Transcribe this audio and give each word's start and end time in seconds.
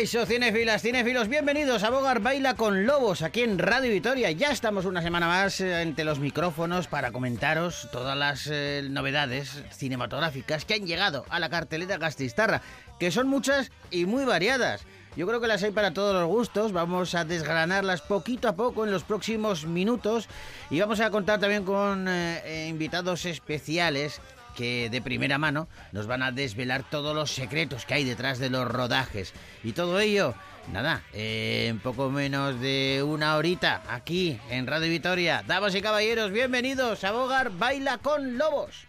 Caixo, 0.00 0.24
cinefilas, 0.24 0.80
cinefilos, 0.80 1.28
bienvenidos 1.28 1.84
a 1.84 1.90
Bogar 1.90 2.20
Baila 2.20 2.54
con 2.54 2.86
Lobos 2.86 3.20
aquí 3.20 3.42
en 3.42 3.58
Radio 3.58 3.90
Vitoria. 3.90 4.30
Ya 4.30 4.50
estamos 4.50 4.86
una 4.86 5.02
semana 5.02 5.26
más 5.26 5.60
eh, 5.60 5.74
ante 5.74 6.04
los 6.04 6.20
micrófonos 6.20 6.86
para 6.86 7.12
comentaros 7.12 7.86
todas 7.92 8.16
las 8.16 8.48
eh, 8.50 8.80
novedades 8.88 9.62
cinematográficas 9.72 10.64
que 10.64 10.72
han 10.72 10.86
llegado 10.86 11.26
a 11.28 11.38
la 11.38 11.50
cartelera 11.50 11.98
Gastistarra, 11.98 12.62
que 12.98 13.10
son 13.10 13.28
muchas 13.28 13.72
y 13.90 14.06
muy 14.06 14.24
variadas. 14.24 14.86
Yo 15.16 15.26
creo 15.26 15.38
que 15.38 15.48
las 15.48 15.62
hay 15.64 15.70
para 15.70 15.92
todos 15.92 16.14
los 16.14 16.28
gustos, 16.28 16.72
vamos 16.72 17.14
a 17.14 17.26
desgranarlas 17.26 18.00
poquito 18.00 18.48
a 18.48 18.56
poco 18.56 18.86
en 18.86 18.92
los 18.92 19.04
próximos 19.04 19.66
minutos 19.66 20.30
y 20.70 20.80
vamos 20.80 21.00
a 21.00 21.10
contar 21.10 21.40
también 21.40 21.64
con 21.64 22.06
eh, 22.08 22.68
invitados 22.70 23.26
especiales 23.26 24.22
de 24.60 25.02
primera 25.02 25.38
mano 25.38 25.68
nos 25.92 26.06
van 26.06 26.22
a 26.22 26.32
desvelar 26.32 26.84
todos 26.88 27.14
los 27.14 27.30
secretos 27.30 27.86
que 27.86 27.94
hay 27.94 28.04
detrás 28.04 28.38
de 28.38 28.50
los 28.50 28.68
rodajes. 28.68 29.32
Y 29.64 29.72
todo 29.72 29.98
ello, 30.00 30.34
nada, 30.72 31.02
en 31.12 31.78
poco 31.80 32.10
menos 32.10 32.60
de 32.60 33.02
una 33.04 33.36
horita, 33.36 33.82
aquí 33.88 34.38
en 34.50 34.66
Radio 34.66 34.90
Vitoria. 34.90 35.42
Damas 35.46 35.74
y 35.74 35.82
caballeros, 35.82 36.30
bienvenidos 36.30 37.04
a 37.04 37.12
Bogar 37.12 37.50
Baila 37.50 37.98
con 37.98 38.36
Lobos. 38.38 38.86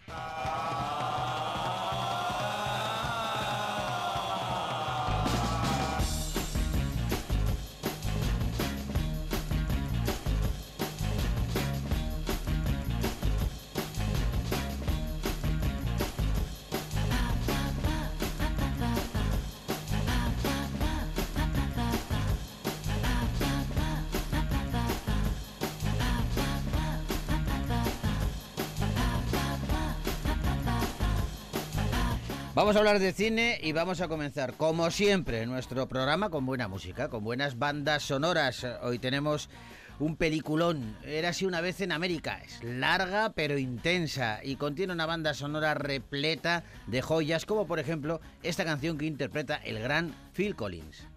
Vamos 32.61 32.75
a 32.75 32.79
hablar 32.79 32.99
de 32.99 33.11
cine 33.11 33.59
y 33.63 33.71
vamos 33.71 34.01
a 34.01 34.07
comenzar, 34.07 34.53
como 34.53 34.91
siempre, 34.91 35.47
nuestro 35.47 35.87
programa 35.87 36.29
con 36.29 36.45
buena 36.45 36.67
música, 36.67 37.09
con 37.09 37.23
buenas 37.23 37.57
bandas 37.57 38.03
sonoras. 38.03 38.67
Hoy 38.83 38.99
tenemos 38.99 39.49
un 39.97 40.15
peliculón, 40.15 40.95
Era 41.03 41.29
así 41.29 41.47
una 41.47 41.59
vez 41.59 41.81
en 41.81 41.91
América. 41.91 42.39
Es 42.45 42.63
larga 42.63 43.33
pero 43.33 43.57
intensa 43.57 44.41
y 44.43 44.57
contiene 44.57 44.93
una 44.93 45.07
banda 45.07 45.33
sonora 45.33 45.73
repleta 45.73 46.63
de 46.85 47.01
joyas, 47.01 47.47
como 47.47 47.65
por 47.65 47.79
ejemplo 47.79 48.21
esta 48.43 48.63
canción 48.63 48.99
que 48.99 49.07
interpreta 49.07 49.55
el 49.55 49.79
gran 49.79 50.13
Phil 50.31 50.55
Collins. 50.55 51.07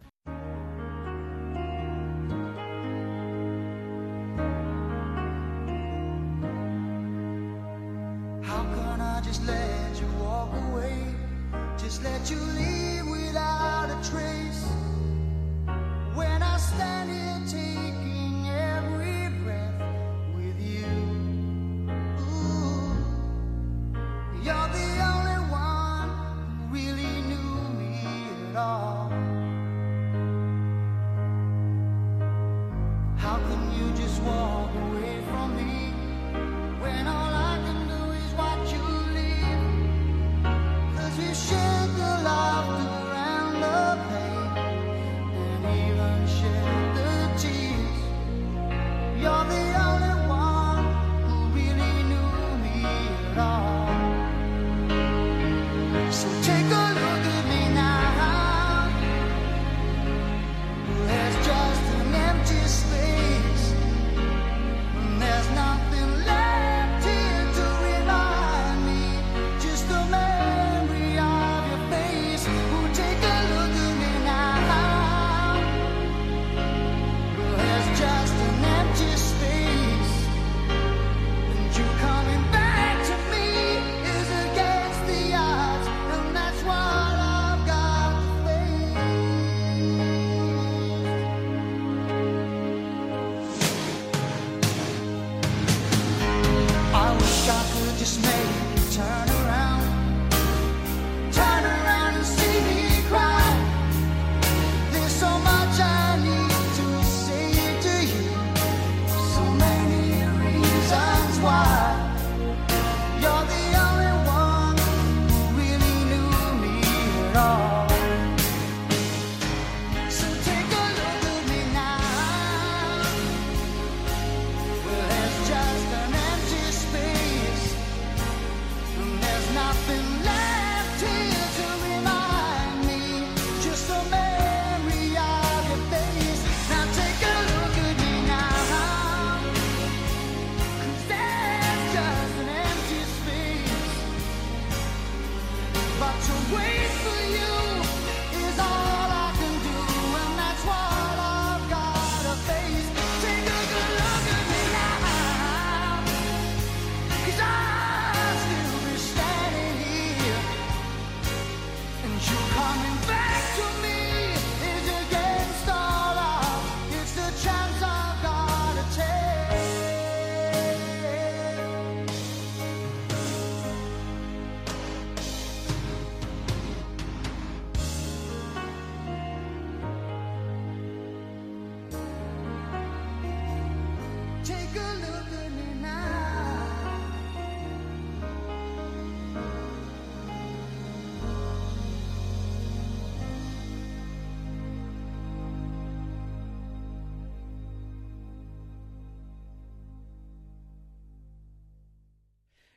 Just 11.95 12.03
let 12.03 12.29
you 12.29 12.39
leave 12.39 12.74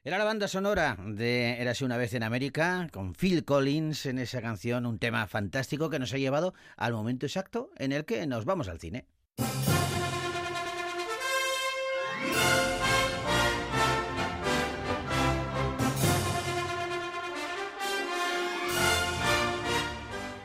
Era 0.08 0.18
la 0.18 0.24
banda 0.24 0.48
sonora 0.48 0.96
de 1.06 1.62
Érase 1.62 1.84
una 1.84 1.98
vez 1.98 2.14
en 2.14 2.24
América, 2.24 2.88
con 2.94 3.14
Phil 3.14 3.44
Collins 3.44 4.06
en 4.06 4.20
esa 4.20 4.42
canción, 4.42 4.86
un 4.86 5.00
tema 5.00 5.28
fantástico 5.28 5.90
que 5.90 6.00
nos 6.00 6.14
ha 6.14 6.18
llevado 6.18 6.54
al 6.78 6.94
momento 6.94 7.26
exacto 7.26 7.72
en 7.76 7.92
el 7.92 8.06
que 8.06 8.26
nos 8.26 8.46
vamos 8.46 8.70
al 8.70 8.80
cine. 8.80 9.06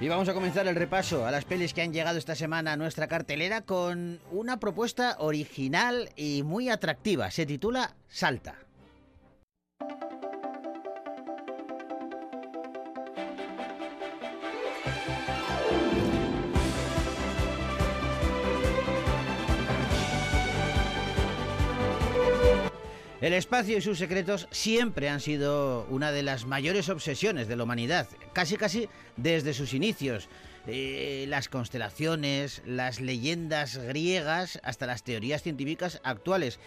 Y 0.01 0.09
vamos 0.09 0.29
a 0.29 0.35
comenzar 0.35 0.67
el 0.67 0.75
repaso 0.75 1.25
a 1.25 1.31
las 1.31 1.45
pelis 1.45 1.73
que 1.73 1.83
han 1.83 1.93
llegado 1.93 2.19
esta 2.19 2.35
semana 2.35 2.73
a 2.73 2.77
nuestra 2.77 3.07
cartelera 3.07 3.61
con 3.61 4.19
una 4.33 4.59
propuesta 4.59 5.15
original 5.21 6.11
y 6.17 6.43
muy 6.43 6.69
atractiva. 6.69 7.31
Se 7.31 7.47
titula 7.47 7.95
Salta. 8.09 8.57
El 23.23 23.35
espacio 23.35 23.79
y 23.79 23.81
sus 23.81 23.99
secretos 23.99 24.49
siempre 24.51 25.09
han 25.09 25.21
sido 25.21 25.87
una 25.91 26.11
de 26.11 26.25
las 26.25 26.45
mayores 26.45 26.89
obsesiones 26.89 27.47
de 27.47 27.55
la 27.55 27.63
humanidad, 27.63 28.09
casi 28.33 28.57
casi 28.57 28.89
desde 29.17 29.55
sus 29.55 29.75
inicios. 29.75 30.29
Eh, 30.67 31.27
las 31.29 31.49
constelaciones, 31.49 32.63
las 32.67 33.01
leyendas 33.01 33.77
griegas, 33.77 34.59
hasta 34.65 34.89
las 34.89 35.05
teorías 35.05 35.41
científicas 35.41 36.01
actuales. 36.03 36.59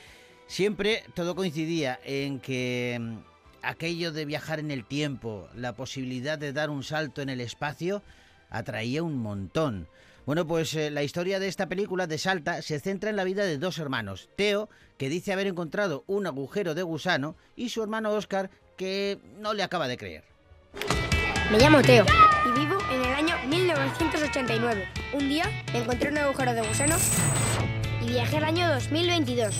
Siempre 0.48 1.04
todo 1.14 1.36
coincidía 1.36 2.00
en 2.06 2.40
que 2.40 3.00
mm, 3.02 3.18
aquello 3.62 4.14
de 4.14 4.24
viajar 4.24 4.62
en 4.62 4.72
el 4.72 4.86
tiempo, 4.86 5.50
la 5.56 5.76
posibilidad 5.76 6.40
de 6.40 6.54
dar 6.54 6.70
un 6.70 6.84
salto 6.84 7.22
en 7.22 7.28
el 7.28 7.42
espacio, 7.42 8.02
atraía 8.50 9.04
un 9.04 9.18
montón. 9.18 9.90
Bueno, 10.26 10.48
pues 10.48 10.74
eh, 10.74 10.90
la 10.90 11.04
historia 11.04 11.40
de 11.40 11.48
esta 11.48 11.68
película 11.68 12.08
de 12.08 12.18
Salta 12.18 12.64
se 12.64 12.80
centra 12.80 13.12
en 13.12 13.16
la 13.16 13.24
vida 13.24 13.46
de 13.46 13.60
dos 13.60 13.78
hermanos. 13.78 14.28
Teo, 14.36 14.70
que 14.98 15.08
dice 15.08 15.32
haber 15.32 15.46
encontrado 15.46 16.04
un 16.08 16.26
agujero 16.26 16.74
de 16.74 16.82
gusano, 16.82 17.36
y 17.56 17.70
su 17.70 17.84
hermano 17.84 18.12
Oscar, 18.12 18.50
que 18.76 19.20
no 19.38 19.54
le 19.54 19.62
acaba 19.62 19.88
de 19.88 19.98
creer. 19.98 20.24
Me 21.52 21.60
llamo 21.60 21.80
Teo 21.84 22.06
y 22.48 22.60
vivo 22.60 22.78
en 22.92 23.02
el 23.04 23.14
año 23.14 23.36
1989. 23.48 24.88
Un 25.14 25.30
día 25.30 25.46
encontré 25.74 26.10
un 26.10 26.18
agujero 26.18 26.54
de 26.56 26.68
gusano 26.68 26.96
y 28.02 28.08
viajé 28.08 28.38
al 28.38 28.46
año 28.46 28.74
2022. 28.74 29.56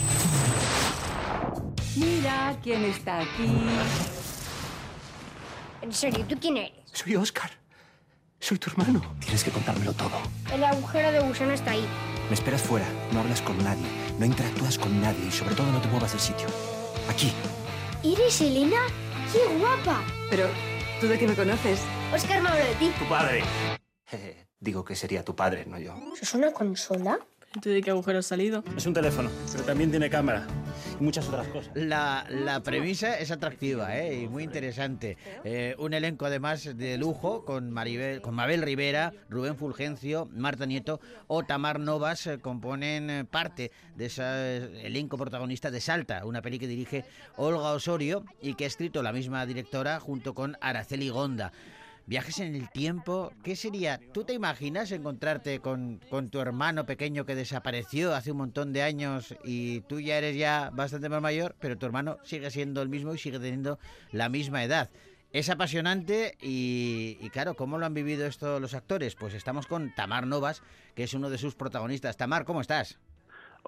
Mira 1.96 2.58
quién 2.64 2.84
está 2.86 3.20
aquí. 3.20 3.48
En 5.80 5.92
serio, 5.92 6.24
¿tú 6.28 6.36
quién 6.40 6.56
eres? 6.56 6.72
Soy 6.92 7.14
Oscar. 7.14 7.65
Soy 8.46 8.58
tu 8.58 8.70
hermano. 8.70 9.02
Tienes 9.18 9.42
que 9.42 9.50
contármelo 9.50 9.92
todo. 9.92 10.20
El 10.54 10.62
agujero 10.62 11.10
de 11.10 11.18
gusano 11.18 11.50
está 11.50 11.72
ahí. 11.72 11.84
Me 12.28 12.34
esperas 12.34 12.62
fuera, 12.62 12.86
no 13.12 13.18
hablas 13.18 13.42
con 13.42 13.58
nadie, 13.58 13.88
no 14.20 14.24
interactúas 14.24 14.78
con 14.78 15.00
nadie 15.00 15.26
y 15.26 15.32
sobre 15.32 15.56
todo 15.56 15.66
no 15.72 15.80
te 15.80 15.88
muevas 15.88 16.12
del 16.12 16.20
sitio. 16.20 16.46
Aquí. 17.10 17.32
¿Eres 18.04 18.40
Elena? 18.40 18.76
¡Qué 19.32 19.40
guapa! 19.58 20.00
Pero, 20.30 20.46
¿tú 21.00 21.08
de 21.08 21.18
qué 21.18 21.26
me 21.26 21.34
conoces? 21.34 21.80
Oscar 22.14 22.40
me 22.40 22.50
habló 22.50 22.64
de 22.64 22.74
ti. 22.76 22.92
Tu 22.96 23.04
padre. 23.06 23.42
Jeje, 24.04 24.46
Digo 24.60 24.84
que 24.84 24.94
sería 24.94 25.24
tu 25.24 25.34
padre, 25.34 25.66
no 25.66 25.80
yo. 25.80 25.96
¿Es 26.22 26.32
una 26.32 26.52
consola? 26.52 27.18
¿Tú 27.60 27.70
de 27.70 27.82
qué 27.82 27.90
agujero 27.90 28.20
has 28.20 28.26
salido? 28.26 28.62
Es 28.76 28.86
un 28.86 28.94
teléfono, 28.94 29.28
pero 29.50 29.64
también 29.64 29.90
tiene 29.90 30.08
cámara 30.08 30.46
muchas 31.00 31.28
otras 31.28 31.48
cosas. 31.48 31.72
La, 31.74 32.26
la 32.28 32.60
premisa 32.60 33.18
es 33.18 33.30
atractiva 33.30 33.96
¿eh? 33.96 34.22
y 34.22 34.28
muy 34.28 34.44
interesante. 34.44 35.16
Eh, 35.44 35.74
un 35.78 35.94
elenco 35.94 36.26
además 36.26 36.76
de 36.76 36.98
lujo 36.98 37.44
con, 37.44 37.70
Maribel, 37.70 38.20
con 38.20 38.34
Mabel 38.34 38.62
Rivera, 38.62 39.12
Rubén 39.28 39.56
Fulgencio, 39.56 40.28
Marta 40.32 40.66
Nieto 40.66 41.00
o 41.26 41.44
Tamar 41.44 41.80
Novas 41.80 42.26
eh, 42.26 42.38
componen 42.38 43.26
parte 43.30 43.70
de 43.96 44.06
ese 44.06 44.86
elenco 44.86 45.16
protagonista 45.16 45.70
de 45.70 45.80
Salta, 45.80 46.24
una 46.24 46.42
peli 46.42 46.58
que 46.58 46.68
dirige 46.68 47.04
Olga 47.36 47.72
Osorio 47.72 48.24
y 48.40 48.54
que 48.54 48.64
ha 48.64 48.68
escrito 48.68 49.02
la 49.02 49.12
misma 49.12 49.46
directora 49.46 50.00
junto 50.00 50.34
con 50.34 50.56
Araceli 50.60 51.08
Gonda. 51.08 51.52
Viajes 52.08 52.38
en 52.38 52.54
el 52.54 52.70
tiempo, 52.70 53.32
¿qué 53.42 53.56
sería? 53.56 53.98
¿Tú 54.12 54.22
te 54.22 54.32
imaginas 54.32 54.92
encontrarte 54.92 55.58
con, 55.58 56.00
con 56.08 56.30
tu 56.30 56.38
hermano 56.38 56.86
pequeño 56.86 57.26
que 57.26 57.34
desapareció 57.34 58.14
hace 58.14 58.30
un 58.30 58.38
montón 58.38 58.72
de 58.72 58.82
años 58.82 59.34
y 59.42 59.80
tú 59.82 59.98
ya 59.98 60.16
eres 60.16 60.36
ya 60.36 60.70
bastante 60.72 61.08
más 61.08 61.20
mayor, 61.20 61.56
pero 61.58 61.76
tu 61.76 61.84
hermano 61.84 62.18
sigue 62.22 62.52
siendo 62.52 62.80
el 62.80 62.88
mismo 62.88 63.12
y 63.12 63.18
sigue 63.18 63.40
teniendo 63.40 63.80
la 64.12 64.28
misma 64.28 64.62
edad? 64.62 64.88
Es 65.32 65.50
apasionante 65.50 66.38
y, 66.40 67.28
claro, 67.30 67.54
¿cómo 67.54 67.76
lo 67.76 67.86
han 67.86 67.94
vivido 67.94 68.24
esto 68.24 68.60
los 68.60 68.74
actores? 68.74 69.16
Pues 69.16 69.34
estamos 69.34 69.66
con 69.66 69.92
Tamar 69.92 70.28
Novas, 70.28 70.62
que 70.94 71.02
es 71.02 71.12
uno 71.12 71.28
de 71.28 71.38
sus 71.38 71.56
protagonistas. 71.56 72.16
Tamar, 72.16 72.44
¿cómo 72.44 72.60
estás? 72.60 73.00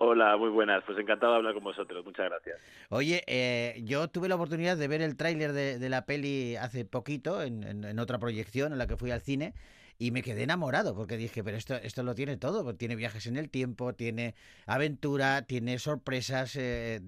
Hola, 0.01 0.37
muy 0.37 0.51
buenas. 0.51 0.83
Pues 0.85 0.99
encantado 0.99 1.33
de 1.33 1.39
hablar 1.39 1.55
con 1.55 1.65
vosotros. 1.65 2.05
Muchas 2.05 2.27
gracias. 2.31 2.61
Oye, 2.91 3.23
eh, 3.27 3.81
yo 3.85 4.09
tuve 4.09 4.29
la 4.29 4.37
oportunidad 4.37 4.77
de 4.77 4.89
ver 4.89 5.03
el 5.03 5.17
tráiler 5.17 5.53
de, 5.53 5.79
de 5.79 5.89
la 5.89 6.07
peli 6.07 6.57
hace 6.57 6.85
poquito, 6.85 7.43
en, 7.43 7.63
en- 7.65 7.85
en 7.85 7.99
otra 7.99 8.19
proyección 8.19 8.73
en 8.73 8.79
la 8.79 8.87
que 8.87 8.97
fui 8.97 9.11
al 9.11 9.21
cine, 9.21 9.55
y 9.99 10.11
me 10.11 10.23
quedé 10.23 10.45
enamorado, 10.45 10.95
porque 10.95 11.17
dije, 11.17 11.43
pero 11.45 11.57
esto, 11.57 11.75
esto 11.75 12.03
lo 12.03 12.15
tiene 12.15 12.37
todo, 12.37 12.75
tiene 12.77 12.97
viajes 12.97 13.27
en 13.27 13.37
el 13.37 13.51
tiempo, 13.51 13.95
tiene 13.95 14.35
aventura, 14.67 15.43
tiene 15.43 15.79
sorpresas, 15.79 16.57
eh, 16.57 17.01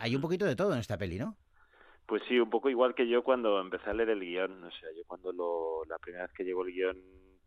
hay 0.00 0.16
un 0.16 0.22
poquito 0.22 0.46
de 0.46 0.56
todo 0.56 0.72
en 0.72 0.80
esta 0.80 0.98
peli, 0.98 1.18
¿no? 1.18 1.36
Pues 2.06 2.22
sí, 2.28 2.38
un 2.40 2.50
poco 2.50 2.68
igual 2.68 2.94
que 2.94 3.06
yo 3.08 3.22
cuando 3.22 3.60
empecé 3.60 3.90
a 3.90 3.94
leer 3.94 4.10
el 4.10 4.20
guion. 4.20 4.64
O 4.64 4.70
sea, 4.72 4.88
yo 4.96 5.02
cuando 5.06 5.32
lo, 5.32 5.84
la 5.88 5.98
primera 5.98 6.24
vez 6.24 6.32
que 6.34 6.44
llegó 6.44 6.64
el 6.64 6.72
guion, 6.72 6.96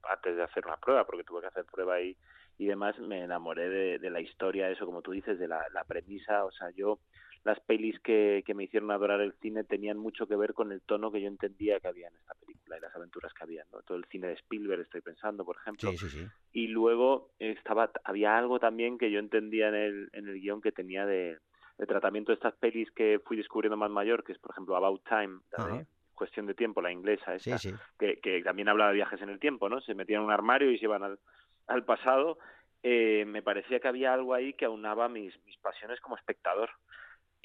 antes 0.04 0.36
de 0.36 0.44
hacer 0.44 0.66
una 0.66 0.78
prueba, 0.78 1.06
porque 1.06 1.24
tuve 1.24 1.42
que 1.42 1.48
hacer 1.48 1.66
prueba 1.66 1.96
ahí 1.96 2.10
y 2.12 2.18
demás, 2.57 2.97
me 3.00 3.23
enamoré 3.23 3.69
de, 3.69 4.00
de 4.00 4.09
la 4.09 4.21
historia, 4.21 4.69
eso 4.69 4.85
como 4.85 5.01
tú 5.01 5.11
dices, 5.11 5.39
de 5.39 5.47
la, 5.47 5.65
la 5.73 5.83
premisa. 5.83 6.45
O 6.45 6.51
sea, 6.51 6.69
yo, 6.71 7.00
las 7.44 7.59
pelis 7.61 8.00
que, 8.00 8.44
que 8.45 8.53
me 8.53 8.63
hicieron 8.63 8.91
adorar 8.91 9.19
el 9.21 9.33
cine 9.41 9.63
tenían 9.63 9.97
mucho 9.97 10.27
que 10.27 10.35
ver 10.35 10.53
con 10.53 10.71
el 10.71 10.81
tono 10.81 11.11
que 11.11 11.21
yo 11.21 11.27
entendía 11.27 11.79
que 11.79 11.88
había 11.88 12.07
en 12.07 12.15
esta 12.15 12.36
película 12.36 12.77
y 12.77 12.81
las 12.81 12.95
aventuras 12.95 13.33
que 13.33 13.43
había, 13.43 13.65
¿no? 13.72 13.81
Todo 13.81 13.98
el 13.98 14.05
cine 14.05 14.27
de 14.27 14.33
Spielberg 14.33 14.81
estoy 14.81 15.01
pensando, 15.01 15.43
por 15.43 15.57
ejemplo. 15.57 15.91
Sí, 15.91 15.98
sí, 15.98 16.10
sí. 16.10 16.27
y 16.53 16.67
luego 16.67 17.31
estaba 17.39 17.91
había 18.03 18.38
algo 18.38 18.60
también 18.60 18.98
que 18.98 19.12
yo 19.12 19.19
entendía 19.19 19.69
en 19.69 19.75
el, 19.75 20.10
en 20.13 20.27
el 20.29 20.39
guion 20.39 20.62
que 20.62 20.72
tenía 20.72 21.05
de, 21.05 21.39
de 21.77 21.86
tratamiento 21.86 22.31
de 22.31 22.36
estas 22.36 22.55
pelis 22.55 22.89
que 22.91 23.19
fui 23.25 23.36
descubriendo 23.36 23.75
más 23.75 23.89
mayor, 23.91 24.24
que 24.24 24.31
es 24.31 24.39
por 24.39 24.51
ejemplo 24.51 24.75
About 24.75 25.03
Time, 25.07 25.39
la 25.51 25.65
de 25.65 25.72
Ajá. 25.74 25.86
cuestión 26.13 26.45
de 26.45 26.53
tiempo, 26.53 26.81
la 26.81 26.91
inglesa 26.91 27.36
esta, 27.36 27.57
que, 28.00 28.19
que 28.22 28.41
también 28.43 28.69
habla 28.69 28.88
de 28.88 28.93
viajes 28.93 29.22
en 29.22 29.29
el 29.29 29.39
tiempo, 29.39 29.67
¿no? 29.67 29.81
Se 29.81 29.95
metían 29.95 30.22
en 30.22 30.27
un 30.27 30.31
armario 30.31 30.72
y 30.72 30.77
se 30.77 30.86
iban 30.86 31.03
al, 31.03 31.19
al 31.67 31.84
pasado. 31.84 32.38
Eh, 32.82 33.24
me 33.25 33.41
parecía 33.41 33.79
que 33.79 33.88
había 33.88 34.13
algo 34.13 34.34
ahí 34.34 34.53
que 34.53 34.65
aunaba 34.65 35.08
mis, 35.08 35.34
mis 35.46 35.58
pasiones 35.58 36.00
como 36.01 36.17
espectador 36.17 36.70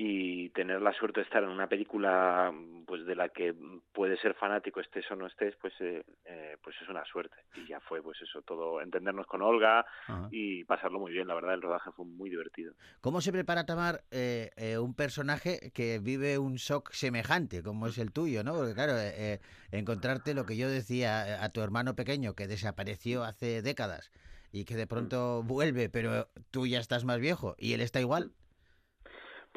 y 0.00 0.48
tener 0.50 0.80
la 0.80 0.92
suerte 0.92 1.20
de 1.20 1.24
estar 1.24 1.42
en 1.42 1.48
una 1.48 1.66
película 1.66 2.54
pues 2.86 3.04
de 3.04 3.16
la 3.16 3.28
que 3.30 3.52
puedes 3.92 4.20
ser 4.20 4.34
fanático 4.34 4.80
estés 4.80 5.10
o 5.10 5.16
no 5.16 5.26
estés 5.26 5.56
pues 5.60 5.74
eh, 5.80 6.04
eh, 6.24 6.56
pues 6.62 6.76
es 6.80 6.88
una 6.88 7.04
suerte 7.04 7.36
y 7.56 7.66
ya 7.66 7.80
fue 7.80 8.00
pues 8.00 8.16
eso 8.22 8.40
todo 8.42 8.80
entendernos 8.80 9.26
con 9.26 9.42
Olga 9.42 9.84
Ajá. 10.06 10.28
y 10.30 10.62
pasarlo 10.64 11.00
muy 11.00 11.10
bien 11.10 11.26
la 11.26 11.34
verdad 11.34 11.54
el 11.54 11.62
rodaje 11.62 11.90
fue 11.90 12.04
muy 12.06 12.30
divertido 12.30 12.74
¿Cómo 13.00 13.20
se 13.20 13.32
prepara 13.32 13.66
Tamar 13.66 14.04
eh, 14.12 14.50
eh, 14.56 14.78
un 14.78 14.94
personaje 14.94 15.72
que 15.74 15.98
vive 15.98 16.38
un 16.38 16.54
shock 16.54 16.92
semejante 16.92 17.62
como 17.62 17.86
es 17.86 17.98
el 17.98 18.12
tuyo, 18.12 18.44
¿no? 18.44 18.54
Porque 18.54 18.74
claro, 18.74 18.96
eh, 18.96 19.12
eh, 19.16 19.40
encontrarte 19.72 20.34
lo 20.34 20.46
que 20.46 20.56
yo 20.56 20.68
decía 20.68 21.42
a 21.42 21.48
tu 21.50 21.60
hermano 21.60 21.94
pequeño 21.94 22.34
que 22.34 22.46
desapareció 22.46 23.24
hace 23.24 23.62
décadas 23.62 24.10
y 24.52 24.64
que 24.64 24.76
de 24.76 24.86
pronto 24.86 25.42
vuelve, 25.42 25.88
pero 25.88 26.28
tú 26.50 26.66
ya 26.66 26.78
estás 26.80 27.04
más 27.04 27.18
viejo 27.18 27.54
y 27.58 27.74
él 27.74 27.80
está 27.80 28.00
igual. 28.00 28.32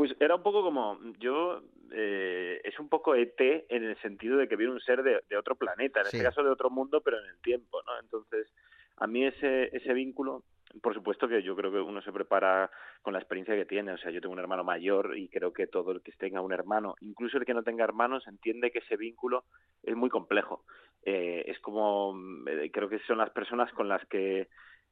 Pues 0.02 0.16
era 0.20 0.34
un 0.34 0.42
poco 0.42 0.64
como, 0.64 0.98
yo, 1.20 1.62
eh, 1.92 2.60
es 2.64 2.80
un 2.80 2.90
poco 2.90 3.14
ET 3.14 3.40
en 3.70 3.84
el 3.84 3.96
sentido 4.02 4.36
de 4.38 4.48
que 4.48 4.56
viene 4.56 4.74
un 4.74 4.80
ser 4.80 5.04
de, 5.04 5.22
de 5.30 5.38
otro 5.38 5.56
planeta, 5.56 6.00
en 6.00 6.08
Sí. 6.08 6.18
este 6.18 6.28
caso 6.28 6.42
de 6.44 6.50
otro 6.50 6.72
mundo, 6.72 7.02
pero 7.02 7.20
en 7.20 7.30
el 7.30 7.40
tiempo, 7.40 7.84
¿no? 7.86 8.00
Entonces, 8.00 8.52
a 8.98 9.06
mí 9.06 9.24
ese, 9.28 9.70
ese 9.78 9.94
vínculo, 9.94 10.44
por 10.82 10.96
supuesto 10.96 11.28
que 11.28 11.44
yo 11.44 11.56
creo 11.56 11.72
que 11.72 11.82
uno 11.82 12.02
se 12.02 12.12
prepara 12.12 12.72
con 13.04 13.14
la 13.14 13.20
experiencia 13.20 13.54
que 13.54 13.66
tiene, 13.66 13.92
o 13.92 13.98
sea, 14.00 14.10
yo 14.10 14.22
tengo 14.22 14.34
un 14.34 14.40
hermano 14.40 14.64
mayor 14.64 15.16
y 15.16 15.30
creo 15.30 15.54
que 15.54 15.68
todo 15.68 15.92
el 15.92 16.02
que 16.02 16.14
tenga 16.14 16.42
un 16.42 16.52
hermano, 16.52 16.96
incluso 17.02 17.38
el 17.38 17.46
que 17.46 17.54
no 17.54 17.62
tenga 17.62 17.84
hermanos, 17.84 18.28
entiende 18.28 18.72
que 18.72 18.80
ese 18.80 18.98
vínculo 18.98 19.44
es 19.84 19.96
muy 19.96 20.10
complejo. 20.10 20.66
Eh, 21.04 21.44
es 21.46 21.60
como, 21.60 22.16
eh, 22.48 22.72
creo 22.74 22.90
que 22.90 22.98
son 23.06 23.20
las 23.20 23.30
personas 23.30 23.72
con 23.74 23.88
las 23.88 24.04
que 24.08 24.50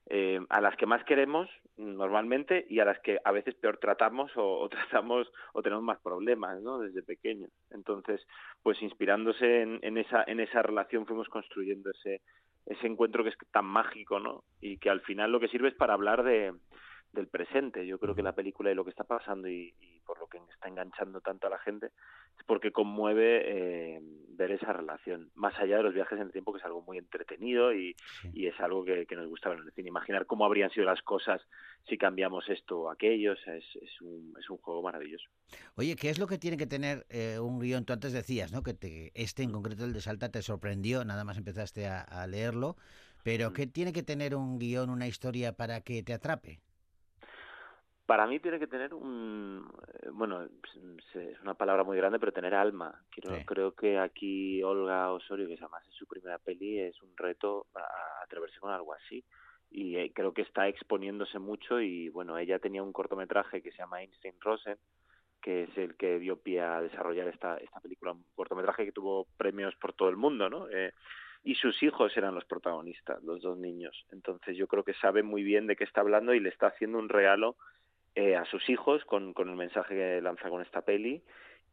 eh, 0.10 0.40
a 0.50 0.60
las 0.60 0.76
que 0.76 0.86
más 0.86 1.04
queremos 1.04 1.48
normalmente 1.78 2.66
y 2.68 2.80
a 2.80 2.86
las 2.86 3.00
que 3.00 3.20
a 3.24 3.32
veces 3.32 3.56
peor 3.56 3.78
tratamos 3.78 4.32
o, 4.36 4.68
tratamos 4.70 5.32
o 5.54 5.62
tenemos 5.62 5.84
más 5.84 6.00
problemas 6.00 6.62
no 6.62 6.80
desde 6.80 7.04
pequeños. 7.04 7.52
Entonces 7.70 8.26
pues 8.64 8.82
inspirándose 8.82 9.62
en, 9.62 9.80
en 9.82 9.98
esa 9.98 10.24
en 10.26 10.40
esa 10.40 10.62
relación 10.62 11.06
fuimos 11.06 11.30
construyendo 11.30 11.92
ese 11.92 12.22
ese 12.66 12.88
encuentro 12.88 13.24
que 13.24 13.30
es 13.30 13.38
tan 13.52 13.66
mágico 13.66 14.20
no 14.20 14.44
y 14.60 14.78
que 14.78 14.90
al 14.90 15.02
final 15.02 15.32
lo 15.32 15.40
que 15.40 15.48
sirve 15.48 15.70
es 15.70 15.76
para 15.76 15.94
hablar 15.94 16.24
de 16.24 16.54
del 17.14 17.28
presente. 17.28 17.86
Yo 17.86 18.00
creo 18.00 18.16
que 18.16 18.24
la 18.24 18.36
película 18.36 18.72
y 18.72 18.76
lo 18.76 18.84
que 18.84 18.92
está 18.92 19.04
pasando 19.04 19.48
y, 19.48 19.74
y 19.80 20.00
por 20.06 20.20
lo 20.20 20.28
que 20.28 20.40
está 20.54 20.68
enganchando 20.68 21.22
tanto 21.22 21.48
a 21.48 21.50
la 21.50 21.60
gente 21.60 21.88
es 22.38 22.46
porque 22.46 22.72
conmueve 22.72 23.42
eh, 23.46 24.02
ver 24.30 24.52
esa 24.52 24.74
relación, 24.74 25.30
más 25.36 25.58
allá 25.60 25.78
de 25.78 25.84
los 25.84 25.94
viajes 25.94 26.18
en 26.18 26.26
el 26.26 26.32
tiempo, 26.32 26.54
que 26.54 26.60
es 26.60 26.66
algo 26.66 26.82
muy 26.82 26.98
entretenido 26.98 27.74
y, 27.74 27.96
y 28.34 28.48
es 28.48 28.60
algo 28.60 28.86
que, 28.86 29.06
que, 29.06 29.16
nos 29.16 29.28
gusta 29.28 29.50
ver 29.50 29.60
en 29.60 29.66
el 29.66 29.74
cine. 29.74 29.90
Imaginar 29.90 30.26
cómo 30.26 30.46
habrían 30.46 30.70
sido 30.72 30.86
las 30.86 31.02
cosas 31.02 31.42
si 31.88 31.98
cambiamos 31.98 32.48
esto 32.50 32.82
o 32.82 32.90
aquello, 32.92 33.34
o 33.34 33.36
sea, 33.38 33.56
es, 33.56 33.66
es, 33.82 34.02
un, 34.02 34.34
es 34.40 34.50
un 34.50 34.58
juego 34.58 34.82
maravilloso. 34.82 35.30
Oye, 35.76 35.96
¿qué 35.96 36.10
es 36.10 36.20
lo 36.20 36.28
que 36.28 36.38
tiene 36.38 36.58
que 36.58 36.68
tener 36.68 37.06
eh, 37.10 37.40
un 37.40 37.60
guion? 37.60 37.86
Tú 37.86 37.94
antes 37.94 38.14
decías, 38.14 38.52
¿no? 38.52 38.64
Que 38.64 38.74
te, 38.74 39.12
este 39.16 39.44
en 39.44 39.52
concreto, 39.52 39.86
el 39.86 39.94
de 39.94 40.02
Salta, 40.02 40.30
te 40.30 40.42
sorprendió, 40.42 41.04
nada 41.04 41.24
más 41.24 41.38
empezaste 41.38 41.88
a, 41.88 42.02
a 42.02 42.28
leerlo, 42.28 42.78
pero 43.24 43.52
¿qué 43.54 43.68
tiene 43.68 43.94
que 43.94 44.04
tener 44.04 44.36
un 44.36 44.60
guion, 44.60 44.90
una 44.90 45.08
historia 45.08 45.54
para 45.54 45.82
que 45.82 46.04
te 46.04 46.14
atrape? 46.14 46.62
Para 48.10 48.26
mí 48.26 48.40
tiene 48.40 48.58
que 48.58 48.66
tener 48.66 48.92
un, 48.96 49.72
eh, 50.02 50.10
bueno, 50.12 50.42
es 50.44 51.42
una 51.44 51.54
palabra 51.54 51.84
muy 51.84 51.96
grande, 51.96 52.18
pero 52.18 52.32
tener 52.32 52.56
alma. 52.56 53.00
Sí. 53.14 53.22
Creo 53.46 53.76
que 53.76 54.00
aquí 54.00 54.64
Olga 54.64 55.12
Osorio, 55.12 55.46
que 55.46 55.54
además 55.54 55.88
es 55.88 55.94
su 55.94 56.08
primera 56.08 56.40
peli, 56.40 56.80
es 56.80 57.00
un 57.04 57.16
reto 57.16 57.68
a 57.76 58.24
atreverse 58.24 58.60
con 58.60 58.72
algo 58.72 58.96
así. 58.96 59.24
Y 59.70 59.98
eh, 59.98 60.12
creo 60.12 60.34
que 60.34 60.42
está 60.42 60.68
exponiéndose 60.68 61.38
mucho 61.38 61.80
y 61.82 62.10
bueno, 62.10 62.36
ella 62.40 62.58
tenía 62.58 62.82
un 62.82 62.94
cortometraje 62.94 63.62
que 63.62 63.70
se 63.70 63.78
llama 63.78 64.02
Einstein 64.02 64.42
Rosen, 64.42 64.80
que 65.40 65.66
es 65.66 65.78
el 65.78 65.96
que 65.96 66.18
dio 66.18 66.42
pie 66.42 66.62
a 66.62 66.82
desarrollar 66.82 67.28
esta, 67.28 67.58
esta 67.58 67.80
película, 67.80 68.14
un 68.14 68.26
cortometraje 68.34 68.86
que 68.86 68.92
tuvo 68.92 69.28
premios 69.38 69.76
por 69.76 69.94
todo 69.94 70.10
el 70.10 70.18
mundo, 70.18 70.50
¿no? 70.50 70.68
Eh, 70.72 70.94
y 71.44 71.54
sus 71.54 71.84
hijos 71.84 72.18
eran 72.18 72.34
los 72.34 72.46
protagonistas, 72.46 73.22
los 73.22 73.44
dos 73.44 73.60
niños. 73.60 74.08
Entonces 74.12 74.58
yo 74.58 74.66
creo 74.66 74.84
que 74.84 74.96
sabe 74.96 75.22
muy 75.22 75.44
bien 75.44 75.68
de 75.68 75.76
qué 75.76 75.84
está 75.84 76.02
hablando 76.02 76.34
y 76.34 76.40
le 76.40 76.50
está 76.50 76.70
haciendo 76.70 76.98
un 76.98 77.08
regalo 77.08 77.56
eh, 78.20 78.36
a 78.36 78.44
sus 78.44 78.68
hijos 78.70 79.06
con, 79.06 79.34
con 79.34 79.48
el 79.50 79.56
mensaje 79.56 79.96
que 79.96 80.22
lanza 80.22 80.50
con 80.50 80.62
esta 80.62 80.82
peli 80.82 81.24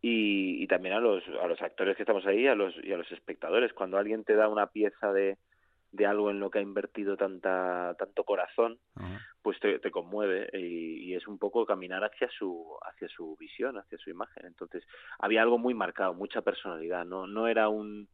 y, 0.00 0.62
y 0.62 0.67
también 0.69 0.95
a 0.95 1.00
los, 1.00 1.25
a 1.43 1.47
los 1.49 1.61
actores 1.61 1.97
que 1.97 2.05
estamos 2.05 2.25
ahí 2.25 2.47
a 2.47 2.55
los, 2.55 2.73
y 2.85 2.93
a 2.93 2.97
los 2.97 3.11
espectadores. 3.11 3.73
Cuando 3.73 3.99
alguien 3.99 4.23
te 4.23 4.37
da 4.37 4.47
una 4.47 4.69
pieza 4.69 5.12
de, 5.12 5.38
de 5.91 6.07
algo 6.07 6.31
en 6.31 6.38
lo 6.38 6.49
que 6.50 6.61
ha 6.61 6.62
invertido 6.62 7.17
tanta 7.17 7.97
tanto 7.99 8.23
corazón, 8.23 8.79
uh 8.95 9.00
-huh. 9.00 9.19
pues 9.43 9.59
te, 9.59 9.81
te 9.81 9.91
conmueve 9.91 10.49
y, 10.53 11.11
y, 11.11 11.15
es 11.17 11.26
un 11.26 11.38
poco 11.38 11.67
caminar 11.67 12.05
hacia 12.05 12.29
su 12.29 12.79
hacia 12.88 13.09
su 13.09 13.37
visión, 13.37 13.76
hacia 13.76 13.99
su 13.99 14.11
imagen. 14.11 14.47
Entonces 14.47 14.85
había 15.19 15.43
algo 15.43 15.59
muy 15.59 15.75
marcado, 15.75 16.15
mucha 16.15 16.43
personalidad. 16.43 17.05
No 17.05 17.26
no 17.26 17.49
era 17.49 17.69
un 17.69 18.07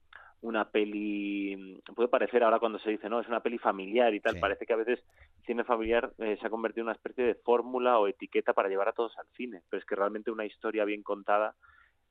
una 0.43 0.71
peli 0.71 1.81
puede 1.95 2.09
parecer 2.09 2.43
ahora 2.43 2.59
cuando 2.59 2.79
se 2.81 2.91
dice 2.91 3.09
no 3.09 3.21
es 3.21 3.29
una 3.29 3.41
peli 3.41 3.59
familiar 3.59 4.13
y 4.13 4.21
tal 4.21 4.35
sí. 4.35 4.41
parece 4.41 4.67
que 4.67 4.73
a 4.73 4.77
veces 4.77 5.03
cine 5.47 5.65
familiar 5.65 6.13
eh, 6.19 6.37
se 6.41 6.47
ha 6.47 6.51
convertido 6.51 6.83
en 6.83 6.89
una 6.89 6.97
especie 6.97 7.25
de 7.25 7.35
fórmula 7.37 7.99
o 7.99 8.09
etiqueta 8.09 8.53
para 8.53 8.69
llevar 8.69 8.89
a 8.89 8.93
todos 8.93 9.17
al 9.19 9.27
cine 9.37 9.63
pero 9.71 9.81
es 9.81 9.87
que 9.87 9.95
realmente 9.95 10.31
una 10.31 10.45
historia 10.45 10.85
bien 10.85 11.03
contada 11.03 11.55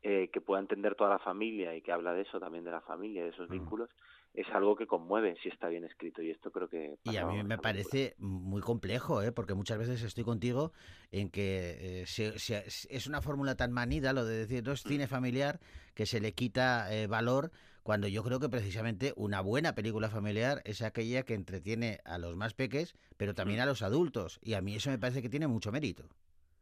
eh, 0.04 0.30
que 0.34 0.42
pueda 0.42 0.62
entender 0.62 0.96
toda 0.96 1.12
la 1.12 1.20
familia 1.20 1.76
y 1.76 1.82
que 1.82 1.92
habla 1.92 2.14
de 2.14 2.22
eso 2.22 2.40
también 2.40 2.64
de 2.64 2.72
la 2.72 2.82
familia 2.82 3.24
de 3.24 3.30
esos 3.30 3.50
mm. 3.50 3.54
vínculos 3.54 3.90
es 4.34 4.48
algo 4.54 4.78
que 4.78 4.88
conmueve 4.88 5.36
si 5.44 5.50
está 5.50 5.68
bien 5.68 5.84
escrito 5.84 6.22
y 6.22 6.30
esto 6.30 6.52
creo 6.52 6.70
que 6.70 6.98
y 7.04 7.18
a 7.18 7.26
mí 7.26 7.44
me 7.44 7.58
parece 7.58 8.16
muy 8.18 8.62
complejo 8.62 9.22
¿eh? 9.22 9.34
porque 9.34 9.54
muchas 9.54 9.78
veces 9.78 10.02
estoy 10.04 10.24
contigo 10.24 10.72
en 11.12 11.30
que 11.30 12.02
eh, 12.02 12.06
se, 12.08 12.40
se, 12.40 12.64
es 12.66 13.08
una 13.08 13.22
fórmula 13.22 13.56
tan 13.56 13.74
manida 13.74 14.14
lo 14.14 14.24
de 14.24 14.38
decir 14.38 14.64
no 14.64 14.72
es 14.72 14.84
cine 14.84 15.08
familiar 15.08 15.60
que 15.94 16.06
se 16.06 16.22
le 16.22 16.34
quita 16.34 16.94
eh, 16.96 17.08
valor 17.08 17.52
cuando 17.84 18.08
yo 18.08 18.24
creo 18.24 18.40
que 18.40 18.50
precisamente 18.50 19.14
una 19.16 19.42
buena 19.42 19.76
película 19.76 20.10
familiar 20.10 20.62
es 20.66 20.82
aquella 20.82 21.24
que 21.24 21.34
entretiene 21.34 22.00
a 22.06 22.18
los 22.18 22.36
más 22.36 22.54
peques 22.54 22.96
pero 23.18 23.34
también 23.34 23.60
a 23.60 23.66
los 23.66 23.82
adultos 23.82 24.40
y 24.42 24.54
a 24.54 24.62
mí 24.62 24.76
eso 24.76 24.90
me 24.90 25.00
parece 25.00 25.22
que 25.22 25.30
tiene 25.30 25.48
mucho 25.48 25.72
mérito. 25.72 26.04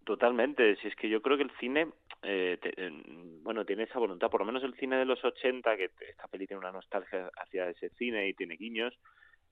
Totalmente, 0.05 0.75
si 0.77 0.87
es 0.87 0.95
que 0.95 1.07
yo 1.07 1.21
creo 1.21 1.37
que 1.37 1.43
el 1.43 1.51
cine, 1.59 1.87
eh, 2.23 2.57
te, 2.59 2.69
eh, 2.75 2.91
bueno, 3.43 3.63
tiene 3.63 3.83
esa 3.83 3.99
voluntad, 3.99 4.29
por 4.29 4.39
lo 4.39 4.45
menos 4.45 4.63
el 4.63 4.73
cine 4.75 4.97
de 4.97 5.05
los 5.05 5.23
80, 5.23 5.77
que 5.77 5.91
esta 6.09 6.27
peli 6.27 6.47
tiene 6.47 6.59
una 6.59 6.71
nostalgia 6.71 7.29
hacia 7.37 7.69
ese 7.69 7.89
cine 7.91 8.27
y 8.27 8.33
tiene 8.33 8.55
guiños, 8.55 8.97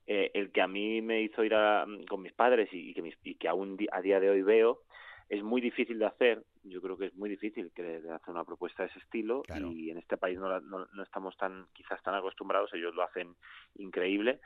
eh, 0.06 0.32
el 0.34 0.50
que 0.50 0.60
a 0.60 0.66
mí 0.66 1.00
me 1.00 1.22
hizo 1.22 1.44
ir 1.44 1.54
a, 1.54 1.86
con 2.08 2.22
mis 2.22 2.32
padres 2.32 2.68
y, 2.72 2.90
y 2.90 2.94
que, 2.94 3.02
mis, 3.02 3.14
y 3.22 3.36
que 3.36 3.46
aún 3.46 3.78
a 3.92 4.00
día 4.00 4.18
de 4.18 4.30
hoy 4.30 4.42
veo, 4.42 4.80
es 5.28 5.42
muy 5.42 5.60
difícil 5.60 5.98
de 5.98 6.06
hacer, 6.06 6.42
yo 6.62 6.80
creo 6.80 6.96
que 6.96 7.06
es 7.06 7.14
muy 7.14 7.28
difícil 7.28 7.70
que 7.74 7.82
de 7.82 8.10
hacer 8.10 8.30
una 8.30 8.44
propuesta 8.44 8.82
de 8.82 8.88
ese 8.88 8.98
estilo 8.98 9.42
claro. 9.42 9.70
y 9.72 9.90
en 9.90 9.98
este 9.98 10.16
país 10.16 10.38
no, 10.38 10.60
no, 10.60 10.86
no 10.92 11.02
estamos 11.02 11.36
tan 11.36 11.66
quizás 11.72 12.02
tan 12.02 12.14
acostumbrados, 12.14 12.72
ellos 12.74 12.94
lo 12.94 13.02
hacen 13.02 13.34
increíble, 13.76 14.40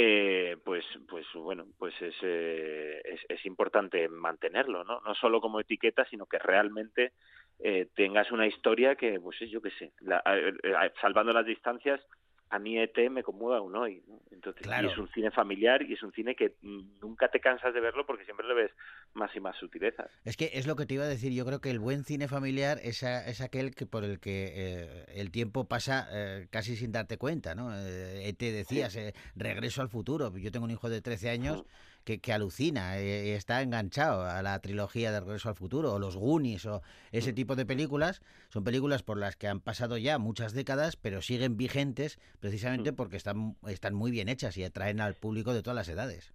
eh, 0.00 0.56
pues 0.64 0.84
pues 1.08 1.26
bueno 1.34 1.66
pues 1.76 1.92
es, 2.00 2.14
eh, 2.22 3.02
es, 3.04 3.20
es 3.28 3.44
importante 3.46 4.08
mantenerlo 4.08 4.84
no 4.84 5.00
no 5.00 5.14
solo 5.16 5.40
como 5.40 5.58
etiqueta 5.58 6.04
sino 6.04 6.26
que 6.26 6.38
realmente 6.38 7.14
eh, 7.58 7.88
tengas 7.96 8.30
una 8.30 8.46
historia 8.46 8.94
que 8.94 9.18
pues 9.18 9.36
yo 9.50 9.60
qué 9.60 9.70
sé 9.72 9.92
la, 10.00 10.22
eh, 10.26 10.52
eh, 10.62 10.92
salvando 11.00 11.32
las 11.32 11.44
distancias 11.44 12.00
a 12.50 12.58
mí 12.58 12.78
ET 12.78 12.96
me 13.10 13.22
conmueve 13.22 13.58
aún 13.58 13.76
hoy. 13.76 14.02
¿no? 14.06 14.20
Entonces, 14.30 14.62
claro. 14.62 14.88
y 14.88 14.92
es 14.92 14.98
un 14.98 15.08
cine 15.10 15.30
familiar 15.30 15.82
y 15.82 15.94
es 15.94 16.02
un 16.02 16.12
cine 16.12 16.34
que 16.34 16.54
nunca 16.62 17.28
te 17.28 17.40
cansas 17.40 17.74
de 17.74 17.80
verlo 17.80 18.06
porque 18.06 18.24
siempre 18.24 18.46
le 18.46 18.54
ves 18.54 18.70
más 19.14 19.34
y 19.34 19.40
más 19.40 19.56
sutilezas. 19.56 20.10
Es 20.24 20.36
que 20.36 20.50
es 20.54 20.66
lo 20.66 20.76
que 20.76 20.86
te 20.86 20.94
iba 20.94 21.04
a 21.04 21.08
decir. 21.08 21.32
Yo 21.32 21.44
creo 21.44 21.60
que 21.60 21.70
el 21.70 21.78
buen 21.78 22.04
cine 22.04 22.28
familiar 22.28 22.78
es, 22.82 23.02
a, 23.02 23.26
es 23.26 23.40
aquel 23.40 23.74
que 23.74 23.86
por 23.86 24.04
el 24.04 24.20
que 24.20 24.52
eh, 24.54 25.04
el 25.08 25.30
tiempo 25.30 25.68
pasa 25.68 26.08
eh, 26.12 26.46
casi 26.50 26.76
sin 26.76 26.92
darte 26.92 27.18
cuenta. 27.18 27.54
¿no? 27.54 27.74
Eh, 27.74 28.28
ET 28.28 28.38
decías, 28.38 28.92
sí. 28.92 29.00
regreso 29.36 29.82
al 29.82 29.88
futuro. 29.88 30.36
Yo 30.36 30.50
tengo 30.52 30.64
un 30.64 30.70
hijo 30.70 30.88
de 30.88 31.02
13 31.02 31.30
años. 31.30 31.58
Uh 31.58 31.62
-huh 31.62 31.97
que, 32.08 32.20
que 32.20 32.32
alucina 32.32 32.98
y 33.02 33.32
está 33.32 33.60
enganchado 33.60 34.22
a 34.22 34.40
la 34.40 34.58
trilogía 34.60 35.12
de 35.12 35.20
Regreso 35.20 35.50
al 35.50 35.56
Futuro 35.56 35.92
o 35.92 35.98
los 35.98 36.16
Goonies 36.16 36.64
o 36.64 36.80
ese 37.12 37.34
tipo 37.34 37.54
de 37.54 37.66
películas. 37.66 38.22
Son 38.48 38.64
películas 38.64 39.02
por 39.02 39.18
las 39.18 39.36
que 39.36 39.46
han 39.46 39.60
pasado 39.60 39.98
ya 39.98 40.18
muchas 40.18 40.54
décadas, 40.54 40.96
pero 40.96 41.20
siguen 41.20 41.58
vigentes 41.58 42.18
precisamente 42.40 42.94
porque 42.94 43.16
están, 43.16 43.56
están 43.66 43.92
muy 43.92 44.10
bien 44.10 44.30
hechas 44.30 44.56
y 44.56 44.64
atraen 44.64 45.00
al 45.00 45.16
público 45.16 45.52
de 45.52 45.62
todas 45.62 45.76
las 45.76 45.88
edades. 45.90 46.32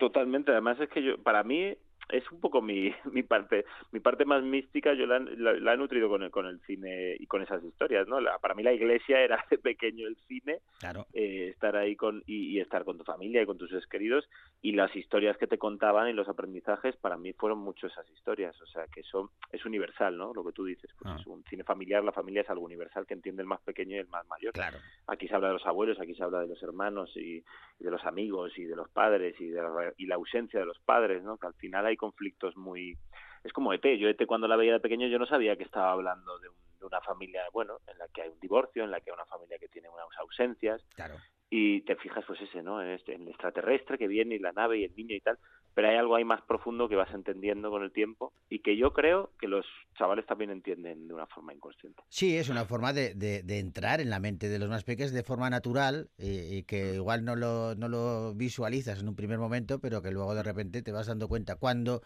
Totalmente, 0.00 0.50
además 0.50 0.80
es 0.80 0.88
que 0.88 1.04
yo, 1.04 1.22
para 1.22 1.44
mí 1.44 1.76
es 2.08 2.30
un 2.30 2.40
poco 2.40 2.60
mi, 2.60 2.92
mi 3.12 3.22
parte 3.22 3.64
mi 3.92 4.00
parte 4.00 4.24
más 4.24 4.42
mística 4.42 4.94
yo 4.94 5.06
la, 5.06 5.18
la, 5.18 5.52
la, 5.54 5.74
he 5.74 5.76
nutrido 5.76 6.08
con 6.08 6.22
el, 6.22 6.30
con 6.30 6.46
el 6.46 6.60
cine 6.60 7.16
y 7.18 7.26
con 7.26 7.42
esas 7.42 7.62
historias 7.64 8.06
no 8.08 8.20
la, 8.20 8.38
para 8.38 8.54
mí 8.54 8.62
la 8.62 8.72
iglesia 8.72 9.20
era 9.20 9.44
de 9.50 9.58
pequeño 9.58 10.06
el 10.06 10.16
cine 10.28 10.60
claro. 10.78 11.06
eh, 11.12 11.48
estar 11.50 11.76
ahí 11.76 11.96
con 11.96 12.22
y, 12.26 12.56
y, 12.56 12.60
estar 12.60 12.84
con 12.84 12.98
tu 12.98 13.04
familia 13.04 13.42
y 13.42 13.46
con 13.46 13.58
tus 13.58 13.70
seres 13.70 13.86
queridos 13.86 14.28
y 14.62 14.72
las 14.72 14.94
historias 14.94 15.36
que 15.36 15.46
te 15.46 15.58
contaban 15.58 16.08
y 16.08 16.12
los 16.12 16.28
aprendizajes 16.28 16.96
para 16.96 17.16
mí 17.16 17.32
fueron 17.32 17.58
mucho 17.58 17.86
esas 17.86 18.08
historias 18.10 18.60
o 18.60 18.66
sea 18.66 18.86
que 18.86 19.00
eso 19.00 19.30
es 19.50 19.64
universal 19.64 20.16
no 20.16 20.32
lo 20.34 20.44
que 20.44 20.52
tú 20.52 20.64
dices 20.64 20.90
pues 20.98 21.14
ah. 21.14 21.16
es 21.20 21.26
un 21.26 21.44
cine 21.44 21.64
familiar 21.64 22.04
la 22.04 22.12
familia 22.12 22.42
es 22.42 22.50
algo 22.50 22.64
universal 22.64 23.06
que 23.06 23.14
entiende 23.14 23.42
el 23.42 23.48
más 23.48 23.60
pequeño 23.60 23.96
y 23.96 24.00
el 24.00 24.08
más 24.08 24.26
mayor 24.28 24.52
claro. 24.52 24.78
aquí 25.06 25.28
se 25.28 25.34
habla 25.34 25.48
de 25.48 25.54
los 25.54 25.66
abuelos 25.66 25.98
aquí 26.00 26.14
se 26.14 26.22
habla 26.22 26.40
de 26.40 26.48
los 26.48 26.62
hermanos 26.62 27.10
y, 27.16 27.44
y 27.78 27.84
de 27.84 27.90
los 27.90 28.04
amigos 28.04 28.56
y 28.58 28.64
de 28.64 28.76
los 28.76 28.88
padres 28.90 29.38
y 29.40 29.48
de 29.48 29.62
la, 29.62 29.92
y 29.96 30.06
la 30.06 30.16
ausencia 30.16 30.60
de 30.60 30.66
los 30.66 30.78
padres 30.80 31.22
no 31.22 31.36
que 31.36 31.46
al 31.46 31.54
final 31.54 31.86
hay 31.86 31.93
hay 31.94 31.96
conflictos 31.96 32.56
muy 32.56 32.96
es 33.44 33.52
como 33.52 33.72
ET, 33.72 33.84
yo 33.98 34.08
ET 34.08 34.26
cuando 34.26 34.48
la 34.48 34.56
veía 34.56 34.72
de 34.72 34.80
pequeño 34.80 35.06
yo 35.06 35.18
no 35.18 35.26
sabía 35.26 35.56
que 35.56 35.64
estaba 35.64 35.92
hablando 35.92 36.38
de, 36.38 36.48
un, 36.48 36.56
de, 36.80 36.86
una 36.86 37.00
familia, 37.02 37.42
bueno, 37.52 37.78
en 37.86 37.98
la 37.98 38.08
que 38.08 38.22
hay 38.22 38.30
un 38.30 38.40
divorcio, 38.40 38.84
en 38.84 38.90
la 38.90 39.00
que 39.00 39.10
hay 39.10 39.14
una 39.14 39.26
familia 39.26 39.58
que 39.58 39.68
tiene 39.68 39.90
unas 39.90 40.06
ausencias. 40.18 40.82
Claro. 40.94 41.16
Y 41.50 41.82
te 41.82 41.94
fijas 41.96 42.24
pues 42.26 42.40
ese, 42.40 42.62
¿no? 42.62 42.80
En, 42.80 42.88
este, 42.88 43.14
en 43.14 43.22
el 43.22 43.28
extraterrestre 43.28 43.98
que 43.98 44.08
viene 44.08 44.36
y 44.36 44.38
la 44.38 44.52
nave 44.52 44.78
y 44.78 44.84
el 44.84 44.96
niño 44.96 45.14
y 45.14 45.20
tal, 45.20 45.38
pero 45.74 45.88
hay 45.88 45.96
algo 45.96 46.16
ahí 46.16 46.24
más 46.24 46.42
profundo 46.42 46.88
que 46.88 46.96
vas 46.96 47.12
entendiendo 47.12 47.70
con 47.70 47.82
el 47.82 47.92
tiempo 47.92 48.32
y 48.48 48.60
que 48.60 48.76
yo 48.76 48.92
creo 48.92 49.30
que 49.38 49.48
los 49.48 49.66
chavales 49.98 50.26
también 50.26 50.50
entienden 50.50 51.08
de 51.08 51.14
una 51.14 51.26
forma 51.26 51.52
inconsciente. 51.52 52.02
Sí, 52.08 52.36
es 52.36 52.48
una 52.48 52.64
forma 52.64 52.92
de, 52.92 53.14
de, 53.14 53.42
de 53.42 53.58
entrar 53.58 54.00
en 54.00 54.10
la 54.10 54.20
mente 54.20 54.48
de 54.48 54.58
los 54.58 54.68
más 54.68 54.84
pequeños 54.84 55.12
de 55.12 55.22
forma 55.22 55.50
natural 55.50 56.08
y, 56.18 56.56
y 56.56 56.62
que 56.62 56.94
igual 56.94 57.24
no 57.24 57.36
lo, 57.36 57.74
no 57.74 57.88
lo 57.88 58.34
visualizas 58.34 59.00
en 59.00 59.08
un 59.08 59.16
primer 59.16 59.38
momento, 59.38 59.80
pero 59.80 60.02
que 60.02 60.10
luego 60.10 60.34
de 60.34 60.42
repente 60.42 60.82
te 60.82 60.92
vas 60.92 61.06
dando 61.06 61.28
cuenta 61.28 61.56
cuando 61.56 62.02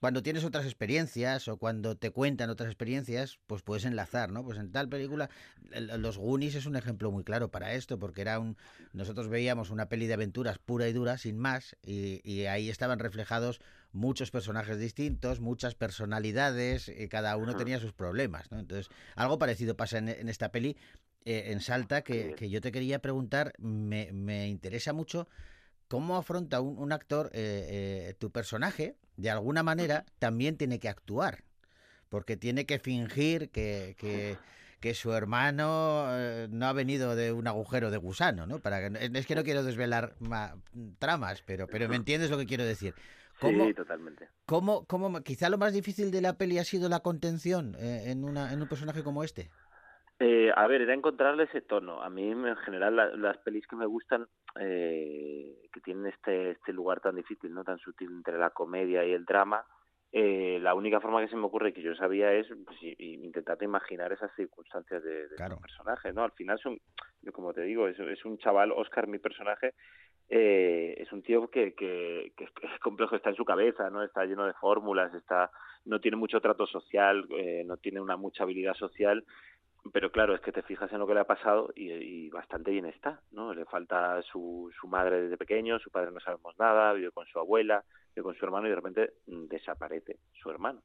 cuando 0.00 0.22
tienes 0.22 0.44
otras 0.44 0.64
experiencias 0.64 1.48
o 1.48 1.56
cuando 1.56 1.96
te 1.96 2.10
cuentan 2.10 2.50
otras 2.50 2.68
experiencias, 2.68 3.38
pues 3.46 3.62
puedes 3.62 3.84
enlazar, 3.84 4.30
¿no? 4.30 4.44
Pues 4.44 4.58
en 4.58 4.70
tal 4.70 4.88
película, 4.88 5.28
Los 5.72 6.18
Goonies 6.18 6.54
es 6.54 6.66
un 6.66 6.76
ejemplo 6.76 7.10
muy 7.10 7.24
claro 7.24 7.50
para 7.50 7.74
esto, 7.74 7.98
porque 7.98 8.20
era 8.20 8.38
un, 8.38 8.56
nosotros 8.92 9.28
veíamos 9.28 9.70
una 9.70 9.88
peli 9.88 10.06
de 10.06 10.14
aventuras 10.14 10.58
pura 10.58 10.88
y 10.88 10.92
dura, 10.92 11.18
sin 11.18 11.38
más, 11.38 11.76
y, 11.82 12.20
y 12.28 12.46
ahí 12.46 12.70
estaban 12.70 12.98
reflejados 12.98 13.60
muchos 13.92 14.30
personajes 14.30 14.78
distintos, 14.78 15.40
muchas 15.40 15.74
personalidades, 15.74 16.88
y 16.88 17.08
cada 17.08 17.36
uno 17.36 17.56
tenía 17.56 17.80
sus 17.80 17.92
problemas, 17.92 18.50
¿no? 18.52 18.58
Entonces, 18.58 18.88
algo 19.16 19.38
parecido 19.38 19.76
pasa 19.76 19.98
en, 19.98 20.08
en 20.08 20.28
esta 20.28 20.52
peli, 20.52 20.76
eh, 21.24 21.50
en 21.52 21.60
Salta, 21.60 22.02
que, 22.02 22.34
que, 22.36 22.48
yo 22.48 22.60
te 22.60 22.70
quería 22.70 23.00
preguntar, 23.00 23.52
me, 23.58 24.12
me 24.12 24.48
interesa 24.48 24.92
mucho 24.92 25.28
cómo 25.88 26.16
afronta 26.16 26.60
un, 26.60 26.78
un 26.78 26.92
actor 26.92 27.30
eh, 27.32 28.08
eh, 28.10 28.14
tu 28.18 28.30
personaje, 28.30 28.96
de 29.16 29.30
alguna 29.30 29.62
manera, 29.62 30.04
también 30.18 30.56
tiene 30.56 30.78
que 30.78 30.88
actuar, 30.88 31.42
porque 32.08 32.36
tiene 32.36 32.66
que 32.66 32.78
fingir 32.78 33.50
que, 33.50 33.96
que, 33.98 34.38
que 34.80 34.94
su 34.94 35.12
hermano 35.12 36.06
eh, 36.10 36.46
no 36.50 36.66
ha 36.66 36.72
venido 36.72 37.16
de 37.16 37.32
un 37.32 37.46
agujero 37.48 37.90
de 37.90 37.96
gusano, 37.96 38.46
¿no? 38.46 38.60
Para 38.60 38.80
que, 38.90 39.10
es 39.12 39.26
que 39.26 39.34
no 39.34 39.42
quiero 39.42 39.64
desvelar 39.64 40.14
tramas, 40.98 41.42
pero, 41.44 41.66
pero 41.68 41.88
me 41.88 41.96
entiendes 41.96 42.30
lo 42.30 42.38
que 42.38 42.46
quiero 42.46 42.64
decir. 42.64 42.94
¿Cómo, 43.40 43.66
Sí, 43.66 43.74
totalmente. 43.74 44.28
cómo, 44.46 44.84
cómo- 44.86 45.20
quizá 45.22 45.48
lo 45.48 45.58
más 45.58 45.72
difícil 45.72 46.10
de 46.10 46.20
la 46.20 46.36
peli 46.36 46.58
ha 46.58 46.64
sido 46.64 46.88
la 46.88 47.00
contención 47.00 47.76
en, 47.78 48.24
una, 48.24 48.52
en 48.52 48.60
un 48.60 48.68
personaje 48.68 49.02
como 49.02 49.22
este. 49.24 49.50
Eh, 50.20 50.50
a 50.54 50.66
ver, 50.66 50.82
era 50.82 50.94
encontrarle 50.94 51.44
ese 51.44 51.60
tono. 51.60 52.02
A 52.02 52.10
mí, 52.10 52.30
en 52.30 52.56
general, 52.56 52.96
la- 52.96 53.16
las 53.16 53.38
pelis 53.38 53.66
que 53.68 53.76
me 53.76 53.86
gustan, 53.86 54.26
eh, 54.60 55.54
que 55.72 55.80
tienen 55.80 56.06
este, 56.06 56.50
este 56.52 56.72
lugar 56.72 57.00
tan 57.00 57.14
difícil, 57.14 57.54
no 57.54 57.62
tan 57.62 57.78
sutil 57.78 58.10
entre 58.10 58.36
la 58.36 58.50
comedia 58.50 59.04
y 59.04 59.12
el 59.12 59.24
drama, 59.24 59.64
eh, 60.10 60.58
la 60.60 60.74
única 60.74 61.00
forma 61.00 61.20
que 61.20 61.28
se 61.28 61.36
me 61.36 61.44
ocurre 61.44 61.72
que 61.72 61.82
yo 61.82 61.94
sabía 61.94 62.32
es 62.32 62.48
pues, 62.64 62.78
intentar 62.98 63.62
imaginar 63.62 64.10
esas 64.12 64.34
circunstancias 64.34 65.04
de, 65.04 65.28
de 65.28 65.36
Claro. 65.36 65.54
estos 65.54 65.62
personajes, 65.62 66.14
¿no? 66.14 66.24
Al 66.24 66.32
final 66.32 66.58
son, 66.58 66.78
yo 67.22 67.32
como 67.32 67.52
te 67.52 67.60
digo, 67.62 67.86
es, 67.86 67.98
es 68.00 68.24
un 68.24 68.38
chaval, 68.38 68.72
Oscar, 68.72 69.06
mi 69.06 69.18
personaje, 69.18 69.74
eh, 70.30 70.94
es 70.98 71.12
un 71.12 71.22
tío 71.22 71.48
que, 71.50 71.74
que, 71.74 72.32
que 72.36 72.44
es 72.44 72.50
es 72.62 72.80
complejo, 72.80 73.14
está 73.16 73.30
en 73.30 73.36
su 73.36 73.44
cabeza, 73.44 73.88
¿no? 73.90 74.02
Está 74.02 74.24
lleno 74.24 74.46
de 74.46 74.54
fórmulas, 74.54 75.14
está 75.14 75.50
no 75.84 76.00
tiene 76.00 76.16
mucho 76.16 76.40
trato 76.40 76.66
social, 76.66 77.26
eh, 77.30 77.62
no 77.64 77.76
tiene 77.76 78.00
una 78.00 78.16
mucha 78.16 78.42
habilidad 78.44 78.74
social, 78.74 79.24
pero 79.92 80.10
claro, 80.10 80.34
es 80.34 80.40
que 80.40 80.52
te 80.52 80.62
fijas 80.62 80.92
en 80.92 80.98
lo 80.98 81.06
que 81.06 81.14
le 81.14 81.20
ha 81.20 81.24
pasado 81.24 81.70
y, 81.74 81.90
y 81.90 82.28
bastante 82.30 82.70
bien 82.70 82.86
está, 82.86 83.20
¿no? 83.32 83.54
Le 83.54 83.64
falta 83.64 84.20
su, 84.22 84.72
su 84.78 84.88
madre 84.88 85.22
desde 85.22 85.36
pequeño, 85.36 85.78
su 85.78 85.90
padre 85.90 86.10
no 86.10 86.20
sabemos 86.20 86.58
nada, 86.58 86.92
vive 86.92 87.10
con 87.10 87.26
su 87.26 87.38
abuela, 87.38 87.84
vive 88.14 88.24
con 88.24 88.34
su 88.34 88.44
hermano 88.44 88.66
y 88.66 88.70
de 88.70 88.76
repente 88.76 89.12
desaparece 89.26 90.18
su 90.40 90.50
hermano. 90.50 90.82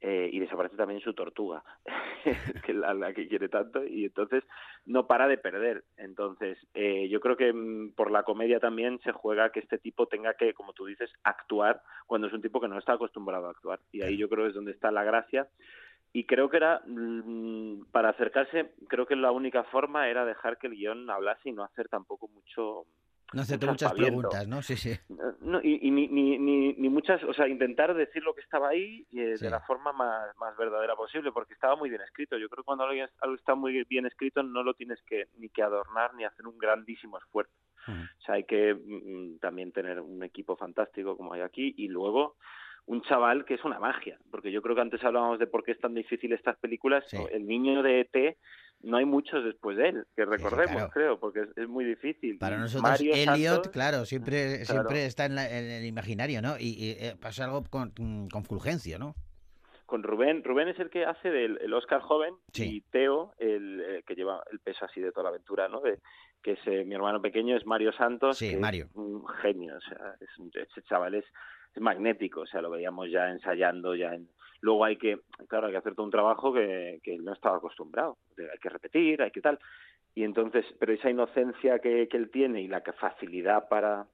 Eh, 0.00 0.30
y 0.32 0.38
desaparece 0.38 0.76
también 0.76 1.00
su 1.00 1.12
tortuga, 1.12 1.64
que 2.64 2.70
es 2.70 2.76
la, 2.76 2.94
la 2.94 3.12
que 3.12 3.26
quiere 3.26 3.48
tanto, 3.48 3.84
y 3.84 4.04
entonces 4.04 4.44
no 4.86 5.08
para 5.08 5.26
de 5.26 5.38
perder. 5.38 5.82
Entonces, 5.96 6.56
eh, 6.74 7.08
yo 7.08 7.18
creo 7.18 7.36
que 7.36 7.52
mm, 7.52 7.94
por 7.96 8.12
la 8.12 8.22
comedia 8.22 8.60
también 8.60 9.00
se 9.00 9.10
juega 9.10 9.50
que 9.50 9.58
este 9.58 9.78
tipo 9.78 10.06
tenga 10.06 10.34
que, 10.34 10.54
como 10.54 10.72
tú 10.72 10.86
dices, 10.86 11.10
actuar 11.24 11.82
cuando 12.06 12.28
es 12.28 12.32
un 12.32 12.42
tipo 12.42 12.60
que 12.60 12.68
no 12.68 12.78
está 12.78 12.92
acostumbrado 12.92 13.48
a 13.48 13.50
actuar. 13.50 13.80
Y 13.90 14.02
ahí 14.02 14.16
yo 14.16 14.28
creo 14.28 14.44
que 14.44 14.50
es 14.50 14.54
donde 14.54 14.70
está 14.70 14.92
la 14.92 15.02
gracia 15.02 15.48
y 16.12 16.24
creo 16.24 16.48
que 16.48 16.56
era 16.56 16.82
mm, 16.86 17.90
para 17.92 18.10
acercarse 18.10 18.72
creo 18.88 19.06
que 19.06 19.16
la 19.16 19.30
única 19.30 19.64
forma 19.64 20.08
era 20.08 20.24
dejar 20.24 20.58
que 20.58 20.66
el 20.68 20.74
guion 20.74 21.10
hablase 21.10 21.50
y 21.50 21.52
no 21.52 21.64
hacer 21.64 21.88
tampoco 21.88 22.28
mucho 22.28 22.86
No 23.34 23.42
hacerte 23.42 23.66
muchas 23.66 23.92
preguntas, 23.92 24.48
¿no? 24.48 24.62
Sí, 24.62 24.76
sí. 24.76 24.98
no, 25.40 25.60
y, 25.62 25.86
y 25.86 25.90
ni, 25.90 26.08
ni, 26.08 26.38
ni, 26.38 26.72
ni 26.72 26.88
muchas 26.88 27.22
o 27.24 27.34
sea 27.34 27.46
intentar 27.46 27.94
decir 27.94 28.22
lo 28.22 28.34
que 28.34 28.40
estaba 28.40 28.68
ahí 28.70 29.06
y, 29.10 29.20
eh, 29.20 29.36
Sí. 29.36 29.44
de 29.44 29.50
la 29.50 29.60
forma 29.60 29.92
más, 29.92 30.34
más 30.36 30.56
verdadera 30.56 30.96
posible 30.96 31.30
porque 31.30 31.52
estaba 31.52 31.76
muy 31.76 31.90
bien 31.90 32.00
escrito 32.00 32.38
yo 32.38 32.48
creo 32.48 32.62
que 32.62 32.66
cuando 32.66 32.84
algo, 32.84 33.04
algo 33.20 33.34
está 33.36 33.54
muy 33.54 33.84
bien 33.84 34.06
escrito 34.06 34.42
no 34.42 34.62
lo 34.62 34.74
tienes 34.74 35.02
que 35.02 35.26
ni 35.36 35.50
que 35.50 35.62
adornar 35.62 36.14
ni 36.14 36.24
hacer 36.24 36.46
un 36.46 36.58
grandísimo 36.58 37.18
esfuerzo 37.18 37.52
o 37.86 38.20
sea, 38.22 38.34
hay 38.34 38.44
que 38.44 38.74
mm, 38.74 39.38
también 39.38 39.72
tener 39.72 40.00
un 40.00 40.22
equipo 40.22 40.56
fantástico 40.56 41.16
como 41.16 41.32
hay 41.32 41.40
aquí 41.40 41.74
y 41.76 41.88
luego 41.88 42.36
un 42.88 43.02
chaval 43.02 43.44
que 43.44 43.54
es 43.54 43.64
una 43.64 43.78
magia, 43.78 44.18
porque 44.30 44.50
yo 44.50 44.60
creo 44.62 44.74
que 44.74 44.80
antes 44.82 45.04
hablábamos 45.04 45.38
de 45.38 45.46
por 45.46 45.62
qué 45.62 45.72
es 45.72 45.78
tan 45.80 45.94
difícil 45.94 46.32
estas 46.32 46.56
películas. 46.58 47.04
Sí. 47.06 47.18
El 47.30 47.46
niño 47.46 47.82
de 47.82 48.00
ET 48.00 48.36
no 48.82 48.96
hay 48.96 49.04
muchos 49.04 49.44
después 49.44 49.76
de 49.76 49.88
él, 49.90 50.06
que 50.16 50.24
recordemos, 50.24 50.74
claro. 50.76 50.90
creo, 50.92 51.20
porque 51.20 51.40
es, 51.40 51.48
es 51.56 51.68
muy 51.68 51.84
difícil. 51.84 52.38
Para 52.38 52.56
nosotros, 52.58 52.82
Mario 52.90 53.12
Elliot, 53.14 53.54
Santos- 53.54 53.72
claro, 53.72 54.04
siempre, 54.04 54.62
Claro. 54.64 54.64
siempre 54.88 55.04
está 55.06 55.26
en, 55.26 55.34
la- 55.34 55.50
en 55.50 55.64
el 55.70 55.84
imaginario, 55.84 56.40
¿no? 56.42 56.56
Y, 56.58 56.68
y, 56.82 56.90
eh, 56.92 57.14
pasa 57.20 57.44
algo 57.44 57.64
con, 57.68 57.92
mm, 57.98 58.28
con 58.28 58.44
Fulgencio, 58.44 58.98
¿no? 58.98 59.14
con 59.84 60.02
Rubén. 60.02 60.44
Rubén 60.44 60.68
es 60.68 60.78
el 60.80 60.90
que 60.90 61.06
hace 61.06 61.30
del 61.30 61.58
el 61.62 61.72
Oscar 61.72 62.02
joven 62.02 62.34
Sí. 62.52 62.76
y 62.76 62.80
Teo, 62.90 63.32
el, 63.38 64.02
que 64.06 64.14
lleva 64.14 64.42
el 64.52 64.60
peso 64.60 64.84
así 64.84 65.00
de 65.00 65.12
toda 65.12 65.24
la 65.24 65.28
aventura, 65.30 65.66
¿no? 65.68 65.80
De, 65.80 65.98
que 66.42 66.52
es 66.52 66.58
eh, 66.66 66.84
mi 66.84 66.94
hermano 66.94 67.22
pequeño, 67.22 67.56
es 67.56 67.64
Mario 67.64 67.92
Santos. 67.94 68.36
Sí, 68.36 68.48
es 68.50 68.60
Mario. 68.60 68.88
un 68.94 69.26
genio, 69.40 69.76
o 69.78 69.80
sea, 69.80 70.14
es 70.20 70.28
un, 70.38 70.50
ese 70.54 70.82
chaval 70.82 71.14
es 71.14 71.24
magnético, 71.80 72.40
o 72.42 72.46
sea, 72.46 72.60
lo 72.62 72.70
veíamos 72.70 73.10
ya 73.10 73.30
ensayando, 73.30 73.94
ya 73.94 74.14
en... 74.14 74.28
Luego 74.60 74.84
hay 74.84 74.96
que, 74.96 75.20
claro, 75.48 75.66
hay 75.66 75.72
que 75.72 75.78
hacer 75.78 75.94
todo 75.94 76.06
un 76.06 76.10
trabajo 76.12 76.52
que, 76.52 76.98
que 77.02 77.14
él 77.14 77.24
no 77.24 77.32
estaba 77.32 77.58
acostumbrado. 77.58 78.18
Hay 78.38 78.58
que 78.60 78.68
repetir, 78.68 79.22
hay 79.22 79.30
que 79.30 79.40
tal. 79.40 79.58
Y 80.14 80.24
entonces, 80.24 80.64
pero 80.80 80.92
esa 80.92 81.10
inocencia 81.10 81.78
que, 81.78 82.08
que 82.08 82.16
él 82.16 82.28
tiene 82.30 82.60
y 82.62 82.66
la 82.66 82.82
facilidad 82.98 83.68
para, 83.68 84.08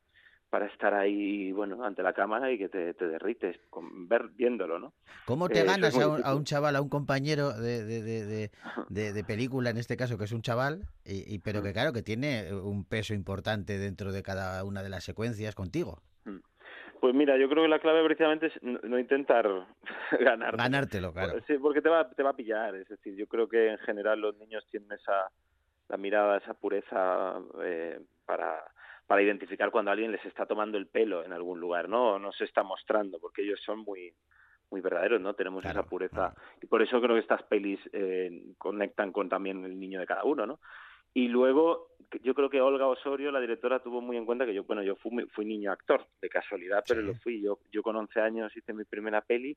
para 0.50 0.66
estar 0.66 0.92
ahí, 0.92 1.50
bueno, 1.52 1.82
ante 1.82 2.02
la 2.02 2.12
cámara 2.12 2.52
y 2.52 2.58
que 2.58 2.68
te, 2.68 2.92
te 2.92 3.08
derrites 3.08 3.58
con, 3.70 4.06
ver, 4.06 4.28
viéndolo, 4.34 4.78
¿no? 4.78 4.92
¿Cómo 5.24 5.46
Eh, 5.46 5.50
te 5.54 5.60
es 5.60 5.66
ganas 5.66 5.98
a 5.98 6.08
un, 6.08 6.20
a 6.22 6.34
un 6.34 6.44
chaval, 6.44 6.76
a 6.76 6.82
un 6.82 6.90
compañero 6.90 7.54
de, 7.54 7.82
de, 7.84 8.02
de, 8.02 8.26
de- 8.26 8.50
de- 8.90 9.12
de 9.14 9.24
película, 9.24 9.70
en 9.70 9.78
este 9.78 9.96
caso, 9.96 10.18
que 10.18 10.24
es 10.24 10.32
un 10.32 10.42
chaval, 10.42 10.82
y, 11.06 11.34
y- 11.34 11.38
pero 11.38 11.62
que 11.62 11.72
claro, 11.72 11.94
que 11.94 12.02
tiene 12.02 12.52
un 12.52 12.84
peso 12.84 13.14
importante 13.14 13.78
dentro 13.78 14.12
de 14.12 14.22
cada 14.22 14.62
una 14.64 14.82
de 14.82 14.90
las 14.90 15.04
secuencias 15.04 15.54
contigo? 15.54 16.02
Pues 17.04 17.14
mira, 17.14 17.36
yo 17.36 17.50
creo 17.50 17.64
que 17.64 17.68
la 17.68 17.80
clave 17.80 18.02
precisamente 18.02 18.46
es 18.46 18.62
no, 18.62 18.98
intentar 18.98 19.46
ganar. 20.20 20.56
Ganártelo, 20.56 21.12
claro. 21.12 21.38
Sí, 21.46 21.58
porque 21.58 21.82
te 21.82 21.90
va, 21.90 22.08
te 22.08 22.22
va 22.22 22.30
a 22.30 22.34
pillar. 22.34 22.74
Es 22.76 22.88
decir, 22.88 23.14
yo 23.14 23.26
creo 23.26 23.46
que 23.46 23.72
en 23.72 23.76
general 23.80 24.22
los 24.22 24.34
niños 24.38 24.66
tienen 24.70 24.90
esa 24.92 25.30
la 25.90 25.98
mirada, 25.98 26.38
esa 26.38 26.54
pureza 26.54 27.42
eh, 27.62 28.00
para, 28.24 28.64
para 29.06 29.20
identificar 29.20 29.70
cuando 29.70 29.90
alguien 29.90 30.12
les 30.12 30.24
está 30.24 30.46
tomando 30.46 30.78
el 30.78 30.86
pelo 30.86 31.22
en 31.22 31.34
algún 31.34 31.60
lugar, 31.60 31.90
¿no? 31.90 32.12
O 32.14 32.18
no 32.18 32.32
se 32.32 32.44
está 32.44 32.62
mostrando, 32.62 33.18
porque 33.20 33.42
ellos 33.42 33.60
son 33.62 33.80
muy 33.80 34.14
muy 34.70 34.80
verdaderos, 34.80 35.20
¿no? 35.20 35.34
Tenemos 35.34 35.60
Claro, 35.60 35.80
esa 35.80 35.88
pureza. 35.90 36.14
claro. 36.14 36.34
Y 36.62 36.66
por 36.68 36.80
eso 36.80 37.02
creo 37.02 37.16
que 37.16 37.20
estas 37.20 37.42
pelis 37.42 37.80
eh, 37.92 38.54
conectan 38.56 39.12
con 39.12 39.28
también 39.28 39.62
el 39.62 39.78
niño 39.78 40.00
de 40.00 40.06
cada 40.06 40.24
uno, 40.24 40.46
¿no? 40.46 40.58
Y 41.14 41.28
luego, 41.28 41.88
yo 42.22 42.34
creo 42.34 42.50
que 42.50 42.60
Olga 42.60 42.86
Osorio, 42.88 43.30
la 43.30 43.40
directora, 43.40 43.78
tuvo 43.80 44.00
muy 44.00 44.16
en 44.16 44.26
cuenta 44.26 44.44
que 44.44 44.52
yo, 44.54 44.64
bueno, 44.64 44.82
yo 44.82 44.96
fui, 44.96 45.44
niño 45.44 45.70
actor, 45.72 46.06
de 46.20 46.28
casualidad, 46.28 46.84
pero 46.86 47.00
Sí. 47.00 47.06
lo 47.06 47.14
fui. 47.14 47.40
Yo, 47.40 47.58
yo 47.72 47.82
con 47.82 47.94
11 47.96 48.20
años 48.20 48.56
hice 48.56 48.72
mi 48.72 48.84
primera 48.84 49.20
peli 49.20 49.56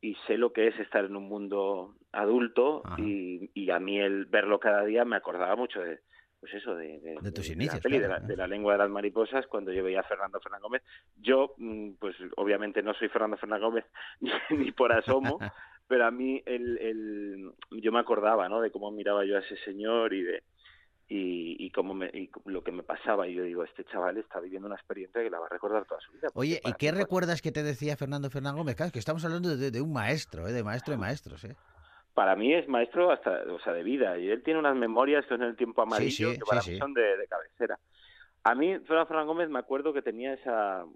y 0.00 0.14
sé 0.26 0.36
lo 0.36 0.52
que 0.52 0.66
es 0.66 0.78
estar 0.80 1.04
en 1.04 1.16
un 1.16 1.28
mundo 1.28 1.94
adulto 2.12 2.82
y, 2.98 3.50
y 3.54 3.70
a 3.70 3.78
mí 3.78 3.98
el 4.00 4.26
verlo 4.26 4.58
cada 4.58 4.84
día 4.84 5.04
me 5.04 5.16
acordaba 5.16 5.54
mucho 5.56 5.80
de, 5.80 6.00
pues 6.40 6.52
eso, 6.54 6.74
de, 6.74 6.98
de, 7.00 7.18
De 7.22 7.32
tus 7.32 7.46
la 7.48 7.52
inicios, 7.54 7.80
peli, 7.80 7.98
claro, 7.98 8.14
de, 8.14 8.20
la, 8.20 8.26
de 8.26 8.36
la 8.36 8.46
lengua 8.46 8.72
de 8.72 8.78
las 8.78 8.90
mariposas, 8.90 9.46
cuando 9.46 9.72
yo 9.72 9.84
veía 9.84 10.00
a 10.00 10.04
Fernando 10.04 10.40
Fernán 10.40 10.60
Gómez. 10.62 10.82
Yo, 11.16 11.54
mm, 11.56 11.92
pues 12.00 12.16
obviamente 12.36 12.82
no 12.82 12.94
soy 12.94 13.08
Fernando 13.08 13.36
Fernán 13.36 13.60
Gómez 13.60 13.84
ni, 14.20 14.30
ni 14.56 14.72
por 14.72 14.92
asomo, 14.92 15.38
pero 15.88 16.04
a 16.04 16.10
mí 16.10 16.42
el, 16.46 16.78
el, 16.78 17.52
yo 17.80 17.92
me 17.92 18.00
acordaba, 18.00 18.48
¿no? 18.48 18.60
De 18.60 18.70
cómo 18.72 18.90
miraba 18.90 19.24
yo 19.24 19.36
a 19.36 19.40
ese 19.40 19.56
señor 19.58 20.12
y 20.12 20.22
de 20.22 20.42
y, 21.08 21.56
y 21.64 21.70
cómo 21.70 21.94
me, 21.94 22.06
y 22.06 22.30
lo 22.46 22.62
que 22.64 22.72
me 22.72 22.82
pasaba 22.82 23.28
y 23.28 23.34
yo 23.34 23.44
digo 23.44 23.62
este 23.64 23.84
chaval 23.84 24.16
está 24.18 24.40
viviendo 24.40 24.66
una 24.66 24.76
experiencia 24.76 25.22
que 25.22 25.30
la 25.30 25.38
va 25.38 25.46
a 25.46 25.50
recordar 25.50 25.84
toda 25.84 26.00
su 26.00 26.12
vida. 26.12 26.28
Oye, 26.34 26.60
¿y 26.64 26.72
qué 26.74 26.90
recuerdas 26.90 27.42
que 27.42 27.52
te 27.52 27.62
decía 27.62 27.96
Fernando 27.96 28.28
Fernán 28.30 28.56
Gómez? 28.56 28.74
Claro, 28.74 28.92
que 28.92 28.98
estamos 28.98 29.24
hablando 29.24 29.56
de, 29.56 29.70
de 29.70 29.80
un 29.80 29.92
maestro, 29.92 30.48
¿eh? 30.48 30.52
de 30.52 30.64
maestro 30.64 30.92
de 30.92 30.98
maestros. 30.98 31.44
¿eh? 31.44 31.56
para 32.16 32.34
mí 32.34 32.54
es 32.54 32.66
maestro 32.66 33.12
hasta 33.12 33.42
o 33.52 33.60
sea 33.60 33.74
de 33.74 33.82
vida 33.82 34.18
y 34.18 34.30
él 34.30 34.42
tiene 34.42 34.58
unas 34.58 34.74
memorias 34.74 35.24
que 35.26 35.34
son 35.36 35.42
el 35.42 35.54
tiempo 35.54 35.82
amarillo 35.82 36.32
sí, 36.32 36.38
que 36.38 36.44
para 36.48 36.62
sí, 36.62 36.70
mí 36.70 36.78
son 36.78 36.94
de, 36.94 37.14
de 37.14 37.26
cabecera 37.28 37.78
a 38.42 38.54
mí 38.54 38.78
Fernando 38.86 39.06
Fernán 39.06 39.26
Gómez 39.26 39.50
me 39.50 39.58
acuerdo 39.58 39.92
que 39.92 40.00
tenía 40.00 40.32
esa 40.32 40.86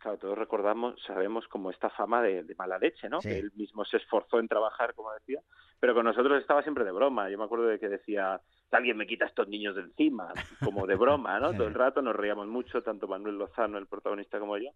claro 0.00 0.18
todos 0.18 0.36
recordamos 0.36 1.00
sabemos 1.06 1.46
como 1.48 1.70
esta 1.70 1.88
fama 1.90 2.20
de, 2.22 2.42
de 2.42 2.54
mala 2.56 2.78
leche 2.78 3.08
no 3.08 3.20
Sí. 3.20 3.28
que 3.28 3.38
él 3.38 3.52
mismo 3.54 3.84
se 3.84 3.98
esforzó 3.98 4.38
en 4.40 4.48
trabajar 4.48 4.94
como 4.94 5.12
decía 5.12 5.40
pero 5.78 5.94
con 5.94 6.04
nosotros 6.04 6.38
estaba 6.38 6.62
siempre 6.62 6.84
de 6.84 6.92
broma. 6.92 7.30
Yo 7.30 7.38
me 7.38 7.44
acuerdo 7.44 7.64
de 7.66 7.78
que 7.78 7.88
decía 7.88 8.38
alguien 8.70 8.96
me 8.98 9.06
quita 9.06 9.24
a 9.24 9.28
estos 9.28 9.48
niños 9.48 9.74
de 9.76 9.82
encima 9.82 10.32
como 10.64 10.86
de 10.86 10.94
broma 10.96 11.38
no 11.40 11.52
todo 11.56 11.68
el 11.68 11.74
rato 11.74 12.02
nos 12.02 12.16
reíamos 12.16 12.46
mucho 12.48 12.82
tanto 12.82 13.06
Manuel 13.08 13.38
Lozano 13.38 13.78
el 13.78 13.86
protagonista 13.86 14.38
como 14.38 14.58
yo 14.58 14.70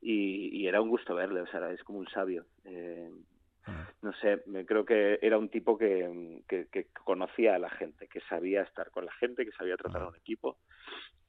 y, 0.00 0.50
y 0.56 0.66
era 0.68 0.80
un 0.82 0.90
gusto 0.90 1.14
verle 1.14 1.40
o 1.40 1.46
sea 1.46 1.70
es 1.72 1.82
como 1.84 1.98
un 1.98 2.08
sabio. 2.08 2.44
Eh, 2.64 3.10
no 4.02 4.12
sé, 4.20 4.42
me 4.46 4.66
creo 4.66 4.84
que 4.84 5.18
era 5.22 5.38
un 5.38 5.48
tipo 5.48 5.78
que, 5.78 6.42
que, 6.46 6.66
que 6.70 6.88
conocía 7.04 7.54
a 7.54 7.58
la 7.58 7.70
gente, 7.70 8.06
que 8.08 8.20
sabía 8.28 8.60
estar 8.60 8.90
con 8.90 9.06
la 9.06 9.12
gente, 9.12 9.46
que 9.46 9.52
sabía 9.52 9.76
tratar 9.78 10.02
a 10.02 10.08
un 10.08 10.16
equipo 10.16 10.58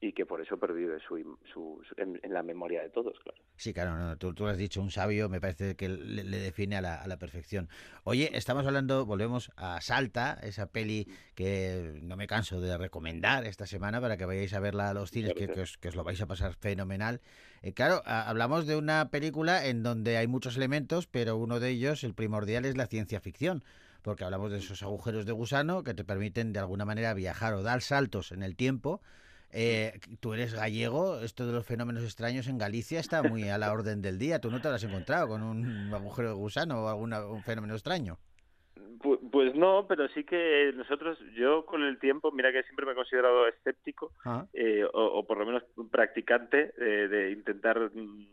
y 0.00 0.12
que 0.12 0.26
por 0.26 0.40
eso 0.40 0.58
pervive 0.58 0.98
su, 1.00 1.38
su, 1.52 1.82
en, 1.96 2.20
la 2.32 2.42
memoria 2.42 2.82
de 2.82 2.90
todos, 2.90 3.18
claro. 3.20 3.38
Sí, 3.56 3.72
claro, 3.72 3.96
no, 3.96 4.18
tú, 4.18 4.34
tú 4.34 4.46
has 4.46 4.58
dicho, 4.58 4.82
un 4.82 4.90
sabio 4.90 5.28
me 5.30 5.40
parece 5.40 5.74
que 5.74 5.88
le, 5.88 6.24
define 6.38 6.76
a 6.76 6.82
la, 6.82 6.96
a 6.96 7.06
la 7.06 7.18
perfección. 7.18 7.68
Oye, 8.04 8.30
estamos 8.34 8.66
hablando, 8.66 9.06
volvemos 9.06 9.50
a 9.56 9.80
Salta, 9.80 10.38
esa 10.42 10.66
peli 10.66 11.08
que 11.34 11.98
no 12.02 12.16
me 12.16 12.26
canso 12.26 12.60
de 12.60 12.76
recomendar 12.76 13.46
esta 13.46 13.66
semana 13.66 14.00
para 14.00 14.18
que 14.18 14.26
vayáis 14.26 14.52
a 14.52 14.60
verla 14.60 14.90
a 14.90 14.94
los 14.94 15.10
cines, 15.10 15.32
que, 15.32 15.48
que 15.48 15.62
os, 15.62 15.78
que 15.78 15.88
os 15.88 15.96
lo 15.96 16.04
vais 16.04 16.20
a 16.20 16.26
pasar 16.26 16.54
fenomenal. 16.54 17.22
Eh, 17.62 17.72
claro, 17.72 18.02
hablamos 18.04 18.66
de 18.66 18.76
una 18.76 19.10
película 19.10 19.66
en 19.66 19.82
donde 19.82 20.18
hay 20.18 20.26
muchos 20.26 20.56
elementos, 20.56 21.06
pero 21.06 21.36
uno 21.36 21.58
de 21.58 21.70
ellos, 21.70 22.04
el 22.04 22.14
primordial, 22.14 22.66
es 22.66 22.76
la 22.76 22.86
ciencia 22.86 23.20
ficción. 23.20 23.64
Porque 24.02 24.22
hablamos 24.22 24.52
de 24.52 24.58
esos 24.58 24.82
agujeros 24.84 25.26
de 25.26 25.32
gusano 25.32 25.82
que 25.82 25.94
te 25.94 26.04
permiten 26.04 26.52
de 26.52 26.60
alguna 26.60 26.84
manera 26.84 27.12
viajar 27.14 27.54
o 27.54 27.62
dar 27.62 27.80
saltos 27.80 28.30
en 28.30 28.42
el 28.42 28.54
tiempo. 28.54 29.00
Eh, 29.52 30.00
tú 30.20 30.34
eres 30.34 30.54
gallego, 30.54 31.20
esto 31.20 31.46
de 31.46 31.52
los 31.52 31.64
fenómenos 31.66 32.02
extraños 32.04 32.48
en 32.48 32.58
Galicia 32.58 33.00
está 33.00 33.22
muy 33.22 33.48
a 33.48 33.58
la 33.58 33.72
orden 33.72 34.02
del 34.02 34.18
día. 34.18 34.40
Tú 34.40 34.50
no 34.50 34.60
te 34.60 34.68
lo 34.68 34.74
has 34.74 34.84
encontrado 34.84 35.28
con 35.28 35.42
un 35.42 35.92
agujero 35.94 36.28
de 36.28 36.34
gusano 36.34 36.84
o 36.84 36.88
algún 36.88 37.12
un 37.14 37.42
fenómeno 37.42 37.74
extraño. 37.74 38.18
Pu- 39.00 39.20
Pues 39.30 39.54
no, 39.54 39.86
pero 39.88 40.08
sí 40.08 40.24
que 40.24 40.72
nosotros, 40.74 41.18
yo 41.34 41.64
con 41.64 41.82
el 41.84 41.98
tiempo, 41.98 42.32
mira 42.32 42.52
que 42.52 42.62
siempre 42.64 42.84
me 42.86 42.92
he 42.92 42.94
considerado 42.96 43.46
escéptico 43.48 44.12
Ah, 44.24 44.44
eh, 44.52 44.84
o, 44.84 45.04
o 45.18 45.26
por 45.26 45.38
lo 45.38 45.46
menos 45.46 45.62
practicante 45.90 46.72
eh, 46.78 47.08
de 47.08 47.30
intentar 47.32 47.78
mm, 47.94 48.26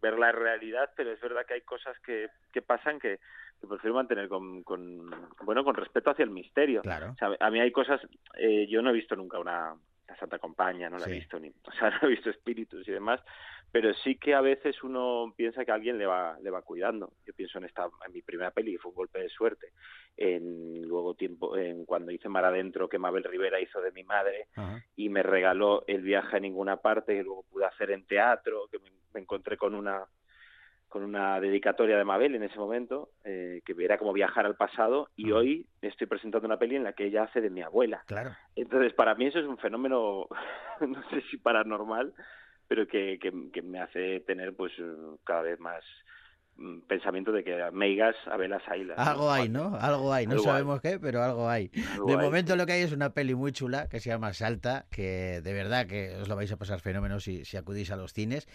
ver 0.00 0.18
la 0.18 0.32
realidad, 0.32 0.90
pero 0.96 1.12
es 1.12 1.20
verdad 1.20 1.44
que 1.46 1.54
hay 1.54 1.60
cosas 1.62 1.96
que, 2.04 2.28
que 2.52 2.62
pasan 2.62 2.98
que, 2.98 3.18
que 3.60 3.66
prefiero 3.66 3.94
mantener 3.94 4.28
con, 4.28 4.62
con, 4.62 5.10
bueno, 5.44 5.62
con 5.64 5.74
respeto 5.74 6.10
hacia 6.10 6.24
el 6.24 6.30
misterio. 6.30 6.82
Claro. 6.82 7.12
O 7.12 7.16
sea, 7.16 7.30
a 7.38 7.50
mí 7.50 7.60
hay 7.60 7.70
cosas, 7.72 8.00
eh, 8.38 8.66
yo 8.68 8.82
no 8.82 8.90
he 8.90 8.94
visto 8.94 9.14
nunca 9.16 9.38
una 9.38 9.74
la 10.08 10.16
Santa 10.16 10.38
Compañía, 10.38 10.88
no 10.88 10.98
la 10.98 11.04
Sí. 11.06 11.10
he 11.10 11.14
visto 11.14 11.38
ni, 11.40 11.48
o 11.48 11.72
sea, 11.72 11.90
no 12.02 12.06
he 12.08 12.10
visto 12.10 12.30
espíritus 12.30 12.86
y 12.86 12.92
demás, 12.92 13.20
pero 13.72 13.92
sí 13.94 14.16
que 14.16 14.34
a 14.34 14.40
veces 14.40 14.82
uno 14.84 15.34
piensa 15.36 15.64
que 15.64 15.72
alguien 15.72 15.98
le 15.98 16.06
va, 16.06 16.38
le 16.40 16.50
va 16.50 16.62
cuidando. 16.62 17.12
Yo 17.26 17.34
pienso 17.34 17.58
en 17.58 17.64
esta, 17.64 17.88
en 18.06 18.12
mi 18.12 18.22
primera 18.22 18.50
peli, 18.52 18.76
fue 18.78 18.90
un 18.90 18.96
golpe 18.96 19.20
de 19.20 19.28
suerte, 19.28 19.72
en 20.16 20.82
luego 20.82 21.14
tiempo, 21.14 21.56
en 21.56 21.84
cuando 21.84 22.10
hice 22.12 22.28
Mar 22.28 22.44
Adentro, 22.44 22.88
que 22.88 22.98
Mabel 22.98 23.24
Rivera 23.24 23.60
hizo 23.60 23.80
de 23.80 23.92
mi 23.92 24.04
madre, 24.04 24.46
y 24.94 25.08
me 25.08 25.22
regaló 25.22 25.84
el 25.86 26.02
viaje 26.02 26.36
a 26.36 26.40
ninguna 26.40 26.76
parte 26.78 27.14
que 27.14 27.22
luego 27.24 27.42
pude 27.50 27.64
hacer 27.66 27.90
en 27.90 28.06
teatro, 28.06 28.68
que 28.70 28.78
me, 28.78 28.90
me 29.12 29.20
encontré 29.20 29.56
con 29.56 29.74
una 29.74 30.04
con 30.88 31.02
una 31.02 31.40
dedicatoria 31.40 31.98
de 31.98 32.04
Mabel 32.04 32.34
en 32.34 32.42
ese 32.42 32.58
momento, 32.58 33.10
eh, 33.24 33.60
que 33.64 33.74
era 33.78 33.98
como 33.98 34.12
viajar 34.12 34.46
al 34.46 34.56
pasado, 34.56 35.08
y 35.16 35.32
hoy 35.32 35.66
estoy 35.82 36.06
presentando 36.06 36.46
una 36.46 36.58
peli 36.58 36.76
en 36.76 36.84
la 36.84 36.92
que 36.92 37.06
ella 37.06 37.24
hace 37.24 37.40
de 37.40 37.50
mi 37.50 37.62
abuela. 37.62 38.02
Claro. 38.06 38.34
Entonces, 38.54 38.92
para 38.94 39.14
mí 39.14 39.26
eso 39.26 39.38
es 39.38 39.46
un 39.46 39.58
fenómeno, 39.58 40.26
no 40.80 41.10
sé 41.10 41.22
si 41.30 41.36
paranormal, 41.36 42.14
pero 42.68 42.86
que, 42.86 43.18
que, 43.20 43.32
que 43.52 43.62
me 43.62 43.80
hace 43.80 44.20
tener 44.20 44.54
pues 44.54 44.72
cada 45.24 45.42
vez 45.42 45.60
más 45.60 45.84
pensamiento 46.86 47.32
de 47.32 47.44
que 47.44 47.54
Meigas, 47.72 48.14
Ailas. 48.30 48.62
Algo 48.96 49.30
hay, 49.30 49.48
¿no? 49.48 49.76
Algo 49.78 50.12
hay. 50.12 50.26
No 50.26 50.32
Algo 50.32 50.44
hay. 50.44 50.50
sabemos 50.52 50.80
qué, 50.80 50.98
pero 50.98 51.22
algo 51.22 51.48
hay. 51.48 51.70
Algo 51.92 52.06
De 52.06 52.12
hay. 52.14 52.18
momento 52.18 52.56
lo 52.56 52.64
que 52.66 52.72
hay 52.72 52.82
es 52.82 52.92
una 52.92 53.10
peli 53.10 53.34
muy 53.34 53.52
chula 53.52 53.88
que 53.88 54.00
se 54.00 54.08
llama 54.10 54.32
Salta, 54.32 54.86
que 54.90 55.40
de 55.42 55.52
verdad 55.52 55.86
que 55.86 56.16
os 56.16 56.28
lo 56.28 56.36
vais 56.36 56.50
a 56.52 56.56
pasar 56.56 56.80
fenómeno 56.80 57.20
si, 57.20 57.44
si 57.44 57.56
acudís 57.56 57.90
a 57.90 57.96
los 57.96 58.12
cines. 58.12 58.48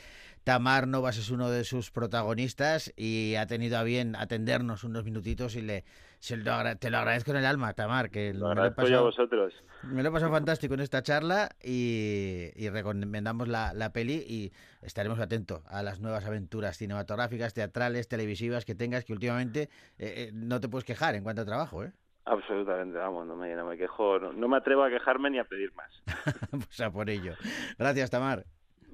Tamar 0.44 0.88
Novas 0.88 1.18
es 1.18 1.30
uno 1.30 1.52
de 1.52 1.64
sus 1.64 1.92
protagonistas 1.92 2.92
y 2.96 3.36
ha 3.36 3.46
tenido 3.46 3.78
a 3.78 3.84
bien 3.84 4.16
atendernos 4.16 4.84
unos 4.84 5.04
minutitos 5.06 5.56
y 5.56 5.62
le 5.62 5.84
se 6.22 6.38
lo 6.38 6.54
agra- 6.54 6.76
te 6.76 6.90
lo 6.92 7.00
agradezco 7.00 7.32
en 7.32 7.38
el 7.38 7.46
alma, 7.46 7.74
Tamar, 7.74 8.10
que 8.12 8.32
Lo 8.34 8.48
me, 8.50 8.56
lo 8.56 8.62
he 8.64 8.68
agradezco 8.68 8.82
yo 8.84 8.88
a 8.88 8.90
pasado, 8.90 9.04
vosotros. 9.06 9.54
me 9.82 10.04
lo 10.04 10.10
he 10.10 10.12
pasado 10.12 10.32
fantástico 10.32 10.76
en 10.76 10.80
esta 10.82 11.02
charla 11.02 11.50
y, 11.64 12.52
y 12.56 12.70
recomendamos 12.70 13.48
la, 13.48 13.74
la 13.74 13.92
peli 13.92 14.24
y 14.28 14.52
estaremos 14.84 15.20
atentos 15.20 15.64
a 15.66 15.82
las 15.82 16.00
nuevas 16.00 16.24
aventuras 16.26 16.78
cinematográficas, 16.78 17.54
teatrales, 17.56 18.08
televisivas 18.08 18.66
que 18.66 18.76
tengas, 18.76 19.04
que 19.04 19.14
últimamente 19.14 19.64
eh, 19.98 20.28
eh, 20.28 20.32
no 20.34 20.60
te 20.60 20.70
puedes 20.70 20.86
quejar 20.86 21.16
en 21.16 21.24
cuanto 21.24 21.42
a 21.42 21.46
trabajo, 21.46 21.84
¿eh? 21.84 21.92
Absolutamente, 22.26 23.00
vamos, 23.00 23.26
no 23.26 23.36
me, 23.36 23.56
no 23.56 23.66
me 23.66 23.76
quejo, 23.78 24.20
no, 24.20 24.32
no 24.32 24.48
me 24.48 24.58
atrevo 24.58 24.84
a 24.84 24.90
quejarme 24.92 25.32
ni 25.32 25.40
a 25.40 25.44
pedir 25.44 25.74
más. 25.74 25.92
pues 26.52 26.80
a 26.82 26.92
por 26.92 27.10
ello. 27.10 27.34
Gracias, 27.80 28.12
Tamar. 28.12 28.46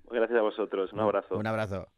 Gracias 0.09 0.39
a 0.39 0.41
vosotros, 0.41 0.93
un 0.93 1.01
abrazo. 1.01 1.35
Un 1.37 1.45
abrazo. 1.45 1.89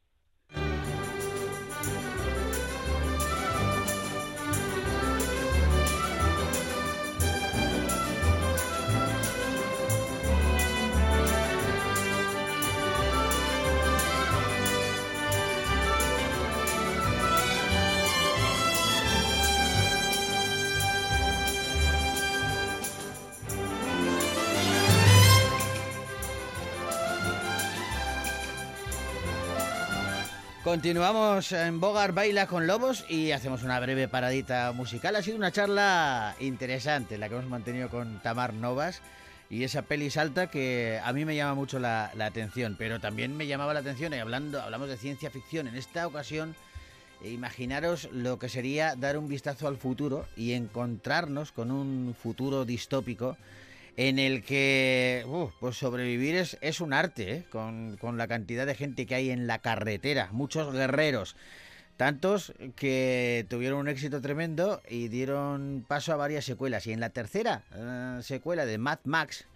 Continuamos 30.69 31.51
en 31.51 31.79
Bogar 31.79 32.13
Baila 32.13 32.45
con 32.45 32.67
Lobos 32.67 33.03
y 33.10 33.32
hacemos 33.32 33.63
una 33.63 33.79
breve 33.79 34.08
paradita 34.08 34.71
musical. 34.71 35.15
Ha 35.15 35.23
sido 35.23 35.36
una 35.36 35.51
charla 35.51 36.36
interesante 36.39 37.17
la 37.17 37.27
que 37.27 37.34
hemos 37.34 37.49
mantenido 37.49 37.89
con 37.89 38.19
Tamar 38.19 38.53
Novas 38.53 39.01
y 39.49 39.63
esa 39.63 39.82
peli 39.82 40.12
salta 40.12 40.51
que 40.51 41.01
a 41.03 41.12
mí 41.12 41.25
me 41.25 41.36
llama 41.36 41.55
mucho 41.55 41.79
la, 41.79 42.12
la 42.15 42.27
atención, 42.27 42.75
pero 42.77 42.99
también 42.99 43.36
me 43.36 43.47
llamaba 43.47 43.73
la 43.73 43.79
atención 43.79 44.13
y 44.13 44.19
hablando, 44.19 44.62
hablamos 44.62 44.89
de 44.89 44.97
ciencia 44.97 45.32
ficción 45.32 45.67
en 45.67 45.75
esta 45.75 46.05
ocasión. 46.05 46.55
Imaginaros 47.23 48.08
lo 48.12 48.38
que 48.38 48.47
sería 48.47 48.95
dar 48.95 49.17
un 49.17 49.27
vistazo 49.27 49.67
al 49.67 49.77
futuro 49.77 50.27
y 50.38 50.53
encontrarnos 50.53 51.51
con 51.51 51.71
un 51.71 52.13
futuro 52.13 52.63
distópico 52.63 53.38
en 54.00 54.18
el 54.18 54.44
que 54.44 55.26
uf, 55.28 55.52
pues 55.60 55.76
sobrevivir 55.76 56.34
es, 56.38 56.80
un 56.80 56.94
arte, 56.94 57.34
¿eh? 57.34 57.46
con, 57.52 57.98
con 57.98 58.18
la 58.18 58.30
cantidad 58.30 58.66
de 58.66 58.74
gente 58.74 59.06
que 59.06 59.14
hay 59.14 59.30
en 59.30 59.46
la 59.46 59.60
carretera, 59.60 60.30
muchos 60.32 60.72
guerreros, 60.72 61.36
tantos 61.98 62.54
que 62.78 63.46
tuvieron 63.50 63.80
un 63.80 63.90
éxito 63.90 64.22
tremendo 64.22 64.82
y 64.88 65.10
dieron 65.10 65.84
paso 65.86 66.14
a 66.14 66.16
varias 66.16 66.46
secuelas. 66.46 66.88
Y 66.88 66.94
en 66.94 67.02
la 67.02 67.10
tercera 67.10 67.64
eh, 67.76 68.20
secuela 68.24 68.66
de 68.66 68.78
Mad 68.78 69.00
Max, 69.04 69.48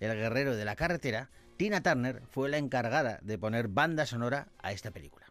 El 0.00 0.12
guerrero 0.16 0.56
de 0.56 0.64
la 0.64 0.74
carretera, 0.74 1.28
Tina 1.56 1.80
Turner 1.80 2.22
fue 2.28 2.48
la 2.48 2.58
encargada 2.58 3.20
de 3.22 3.38
poner 3.38 3.68
banda 3.68 4.04
sonora 4.04 4.48
a 4.62 4.72
esta 4.72 4.90
película. 4.90 5.21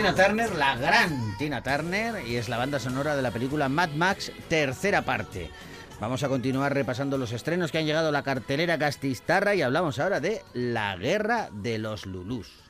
Tina 0.00 0.14
Turner, 0.14 0.54
la 0.56 0.76
gran 0.76 1.36
Tina 1.36 1.62
Turner, 1.62 2.26
y 2.26 2.36
es 2.36 2.48
la 2.48 2.56
banda 2.56 2.78
sonora 2.78 3.14
de 3.14 3.20
la 3.20 3.32
película 3.32 3.68
Mad 3.68 3.90
Max, 3.90 4.32
tercera 4.48 5.02
parte. 5.02 5.50
Vamos 6.00 6.22
a 6.22 6.28
continuar 6.30 6.72
repasando 6.72 7.18
los 7.18 7.32
estrenos 7.32 7.70
que 7.70 7.76
han 7.76 7.84
llegado 7.84 8.08
a 8.08 8.12
la 8.12 8.22
cartelera 8.22 8.78
Castistarra 8.78 9.54
y 9.54 9.60
hablamos 9.60 9.98
ahora 9.98 10.18
de 10.18 10.40
La 10.54 10.96
Guerra 10.96 11.50
de 11.52 11.76
los 11.76 12.06
Lulús. 12.06 12.69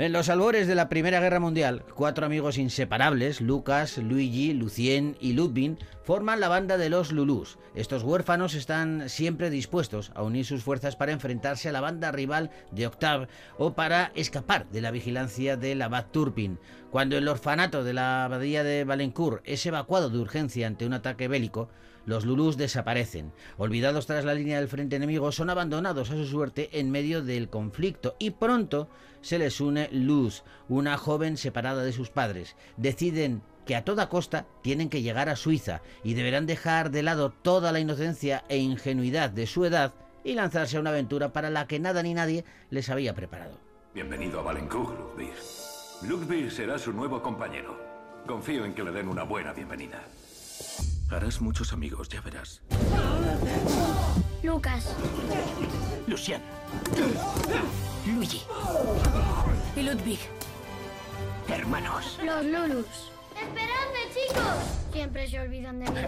En 0.00 0.12
los 0.12 0.30
albores 0.30 0.66
de 0.66 0.74
la 0.74 0.88
Primera 0.88 1.20
Guerra 1.20 1.40
Mundial, 1.40 1.84
cuatro 1.94 2.24
amigos 2.24 2.56
inseparables, 2.56 3.42
Lucas, 3.42 3.98
Luigi, 3.98 4.54
Lucien 4.54 5.14
y 5.20 5.34
Ludwig, 5.34 5.76
forman 6.04 6.40
la 6.40 6.48
banda 6.48 6.78
de 6.78 6.88
los 6.88 7.12
Lulús. 7.12 7.58
Estos 7.74 8.02
huérfanos 8.02 8.54
están 8.54 9.10
siempre 9.10 9.50
dispuestos 9.50 10.10
a 10.14 10.22
unir 10.22 10.46
sus 10.46 10.62
fuerzas 10.62 10.96
para 10.96 11.12
enfrentarse 11.12 11.68
a 11.68 11.72
la 11.72 11.82
banda 11.82 12.12
rival 12.12 12.50
de 12.70 12.86
Octave 12.86 13.28
o 13.58 13.74
para 13.74 14.10
escapar 14.14 14.70
de 14.70 14.80
la 14.80 14.90
vigilancia 14.90 15.58
del 15.58 15.82
abad 15.82 16.06
Turpin. 16.10 16.58
Cuando 16.90 17.18
el 17.18 17.28
orfanato 17.28 17.84
de 17.84 17.92
la 17.92 18.24
abadía 18.24 18.64
de 18.64 18.84
Valencourt 18.84 19.42
es 19.44 19.66
evacuado 19.66 20.08
de 20.08 20.18
urgencia 20.18 20.66
ante 20.66 20.86
un 20.86 20.94
ataque 20.94 21.28
bélico, 21.28 21.68
los 22.06 22.24
Lulús 22.24 22.56
desaparecen. 22.56 23.32
Olvidados 23.58 24.06
tras 24.06 24.24
la 24.24 24.34
línea 24.34 24.58
del 24.58 24.68
frente 24.68 24.96
enemigo, 24.96 25.32
son 25.32 25.50
abandonados 25.50 26.10
a 26.10 26.14
su 26.14 26.26
suerte 26.26 26.70
en 26.78 26.90
medio 26.90 27.22
del 27.22 27.48
conflicto 27.48 28.16
y 28.18 28.30
pronto 28.30 28.88
se 29.20 29.38
les 29.38 29.60
une 29.60 29.88
Luz, 29.92 30.42
una 30.68 30.96
joven 30.96 31.36
separada 31.36 31.82
de 31.82 31.92
sus 31.92 32.10
padres. 32.10 32.56
Deciden 32.76 33.42
que 33.66 33.76
a 33.76 33.84
toda 33.84 34.08
costa 34.08 34.46
tienen 34.62 34.88
que 34.88 35.02
llegar 35.02 35.28
a 35.28 35.36
Suiza 35.36 35.82
y 36.02 36.14
deberán 36.14 36.46
dejar 36.46 36.90
de 36.90 37.02
lado 37.02 37.30
toda 37.30 37.72
la 37.72 37.80
inocencia 37.80 38.44
e 38.48 38.58
ingenuidad 38.58 39.30
de 39.30 39.46
su 39.46 39.64
edad 39.64 39.94
y 40.24 40.34
lanzarse 40.34 40.76
a 40.76 40.80
una 40.80 40.90
aventura 40.90 41.32
para 41.32 41.50
la 41.50 41.66
que 41.66 41.78
nada 41.78 42.02
ni 42.02 42.14
nadie 42.14 42.44
les 42.70 42.90
había 42.90 43.14
preparado. 43.14 43.58
Bienvenido 43.94 44.40
a 44.40 44.42
Valencourt, 44.42 44.98
Ludwig. 44.98 45.34
Ludwig 46.02 46.50
será 46.50 46.78
su 46.78 46.92
nuevo 46.92 47.22
compañero. 47.22 47.78
Confío 48.26 48.64
en 48.64 48.74
que 48.74 48.84
le 48.84 48.92
den 48.92 49.08
una 49.08 49.24
buena 49.24 49.52
bienvenida. 49.52 50.02
Harás 51.10 51.40
muchos 51.40 51.72
amigos, 51.72 52.08
ya 52.08 52.20
verás. 52.20 52.62
Lucas. 54.44 54.94
Lucien. 56.06 56.40
Luigi. 58.06 58.42
Y 59.74 59.82
Ludwig. 59.82 60.20
Hermanos. 61.48 62.18
Los 62.24 62.44
Lulus. 62.44 63.12
¡Esperadme, 63.34 64.00
chicos! 64.14 64.92
Siempre 64.92 65.28
se 65.28 65.40
olvidan 65.40 65.80
de 65.80 65.90
mí. 65.90 66.00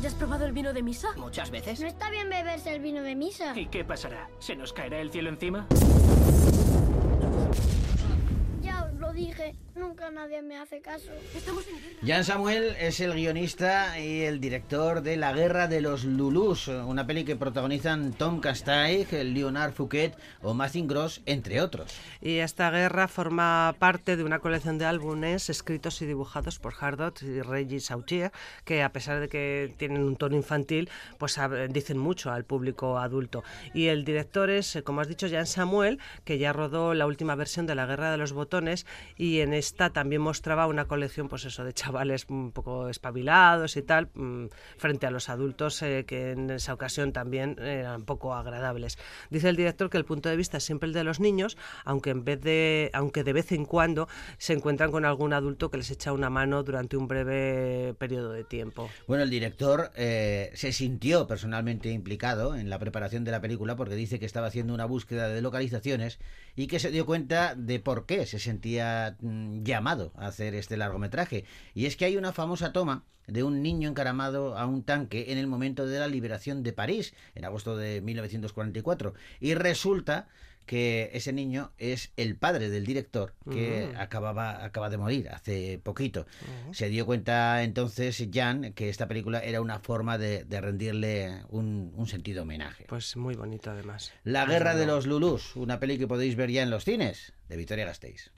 ¿Ya 0.00 0.08
has 0.08 0.14
probado 0.14 0.46
el 0.46 0.52
vino 0.52 0.72
de 0.72 0.82
misa? 0.82 1.08
Muchas 1.16 1.50
veces. 1.50 1.80
No 1.80 1.88
está 1.88 2.08
bien 2.10 2.28
beberse 2.28 2.74
el 2.74 2.80
vino 2.80 3.02
de 3.02 3.16
misa. 3.16 3.58
¿Y 3.58 3.66
qué 3.66 3.84
pasará? 3.84 4.28
¿Se 4.38 4.54
nos 4.54 4.72
caerá 4.72 5.00
el 5.00 5.10
cielo 5.10 5.28
encima? 5.28 5.66
Ya 8.60 8.84
os 8.84 8.94
lo 8.94 9.12
dije. 9.12 9.56
Nunca 9.74 10.10
nadie 10.10 10.42
me 10.42 10.58
hace 10.58 10.82
caso. 10.82 11.10
Estamos 11.34 11.66
en 11.66 11.76
guerra. 11.76 11.98
Jan 12.06 12.24
Samuel 12.24 12.76
es 12.78 13.00
el 13.00 13.14
guionista 13.14 13.98
y 13.98 14.22
el 14.22 14.38
director 14.38 15.00
de 15.00 15.16
La 15.16 15.32
Guerra 15.32 15.66
de 15.66 15.80
los 15.80 16.04
Lulús, 16.04 16.68
una 16.68 17.06
peli 17.06 17.24
que 17.24 17.36
protagonizan 17.36 18.12
Tom 18.12 18.40
Castaig, 18.40 19.10
Leonard 19.10 19.72
Fouquet 19.72 20.14
o 20.42 20.52
Martin 20.52 20.86
Gross, 20.86 21.22
entre 21.24 21.62
otros. 21.62 21.94
Y 22.20 22.38
esta 22.38 22.70
guerra 22.70 23.08
forma 23.08 23.74
parte 23.78 24.16
de 24.16 24.24
una 24.24 24.40
colección 24.40 24.76
de 24.76 24.84
álbumes 24.84 25.48
escritos 25.48 26.02
y 26.02 26.06
dibujados 26.06 26.58
por 26.58 26.74
Hardot 26.74 27.22
y 27.22 27.40
Regis 27.40 27.86
Sautier, 27.86 28.30
que 28.64 28.82
a 28.82 28.92
pesar 28.92 29.20
de 29.20 29.28
que 29.28 29.74
tienen 29.78 30.02
un 30.02 30.16
tono 30.16 30.36
infantil, 30.36 30.90
pues 31.18 31.38
dicen 31.70 31.96
mucho 31.96 32.30
al 32.30 32.44
público 32.44 32.98
adulto. 32.98 33.42
Y 33.72 33.86
el 33.86 34.04
director 34.04 34.50
es, 34.50 34.82
como 34.84 35.00
has 35.00 35.08
dicho, 35.08 35.28
Jan 35.30 35.46
Samuel, 35.46 35.98
que 36.24 36.36
ya 36.36 36.52
rodó 36.52 36.92
la 36.92 37.06
última 37.06 37.34
versión 37.36 37.66
de 37.66 37.74
La 37.74 37.86
Guerra 37.86 38.10
de 38.10 38.18
los 38.18 38.34
Botones 38.34 38.86
y 39.16 39.40
en 39.40 39.54
también 39.76 40.22
mostraba 40.22 40.66
una 40.66 40.86
colección, 40.86 41.28
pues 41.28 41.44
eso, 41.44 41.64
de 41.64 41.72
chavales 41.72 42.26
un 42.28 42.52
poco 42.52 42.88
espabilados 42.88 43.76
y 43.76 43.82
tal, 43.82 44.08
mm, 44.14 44.46
frente 44.76 45.06
a 45.06 45.10
los 45.10 45.28
adultos 45.28 45.82
eh, 45.82 46.04
que 46.06 46.32
en 46.32 46.50
esa 46.50 46.74
ocasión 46.74 47.12
también 47.12 47.56
eran 47.58 48.04
poco 48.04 48.34
agradables. 48.34 48.98
Dice 49.30 49.48
el 49.48 49.56
director 49.56 49.90
que 49.90 49.98
el 49.98 50.04
punto 50.04 50.28
de 50.28 50.36
vista 50.36 50.58
es 50.58 50.64
siempre 50.64 50.86
el 50.86 50.92
de 50.92 51.04
los 51.04 51.20
niños, 51.20 51.56
aunque 51.84 52.10
en 52.10 52.24
vez 52.24 52.40
de, 52.40 52.90
aunque 52.92 53.24
de 53.24 53.32
vez 53.32 53.52
en 53.52 53.64
cuando 53.64 54.08
se 54.38 54.52
encuentran 54.52 54.90
con 54.90 55.04
algún 55.04 55.32
adulto 55.32 55.70
que 55.70 55.78
les 55.78 55.90
echa 55.90 56.12
una 56.12 56.30
mano 56.30 56.62
durante 56.62 56.96
un 56.96 57.08
breve 57.08 57.94
periodo 57.98 58.32
de 58.32 58.44
tiempo. 58.44 58.90
Bueno, 59.06 59.24
el 59.24 59.30
director 59.30 59.90
eh, 59.94 60.50
se 60.54 60.72
sintió 60.72 61.26
personalmente 61.26 61.90
implicado 61.90 62.54
en 62.56 62.70
la 62.70 62.78
preparación 62.78 63.24
de 63.24 63.30
la 63.30 63.40
película 63.40 63.76
porque 63.76 63.94
dice 63.94 64.18
que 64.18 64.26
estaba 64.26 64.46
haciendo 64.48 64.74
una 64.74 64.84
búsqueda 64.84 65.28
de 65.28 65.42
localizaciones 65.42 66.18
y 66.56 66.66
que 66.66 66.78
se 66.78 66.90
dio 66.90 67.06
cuenta 67.06 67.54
de 67.54 67.80
por 67.80 68.06
qué 68.06 68.26
se 68.26 68.38
sentía 68.38 69.16
mm, 69.20 69.51
llamado 69.64 70.12
a 70.16 70.26
hacer 70.26 70.54
este 70.54 70.76
largometraje. 70.76 71.44
Y 71.74 71.86
es 71.86 71.96
que 71.96 72.04
hay 72.04 72.16
una 72.16 72.32
famosa 72.32 72.72
toma 72.72 73.04
de 73.26 73.44
un 73.44 73.62
niño 73.62 73.88
encaramado 73.88 74.58
a 74.58 74.66
un 74.66 74.82
tanque 74.82 75.26
en 75.32 75.38
el 75.38 75.46
momento 75.46 75.86
de 75.86 75.98
la 76.00 76.08
liberación 76.08 76.62
de 76.62 76.72
París, 76.72 77.14
en 77.34 77.44
agosto 77.44 77.76
de 77.76 78.00
1944. 78.00 79.14
Y 79.40 79.54
resulta 79.54 80.28
que 80.66 81.10
ese 81.12 81.32
niño 81.32 81.72
es 81.78 82.12
el 82.16 82.36
padre 82.36 82.70
del 82.70 82.86
director 82.86 83.34
que 83.50 83.90
Mm. 83.92 84.00
acababa 84.00 84.64
acaba 84.64 84.90
de 84.90 84.96
morir 84.96 85.28
hace 85.30 85.80
poquito. 85.82 86.24
Se 86.70 86.88
dio 86.88 87.04
cuenta 87.04 87.64
entonces 87.64 88.28
Jan 88.32 88.72
que 88.72 88.88
esta 88.88 89.08
película 89.08 89.40
era 89.40 89.60
una 89.60 89.80
forma 89.80 90.18
de, 90.18 90.44
de 90.44 90.60
rendirle 90.60 91.42
un, 91.48 91.92
un 91.96 92.06
sentido 92.06 92.42
homenaje. 92.42 92.84
Pues 92.88 93.16
muy 93.16 93.34
bonito 93.34 93.72
además. 93.72 94.12
La 94.22 94.46
Guerra 94.46 94.76
de 94.76 94.86
los 94.86 95.06
Lulús, 95.06 95.56
una 95.56 95.80
peli 95.80 95.98
que 95.98 96.06
podéis 96.06 96.36
ver 96.36 96.50
ya 96.50 96.62
en 96.62 96.70
los 96.70 96.84
cines, 96.84 97.32
de 97.48 97.56
Victoria 97.56 97.84
Gasteiz. 97.84 98.30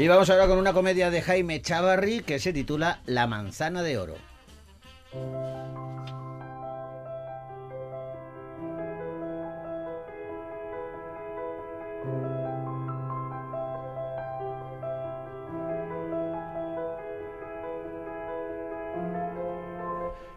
Y 0.00 0.08
vamos 0.08 0.30
ahora 0.30 0.46
con 0.46 0.56
una 0.56 0.72
comedia 0.72 1.10
de 1.10 1.20
Jaime 1.20 1.60
Chavarri 1.60 2.20
que 2.20 2.38
se 2.38 2.54
titula 2.54 3.00
La 3.04 3.26
manzana 3.26 3.82
de 3.82 3.98
oro. 3.98 4.16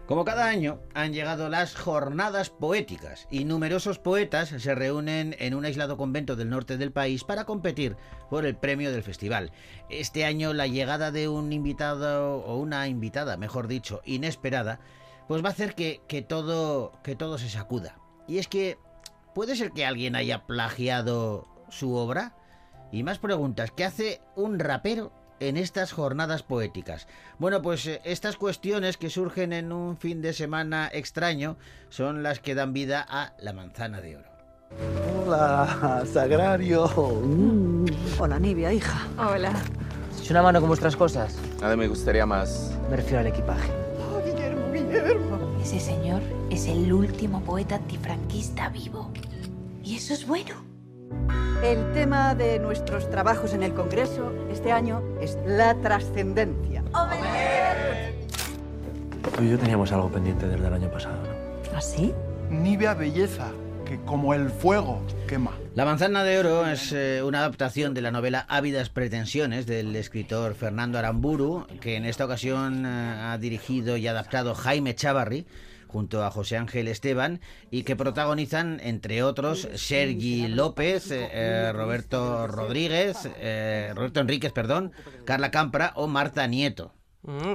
Como 0.08 0.26
cada 0.26 0.48
año, 0.48 0.82
han 0.94 1.14
llegado 1.14 1.48
las 1.48 1.78
jornadas 1.78 2.50
poéticas 2.50 3.26
y 3.32 3.46
numerosos 3.46 4.00
poetas 4.00 4.50
se 4.50 4.76
reúnen 4.76 5.34
en 5.40 5.56
un 5.56 5.64
aislado 5.64 5.96
convento 5.96 6.36
del 6.36 6.50
norte 6.50 6.76
del 6.76 6.92
país 6.92 7.24
para 7.24 7.46
competir 7.46 7.96
por 8.30 8.46
el 8.46 8.58
premio 8.58 8.92
del 8.92 9.02
festival. 9.02 9.54
Este 9.90 10.26
año 10.26 10.52
la 10.52 10.68
llegada 10.68 11.12
de 11.12 11.30
un 11.30 11.54
invitado 11.54 12.40
o 12.40 12.58
una 12.58 12.90
invitada, 12.90 13.38
mejor 13.38 13.70
dicho, 13.70 14.02
inesperada, 14.04 14.82
pues 15.30 15.42
va 15.42 15.48
a 15.48 15.52
hacer 15.54 15.74
que, 15.74 16.02
que 16.10 16.22
todo, 16.22 16.92
que 17.02 17.16
todo 17.16 17.38
se 17.38 17.50
sacuda. 17.50 17.98
Y 18.28 18.40
es 18.40 18.50
que 18.50 18.78
puede 19.34 19.56
ser 19.56 19.72
que 19.72 19.86
alguien 19.86 20.18
haya 20.18 20.46
plagiado 20.46 21.48
su 21.70 21.96
obra. 21.96 22.36
Y 22.92 23.04
más 23.04 23.20
preguntas, 23.20 23.72
¿qué 23.72 23.86
hace 23.86 24.20
un 24.36 24.60
rapero 24.60 25.14
en 25.40 25.58
estas 25.58 25.92
jornadas 25.92 26.44
poéticas? 26.44 27.08
Bueno, 27.40 27.62
pues 27.62 27.86
eh, 27.86 28.02
estas 28.04 28.38
cuestiones 28.38 28.98
que 28.98 29.10
surgen 29.10 29.54
en 29.54 29.72
un 29.72 29.98
fin 29.98 30.22
de 30.22 30.34
semana 30.34 30.90
extraño 30.92 31.58
son 31.90 32.24
las 32.24 32.40
que 32.40 32.56
dan 32.56 32.74
vida 32.74 33.06
a 33.08 33.34
la 33.40 33.54
manzana 33.54 34.02
de 34.02 34.18
oro. 34.18 34.30
Hola, 35.26 36.04
Sagrario. 36.12 36.86
Hola, 38.20 38.40
Nivia, 38.40 38.74
hija. 38.74 39.08
Hola. 39.18 39.54
¿Es 40.20 40.30
una 40.32 40.42
mano 40.42 40.60
con 40.60 40.70
vuestras 40.70 40.96
cosas? 40.96 41.36
Nada 41.62 41.76
me 41.76 41.88
gustaría 41.88 42.26
más. 42.26 42.72
Me 42.90 42.96
refiero 42.96 43.20
al 43.20 43.28
equipaje. 43.28 43.70
Guillermo, 44.26 44.72
Guillermo. 44.72 45.60
Ese 45.62 45.80
señor 45.80 46.22
es 46.50 46.68
el 46.68 46.92
último 46.92 47.42
poeta 47.42 47.76
antifranquista 47.76 48.70
vivo. 48.70 49.12
¿Y 49.84 49.98
eso 49.98 50.14
es 50.14 50.26
bueno? 50.26 50.73
El 51.64 51.94
tema 51.94 52.36
de 52.36 52.60
nuestros 52.60 53.10
trabajos 53.10 53.54
en 53.54 53.64
el 53.64 53.74
Congreso 53.74 54.34
este 54.52 54.72
año 54.72 55.02
es 55.22 55.38
la 55.46 55.76
trascendencia. 55.76 56.84
Tú 59.36 59.44
y 59.44 59.50
yo 59.50 59.58
teníamos 59.58 59.92
algo 59.94 60.12
pendiente 60.12 60.46
desde 60.48 60.68
el 60.68 60.74
año 60.74 60.92
pasado, 60.92 61.16
¿no? 61.24 61.78
¿Así? 61.78 62.14
Nivea 62.50 62.94
belleza, 62.94 63.52
que 63.86 63.98
como 64.02 64.34
el 64.34 64.50
fuego 64.50 65.02
quema. 65.28 65.58
La 65.74 65.86
manzana 65.86 66.24
de 66.24 66.38
oro 66.38 66.68
es 66.68 66.92
eh, 66.92 67.24
una 67.24 67.40
adaptación 67.40 67.94
de 67.94 68.02
la 68.02 68.12
novela 68.12 68.46
Ávidas 68.50 68.90
pretensiones 68.90 69.66
del 69.66 69.96
escritor 69.96 70.56
Fernando 70.56 71.00
Aramburu, 71.00 71.66
que 71.80 71.96
en 71.96 72.06
esta 72.06 72.26
ocasión 72.26 72.86
eh, 72.86 72.90
ha 72.90 73.38
dirigido 73.38 73.96
y 73.98 74.06
adaptado 74.06 74.54
Jaime 74.54 74.94
Chavarri 74.96 75.46
junto 75.94 76.26
a 76.26 76.32
José 76.32 76.58
Ángel 76.58 76.88
Esteban 76.88 77.40
y 77.70 77.84
que 77.84 77.96
protagonizan, 77.96 78.80
entre 78.82 79.22
otros, 79.22 79.70
Sergi 79.76 80.48
López, 80.48 81.12
eh, 81.12 81.72
Roberto 81.72 82.48
Rodríguez, 82.48 83.30
eh, 83.38 83.92
Roberto 83.96 84.20
Enríquez, 84.20 84.52
perdón, 84.52 84.92
Carla 85.24 85.52
Campra 85.52 85.94
o 85.96 86.08
Marta 86.08 86.48
Nieto. 86.48 86.94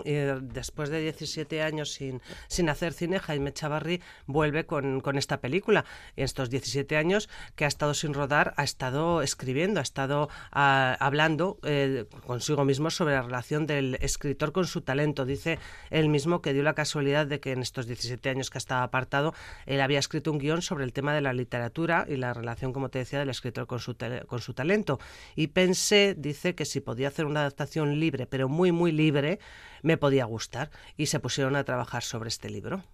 Y 0.05 0.13
después 0.13 0.89
de 0.89 1.01
17 1.01 1.63
años 1.63 1.93
sin, 1.93 2.23
sin 2.49 2.69
hacer 2.69 2.93
cine, 2.93 3.19
Jaime 3.19 3.53
Chavarri 3.53 4.01
vuelve 4.27 4.65
con, 4.65 5.01
con 5.01 5.19
esta 5.19 5.41
película. 5.41 5.85
En 6.17 6.25
estos 6.25 6.51
17 6.51 6.97
años 6.97 7.29
que 7.55 7.65
ha 7.65 7.69
estado 7.69 7.95
sin 7.95 8.15
rodar, 8.15 8.55
ha 8.57 8.65
estado 8.65 9.23
escribiendo, 9.23 9.81
ha 9.81 9.83
estado 9.83 10.29
ah, 10.53 10.97
hablando 11.01 11.59
eh, 11.65 12.07
consigo 12.27 12.65
mismo 12.65 12.91
sobre 12.91 13.15
la 13.15 13.23
relación 13.23 13.67
del 13.67 13.97
escritor 14.01 14.53
con 14.53 14.67
su 14.67 14.81
talento. 14.81 15.25
Dice 15.25 15.59
él 15.91 16.09
mismo 16.09 16.41
que 16.41 16.53
dio 16.53 16.63
la 16.63 16.75
casualidad 16.75 17.27
de 17.27 17.41
que 17.41 17.53
en 17.53 17.61
estos 17.61 17.87
17 17.87 18.31
años 18.31 18.51
que 18.51 18.59
ha 18.59 18.61
estado 18.61 18.83
apartado, 18.83 19.35
él 19.67 19.81
había 19.81 19.99
escrito 19.99 20.33
un 20.33 20.39
guion 20.39 20.63
sobre 20.63 20.85
el 20.85 20.93
tema 20.93 21.15
de 21.15 21.21
la 21.21 21.33
literatura 21.33 22.07
y 22.09 22.17
la 22.17 22.33
relación, 22.33 22.73
como 22.73 22.89
te 22.89 23.01
decía, 23.01 23.19
del 23.19 23.31
escritor 23.31 23.67
con 23.67 23.81
su, 23.81 23.97
con 24.27 24.41
su 24.41 24.55
talento. 24.55 24.99
Y 25.37 25.49
pensé, 25.49 26.15
dice, 26.17 26.55
que 26.55 26.65
si 26.65 26.81
podía 26.81 27.09
hacer 27.09 27.27
una 27.27 27.41
adaptación 27.41 27.99
libre, 28.01 28.27
pero 28.27 28.49
muy, 28.49 28.73
muy 28.73 28.93
libre, 28.93 29.39
me 29.83 29.97
podía 29.97 30.25
gustar. 30.25 30.71
Y 30.97 31.07
se 31.07 31.21
pusieron 31.21 31.57
a 31.57 31.65
trabajar 31.65 32.03
sobre 32.03 32.29
este 32.29 32.51
libro. 32.51 32.85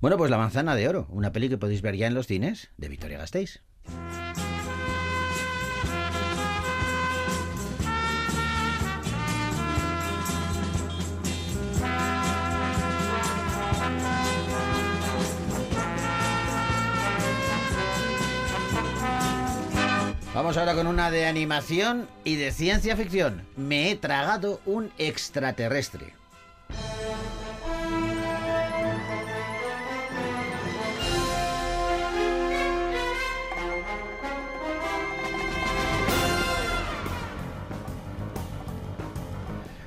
Bueno, 0.00 0.16
pues 0.16 0.30
La 0.30 0.38
manzana 0.38 0.74
de 0.74 0.88
oro, 0.88 1.06
una 1.10 1.32
peli 1.32 1.48
que 1.48 1.58
podéis 1.58 1.82
ver 1.82 1.96
ya 1.96 2.06
en 2.06 2.14
los 2.14 2.26
cines 2.26 2.70
de 2.76 2.88
Victoria 2.88 3.18
Gasteiz. 3.18 3.62
Vamos 20.32 20.56
ahora 20.56 20.74
con 20.74 20.86
una 20.86 21.10
de 21.10 21.26
animación 21.26 22.06
y 22.22 22.36
de 22.36 22.52
ciencia 22.52 22.96
ficción. 22.96 23.42
Me 23.56 23.90
he 23.90 23.96
tragado 23.96 24.60
un 24.64 24.92
extraterrestre. 24.96 26.14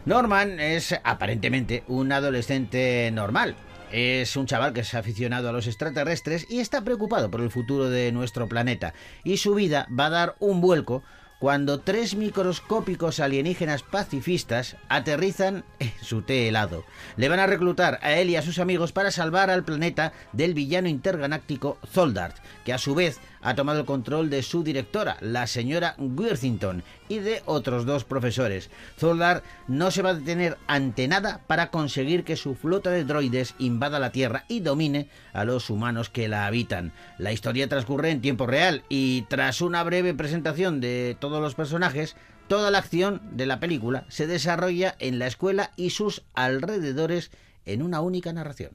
Norman 0.05 0.59
es 0.59 0.93
aparentemente 1.05 1.85
un 1.87 2.11
adolescente 2.11 3.09
normal. 3.13 3.55
Es 3.93 4.35
un 4.37 4.47
chaval 4.47 4.73
que 4.73 4.81
es 4.81 4.95
aficionado 4.95 5.49
a 5.49 5.51
los 5.51 5.67
extraterrestres 5.67 6.47
y 6.49 6.61
está 6.61 6.81
preocupado 6.81 7.29
por 7.29 7.41
el 7.41 7.51
futuro 7.51 7.91
de 7.91 8.11
nuestro 8.11 8.49
planeta. 8.49 8.95
Y 9.23 9.37
su 9.37 9.53
vida 9.53 9.87
va 9.87 10.07
a 10.07 10.09
dar 10.09 10.35
un 10.39 10.61
vuelco 10.61 11.03
cuando 11.37 11.79
tres 11.79 12.15
microscópicos 12.15 13.19
alienígenas 13.19 13.83
pacifistas 13.83 14.77
aterrizan 14.89 15.63
en 15.77 15.91
su 16.01 16.23
té 16.23 16.47
helado. 16.47 16.85
Le 17.17 17.29
van 17.29 17.39
a 17.39 17.45
reclutar 17.45 17.99
a 18.01 18.13
él 18.13 18.31
y 18.31 18.35
a 18.35 18.41
sus 18.41 18.57
amigos 18.57 18.93
para 18.93 19.11
salvar 19.11 19.51
al 19.51 19.63
planeta 19.63 20.11
del 20.31 20.55
villano 20.55 20.87
intergaláctico 20.87 21.77
Zoldart, 21.85 22.37
que 22.65 22.73
a 22.73 22.79
su 22.79 22.95
vez 22.95 23.19
ha 23.43 23.55
tomado 23.55 23.81
el 23.81 23.85
control 23.85 24.29
de 24.29 24.41
su 24.41 24.63
directora, 24.63 25.17
la 25.19 25.45
señora 25.47 25.95
Worthington, 25.97 26.83
y 27.09 27.19
de 27.19 27.43
otros 27.45 27.85
dos 27.85 28.05
profesores. 28.05 28.69
Zoldart 28.97 29.43
no 29.67 29.91
se 29.91 30.01
va 30.01 30.11
a 30.11 30.13
detener 30.15 30.57
ante 30.67 31.07
nada 31.07 31.41
para 31.45 31.69
conseguir 31.69 32.23
que 32.23 32.35
su 32.35 32.55
flota 32.55 32.89
de 32.89 33.03
droides 33.03 33.55
invada 33.59 33.99
la 33.99 34.11
Tierra 34.11 34.45
y 34.47 34.61
domine 34.61 35.09
a 35.33 35.43
los 35.45 35.69
humanos 35.69 36.09
que 36.09 36.27
la 36.27 36.47
habitan. 36.47 36.93
La 37.17 37.31
historia 37.31 37.69
transcurre 37.69 38.09
en 38.09 38.21
tiempo 38.21 38.47
real 38.47 38.83
y 38.89 39.23
tras 39.23 39.61
una 39.61 39.83
breve 39.83 40.13
presentación 40.13 40.81
de 40.81 41.17
todos 41.19 41.41
los 41.41 41.55
personajes, 41.55 42.15
toda 42.47 42.71
la 42.71 42.79
acción 42.79 43.21
de 43.31 43.45
la 43.45 43.59
película 43.59 44.05
se 44.07 44.27
desarrolla 44.27 44.95
en 44.99 45.19
la 45.19 45.27
escuela 45.27 45.71
y 45.75 45.89
sus 45.89 46.23
alrededores 46.33 47.31
en 47.65 47.81
una 47.81 48.01
única 48.01 48.33
narración. 48.33 48.71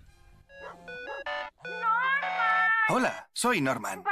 Hola, 2.90 3.28
soy 3.35 3.61
Norman. 3.61 4.02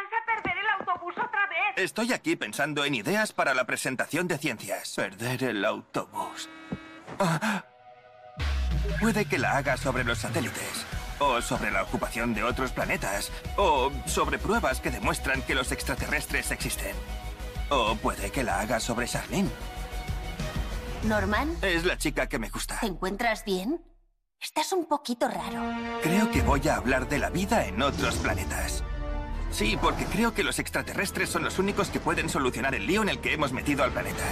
Vez! 1.74 1.84
Estoy 1.84 2.12
aquí 2.12 2.36
pensando 2.36 2.84
en 2.84 2.94
ideas 2.94 3.32
para 3.32 3.54
la 3.54 3.64
presentación 3.64 4.28
de 4.28 4.38
ciencias. 4.38 4.94
Perder 4.94 5.44
el 5.44 5.64
autobús. 5.64 6.48
Ah. 7.18 7.64
Puede 9.00 9.24
que 9.24 9.38
la 9.38 9.56
haga 9.56 9.76
sobre 9.76 10.04
los 10.04 10.18
satélites, 10.18 10.86
o 11.18 11.40
sobre 11.42 11.70
la 11.70 11.82
ocupación 11.82 12.34
de 12.34 12.42
otros 12.44 12.70
planetas, 12.72 13.30
o 13.56 13.90
sobre 14.06 14.38
pruebas 14.38 14.80
que 14.80 14.90
demuestran 14.90 15.42
que 15.42 15.54
los 15.54 15.72
extraterrestres 15.72 16.50
existen. 16.50 16.94
O 17.68 17.96
puede 17.96 18.30
que 18.30 18.44
la 18.44 18.60
haga 18.60 18.80
sobre 18.80 19.08
Charlene. 19.08 19.50
Norman, 21.02 21.56
Es 21.62 21.84
la 21.84 21.96
chica 21.98 22.28
que 22.28 22.38
me 22.38 22.48
gusta. 22.48 22.78
¿te 22.80 22.86
encuentras 22.86 23.44
bien? 23.44 23.80
Estás 24.40 24.72
un 24.72 24.86
poquito 24.86 25.28
raro. 25.28 26.00
Creo 26.02 26.30
que 26.30 26.42
voy 26.42 26.66
a 26.68 26.76
hablar 26.76 27.08
de 27.08 27.18
la 27.18 27.30
vida 27.30 27.66
en 27.66 27.80
otros 27.82 28.16
planetas. 28.16 28.82
Sí, 29.56 29.78
porque 29.80 30.04
creo 30.04 30.34
que 30.34 30.44
los 30.44 30.58
extraterrestres 30.58 31.30
son 31.30 31.42
los 31.42 31.58
únicos 31.58 31.88
que 31.88 31.98
pueden 31.98 32.28
solucionar 32.28 32.74
el 32.74 32.86
lío 32.86 33.00
en 33.00 33.08
el 33.08 33.20
que 33.20 33.32
hemos 33.32 33.52
metido 33.52 33.84
al 33.84 33.90
planeta. 33.90 34.22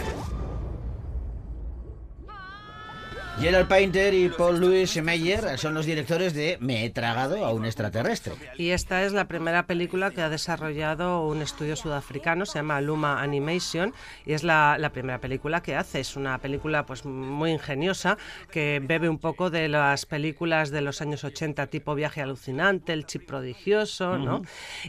Gerald 3.40 3.66
Painter 3.66 4.14
y 4.14 4.28
Paul 4.28 4.60
Louis 4.60 5.02
Meyer 5.02 5.58
son 5.58 5.74
los 5.74 5.86
directores 5.86 6.34
de 6.34 6.56
Me 6.60 6.84
he 6.84 6.90
tragado 6.90 7.44
a 7.44 7.52
un 7.52 7.66
extraterrestre. 7.66 8.34
Y 8.56 8.70
esta 8.70 9.02
es 9.02 9.12
la 9.12 9.26
primera 9.26 9.66
película 9.66 10.12
que 10.12 10.22
ha 10.22 10.28
desarrollado 10.28 11.26
un 11.26 11.42
estudio 11.42 11.74
sudafricano, 11.74 12.46
se 12.46 12.60
llama 12.60 12.80
Luma 12.80 13.20
Animation, 13.20 13.92
y 14.24 14.34
es 14.34 14.44
la, 14.44 14.76
la 14.78 14.90
primera 14.90 15.20
película 15.20 15.62
que 15.62 15.74
hace. 15.74 15.98
Es 15.98 16.14
una 16.16 16.38
película 16.38 16.86
pues 16.86 17.04
muy 17.04 17.50
ingeniosa 17.50 18.18
que 18.52 18.80
bebe 18.82 19.08
un 19.08 19.18
poco 19.18 19.50
de 19.50 19.68
las 19.68 20.06
películas 20.06 20.70
de 20.70 20.80
los 20.80 21.02
años 21.02 21.24
80, 21.24 21.66
tipo 21.66 21.96
Viaje 21.96 22.22
alucinante, 22.22 22.92
El 22.92 23.04
chip 23.04 23.26
prodigioso, 23.26 24.16
¿no? 24.16 24.42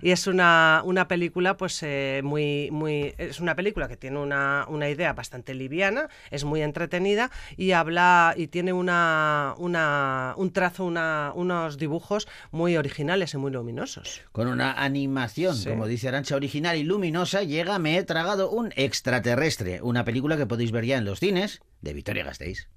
Y 0.04 0.12
es 0.12 0.28
una, 0.28 0.82
una 0.86 1.08
película 1.08 1.58
pues 1.58 1.82
eh, 1.82 2.22
muy, 2.24 2.70
muy... 2.72 3.16
Es 3.18 3.40
una 3.40 3.56
película 3.56 3.88
que 3.88 3.98
tiene 3.98 4.20
una, 4.20 4.66
una 4.70 4.88
idea 4.88 5.14
bastante 5.14 5.56
liviana, 5.56 6.10
es 6.30 6.44
muy 6.44 6.62
entretenida 6.62 7.32
y 7.58 7.72
habla 7.72 8.35
y 8.36 8.48
tiene 8.48 8.74
una, 8.74 9.54
una, 9.58 10.34
un 10.38 10.52
trazo, 10.52 10.86
una, 10.86 11.32
unos 11.36 11.78
dibujos 11.78 12.28
muy 12.52 12.78
originales 12.78 13.34
y 13.34 13.38
muy 13.38 13.52
luminosos. 13.52 14.22
Con 14.32 14.48
una 14.48 14.74
animación, 14.74 15.56
Sí. 15.56 15.70
como 15.70 15.88
dice 15.88 16.08
Arancha, 16.08 16.36
original 16.36 16.78
y 16.78 16.84
luminosa, 16.84 17.44
llega 17.44 17.80
Me 17.80 17.98
he 17.98 18.04
tragado 18.04 18.50
un 18.50 18.72
extraterrestre, 18.76 19.82
una 19.82 20.04
película 20.06 20.38
que 20.38 20.46
podéis 20.46 20.72
ver 20.72 20.86
ya 20.86 20.98
en 20.98 21.06
los 21.06 21.20
cines 21.20 21.62
de 21.82 21.94
Victoria 21.94 22.24
Gasteiz. 22.24 22.68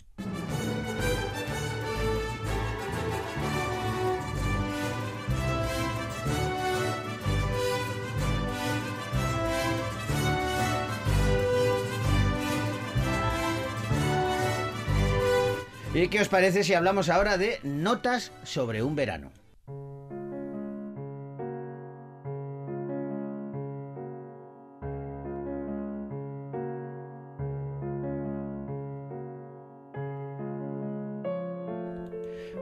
¿Y 16.00 16.06
qué 16.06 16.20
os 16.20 16.28
parece 16.28 16.62
si 16.62 16.74
hablamos 16.74 17.08
ahora 17.08 17.38
de 17.38 17.58
notas 17.64 18.30
sobre 18.44 18.84
un 18.84 18.94
verano? 18.94 19.32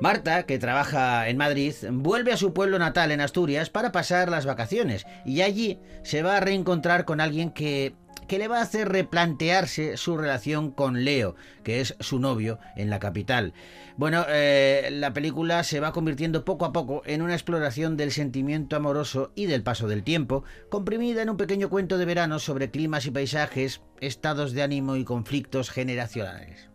Marta, 0.01 0.45
que 0.45 0.59
trabaja 0.59 1.29
en 1.29 1.37
Madrid, 1.37 1.75
vuelve 1.91 2.33
a 2.33 2.39
su 2.39 2.55
pueblo 2.55 2.79
natal 2.79 3.13
en 3.13 3.21
Asturias 3.21 3.69
para 3.69 3.93
pasar 3.93 4.31
las 4.31 4.47
vacaciones 4.47 5.05
y 5.27 5.43
allí 5.43 5.79
se 6.05 6.23
va 6.23 6.39
a 6.39 6.41
reencontrar 6.41 7.05
con 7.05 7.21
alguien 7.21 7.51
que, 7.51 7.95
que 8.27 8.39
le 8.39 8.49
va 8.49 8.59
a 8.59 8.63
hacer 8.63 8.89
replantearse 8.89 9.97
su 9.97 10.17
relación 10.17 10.71
con 10.71 11.05
Leo, 11.05 11.37
que 11.63 11.81
es 11.81 11.95
su 12.01 12.19
novio 12.19 12.59
en 12.77 12.91
la 12.91 12.99
capital. 12.99 13.53
Bueno, 13.97 14.25
eh, 14.29 14.89
la 14.93 15.13
película 15.13 15.65
se 15.65 15.81
va 15.81 15.93
convirtiendo 15.93 16.45
poco 16.45 16.65
a 16.65 16.73
poco 16.73 17.03
en 17.07 17.23
una 17.23 17.35
exploración 17.35 17.97
del 17.97 18.13
sentimiento 18.13 18.77
amoroso 18.77 19.33
y 19.35 19.47
del 19.47 19.63
paso 19.63 19.89
del 19.89 20.03
tiempo, 20.03 20.45
comprimida 20.69 21.23
en 21.23 21.31
un 21.31 21.37
pequeño 21.37 21.71
cuento 21.71 21.99
de 21.99 22.05
verano 22.05 22.39
sobre 22.39 22.71
climas 22.71 23.07
y 23.07 23.11
paisajes, 23.11 23.81
estados 24.01 24.53
de 24.53 24.63
ánimo 24.63 24.97
y 24.97 25.05
conflictos 25.05 25.71
generacionales. 25.71 26.69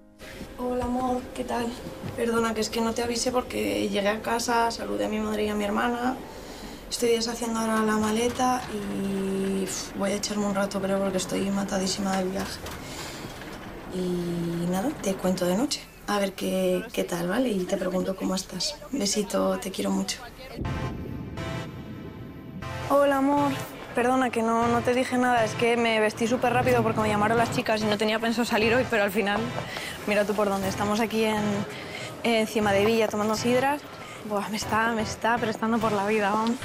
Hola 0.57 0.85
amor, 0.85 1.21
¿qué 1.35 1.43
tal? 1.43 1.65
Perdona 2.15 2.53
que 2.53 2.61
es 2.61 2.69
que 2.69 2.81
no 2.81 2.93
te 2.93 3.01
avisé 3.01 3.31
porque 3.31 3.89
llegué 3.89 4.07
a 4.07 4.21
casa, 4.21 4.69
saludé 4.71 5.05
a 5.05 5.09
mi 5.09 5.19
madre 5.19 5.45
y 5.45 5.49
a 5.49 5.55
mi 5.55 5.63
hermana 5.63 6.15
Estoy 6.91 7.11
deshaciendo 7.11 7.57
ahora 7.57 7.81
la 7.83 7.95
maleta 7.95 8.61
y 8.73 9.65
voy 9.97 10.11
a 10.11 10.15
echarme 10.15 10.45
un 10.45 10.53
rato, 10.53 10.81
pero 10.81 10.99
porque 10.99 11.19
estoy 11.19 11.49
matadísima 11.49 12.17
del 12.17 12.27
viaje. 12.27 12.59
Y 13.95 14.69
nada, 14.69 14.89
te 15.01 15.13
cuento 15.13 15.45
de 15.45 15.55
noche. 15.55 15.81
A 16.07 16.19
ver 16.19 16.33
qué, 16.33 16.83
qué 16.91 17.05
tal, 17.05 17.29
¿vale? 17.29 17.47
Y 17.47 17.63
te 17.63 17.77
pregunto 17.77 18.17
cómo 18.17 18.35
estás. 18.35 18.75
Besito, 18.91 19.57
te 19.59 19.71
quiero 19.71 19.89
mucho. 19.89 20.19
Hola, 22.89 23.19
amor. 23.19 23.53
Perdona 23.95 24.29
que 24.29 24.43
no, 24.43 24.67
no 24.67 24.81
te 24.81 24.93
dije 24.93 25.17
nada, 25.17 25.45
es 25.45 25.53
que 25.53 25.77
me 25.77 26.01
vestí 26.01 26.27
súper 26.27 26.51
rápido 26.51 26.83
porque 26.83 26.99
me 26.99 27.07
llamaron 27.07 27.37
las 27.37 27.51
chicas 27.53 27.81
y 27.81 27.85
no 27.85 27.97
tenía 27.97 28.19
pensado 28.19 28.43
salir 28.43 28.75
hoy, 28.75 28.85
pero 28.89 29.03
al 29.03 29.11
final, 29.11 29.39
mira 30.07 30.25
tú 30.25 30.33
por 30.33 30.49
dónde. 30.49 30.67
Estamos 30.67 30.99
aquí 30.99 31.23
en, 31.23 31.41
encima 32.23 32.73
de 32.73 32.83
Villa 32.83 33.07
tomando 33.07 33.35
sidras. 33.35 33.81
Buah, 34.25 34.49
me 34.49 34.57
está, 34.57 34.91
me 34.93 35.01
está 35.01 35.37
prestando 35.37 35.77
por 35.79 35.91
la 35.91 36.05
vida, 36.05 36.29
vamos. 36.29 36.57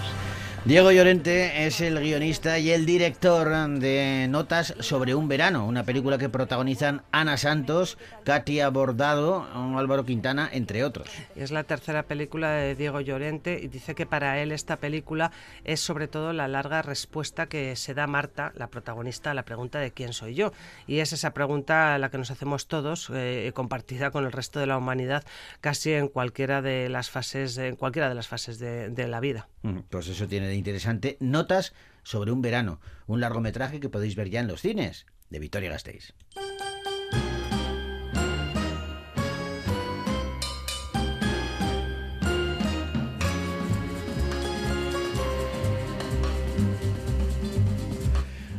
Diego 0.66 0.90
Llorente 0.90 1.66
es 1.68 1.80
el 1.80 2.00
guionista 2.00 2.58
y 2.58 2.72
el 2.72 2.86
director 2.86 3.48
de 3.78 4.26
Notas 4.28 4.74
sobre 4.80 5.14
un 5.14 5.28
verano, 5.28 5.64
una 5.64 5.84
película 5.84 6.18
que 6.18 6.28
protagonizan 6.28 7.02
Ana 7.12 7.36
Santos, 7.36 7.98
Katia 8.24 8.68
Bordado, 8.70 9.46
Álvaro 9.78 10.04
Quintana, 10.04 10.50
entre 10.52 10.82
otros. 10.82 11.08
Es 11.36 11.52
la 11.52 11.62
tercera 11.62 12.02
película 12.02 12.50
de 12.50 12.74
Diego 12.74 13.00
Llorente 13.00 13.60
y 13.62 13.68
dice 13.68 13.94
que 13.94 14.06
para 14.06 14.42
él 14.42 14.50
esta 14.50 14.78
película 14.78 15.30
es 15.62 15.78
sobre 15.78 16.08
todo 16.08 16.32
la 16.32 16.48
larga 16.48 16.82
respuesta 16.82 17.46
que 17.46 17.76
se 17.76 17.94
da 17.94 18.08
Marta, 18.08 18.52
la 18.56 18.66
protagonista, 18.66 19.30
a 19.30 19.34
la 19.34 19.44
pregunta 19.44 19.78
de 19.78 19.92
quién 19.92 20.12
soy 20.12 20.34
yo. 20.34 20.52
Y 20.88 20.98
es 20.98 21.12
esa 21.12 21.30
pregunta 21.32 21.96
la 21.98 22.10
que 22.10 22.18
nos 22.18 22.32
hacemos 22.32 22.66
todos, 22.66 23.08
eh, 23.14 23.52
compartida 23.54 24.10
con 24.10 24.24
el 24.24 24.32
resto 24.32 24.58
de 24.58 24.66
la 24.66 24.78
humanidad, 24.78 25.22
casi 25.60 25.92
en 25.92 26.08
cualquiera 26.08 26.60
de 26.60 26.88
las 26.88 27.08
fases, 27.08 27.56
en 27.56 27.76
cualquiera 27.76 28.08
de 28.08 28.16
las 28.16 28.26
fases 28.26 28.58
de, 28.58 28.88
de 28.90 29.06
la 29.06 29.20
vida. 29.20 29.48
Mm, 29.62 29.78
Pues 29.90 30.08
eso 30.08 30.26
tiene 30.26 30.55
interesante. 30.56 31.16
Notas 31.20 31.72
sobre 32.02 32.32
un 32.32 32.42
verano, 32.42 32.80
un 33.06 33.20
largometraje 33.20 33.80
que 33.80 33.88
podéis 33.88 34.16
ver 34.16 34.30
ya 34.30 34.40
en 34.40 34.48
los 34.48 34.60
cines, 34.60 35.06
de 35.30 35.38
Victoria 35.38 35.70
Gasteiz. 35.70 36.14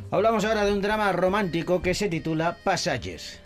Hablamos 0.10 0.46
ahora 0.46 0.64
de 0.64 0.72
un 0.72 0.82
drama 0.82 1.12
romántico 1.12 1.82
que 1.82 1.94
se 1.94 2.08
titula 2.08 2.58
Pasajes. 2.64 3.42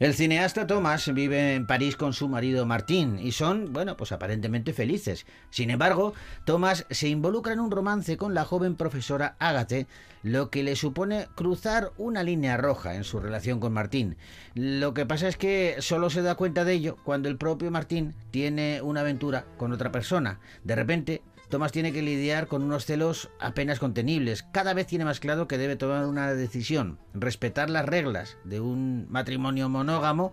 El 0.00 0.14
cineasta 0.14 0.68
Thomas 0.68 1.12
vive 1.12 1.56
en 1.56 1.66
París 1.66 1.96
con 1.96 2.12
su 2.12 2.28
marido 2.28 2.64
Martín 2.64 3.18
y 3.18 3.32
son, 3.32 3.72
bueno, 3.72 3.96
pues 3.96 4.12
aparentemente 4.12 4.72
felices. 4.72 5.26
Sin 5.50 5.70
embargo, 5.70 6.14
Thomas 6.44 6.86
se 6.88 7.08
involucra 7.08 7.52
en 7.52 7.58
un 7.58 7.72
romance 7.72 8.16
con 8.16 8.32
la 8.32 8.44
joven 8.44 8.76
profesora 8.76 9.34
Agathe, 9.40 9.88
lo 10.22 10.50
que 10.50 10.62
le 10.62 10.76
supone 10.76 11.26
cruzar 11.34 11.90
una 11.96 12.22
línea 12.22 12.56
roja 12.56 12.94
en 12.94 13.02
su 13.02 13.18
relación 13.18 13.58
con 13.58 13.72
Martín. 13.72 14.16
Lo 14.54 14.94
que 14.94 15.04
pasa 15.04 15.26
es 15.26 15.36
que 15.36 15.74
solo 15.80 16.10
se 16.10 16.22
da 16.22 16.36
cuenta 16.36 16.64
de 16.64 16.74
ello 16.74 16.96
cuando 17.02 17.28
el 17.28 17.36
propio 17.36 17.72
Martín 17.72 18.14
tiene 18.30 18.80
una 18.82 19.00
aventura 19.00 19.46
con 19.56 19.72
otra 19.72 19.90
persona. 19.90 20.38
De 20.62 20.76
repente, 20.76 21.22
Thomas 21.48 21.72
tiene 21.72 21.92
que 21.92 22.02
lidiar 22.02 22.46
con 22.46 22.62
unos 22.62 22.84
celos 22.84 23.30
apenas 23.40 23.78
contenibles. 23.78 24.44
Cada 24.52 24.74
vez 24.74 24.86
tiene 24.86 25.06
más 25.06 25.18
claro 25.18 25.48
que 25.48 25.56
debe 25.56 25.76
tomar 25.76 26.04
una 26.06 26.32
decisión, 26.34 26.98
respetar 27.14 27.70
las 27.70 27.86
reglas 27.86 28.36
de 28.44 28.60
un 28.60 29.06
matrimonio 29.08 29.68
monógamo 29.68 30.32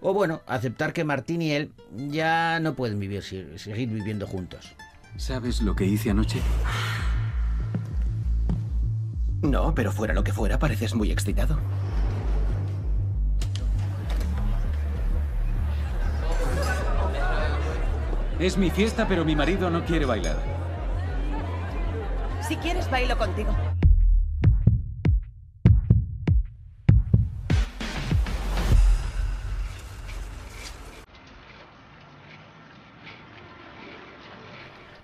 o 0.00 0.14
bueno, 0.14 0.42
aceptar 0.46 0.92
que 0.92 1.04
Martín 1.04 1.42
y 1.42 1.52
él 1.52 1.72
ya 1.96 2.60
no 2.60 2.74
pueden 2.74 2.98
vivir, 2.98 3.22
seguir 3.22 3.88
viviendo 3.88 4.26
juntos. 4.26 4.74
¿Sabes 5.16 5.60
lo 5.60 5.74
que 5.74 5.84
hice 5.84 6.10
anoche? 6.10 6.40
No, 9.42 9.74
pero 9.74 9.92
fuera 9.92 10.14
lo 10.14 10.24
que 10.24 10.32
fuera, 10.32 10.58
pareces 10.58 10.94
muy 10.94 11.10
excitado. 11.10 11.58
Es 18.38 18.56
mi 18.56 18.70
fiesta, 18.70 19.06
pero 19.08 19.24
mi 19.24 19.34
marido 19.34 19.68
no 19.68 19.84
quiere 19.84 20.04
bailar. 20.04 20.36
Si 22.46 22.56
quieres, 22.56 22.88
bailo 22.88 23.18
contigo. 23.18 23.50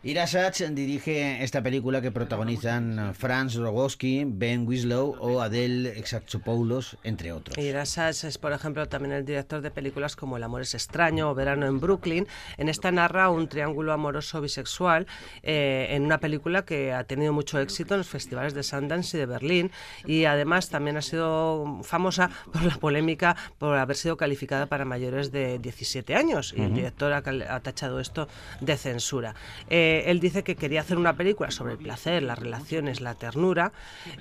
Ira 0.07 0.27
Sachs 0.27 0.63
dirige 0.75 1.43
esta 1.43 1.63
película 1.63 2.03
que 2.03 2.11
protagonizan 2.11 3.15
Franz 3.15 3.55
Rogowski, 3.55 4.25
Ben 4.27 4.69
Winslow 4.69 5.17
o 5.19 5.41
Adele 5.41 5.99
Exarchopoulos, 5.99 6.99
entre 7.05 7.33
otros. 7.33 7.57
Ira 7.57 7.87
Sachs 7.87 8.25
es, 8.25 8.37
por 8.37 8.53
ejemplo, 8.53 8.87
también 8.87 9.15
el 9.15 9.25
director 9.25 9.63
de 9.63 9.71
películas 9.71 10.15
como 10.15 10.37
El 10.37 10.43
amor 10.43 10.61
es 10.61 10.75
extraño 10.75 11.31
o 11.31 11.35
Verano 11.35 11.65
en 11.65 11.81
Brooklyn. 11.81 12.27
En 12.59 12.69
esta 12.69 12.93
narra 12.93 13.31
un 13.31 13.49
triángulo 13.49 13.95
amoroso 13.95 14.43
bisexual 14.43 15.07
eh, 15.43 15.87
en 15.93 16.03
una 16.03 16.19
película 16.19 16.67
que 16.67 16.93
ha 16.93 17.05
tenido 17.05 17.33
mucho 17.33 17.59
éxito 17.59 17.95
en 17.95 17.99
los 17.99 18.09
festivales 18.09 18.53
de 18.53 18.63
Sundance 18.63 19.17
y 19.17 19.21
de 19.21 19.25
Berlín 19.25 19.71
y 20.05 20.27
además 20.27 20.69
también 20.69 20.99
ha 20.99 21.03
sido 21.03 21.81
famosa 21.83 22.29
por 22.53 22.63
la 22.63 22.77
polémica 22.77 23.37
por 23.57 23.79
haber 23.79 23.97
sido 23.97 24.19
calificada 24.19 24.67
para 24.67 24.85
mayores 24.85 25.33
de 25.33 25.59
17 25.59 26.15
años 26.15 26.53
y 26.55 26.61
el 26.61 26.75
director 26.75 27.11
ha 27.15 27.61
tachado 27.61 28.01
esto 28.01 28.29
de 28.61 28.77
censura. 28.77 29.35
Eh, 29.71 29.94
él 30.07 30.21
dice 30.21 30.43
que 30.43 30.57
quería 30.57 30.81
hacer 30.81 30.99
una 30.99 31.17
película 31.17 31.51
sobre 31.51 31.73
el 31.73 31.79
placer, 31.79 32.23
las 32.23 32.39
relaciones, 32.39 33.01
la 33.01 33.15
ternura, 33.15 33.73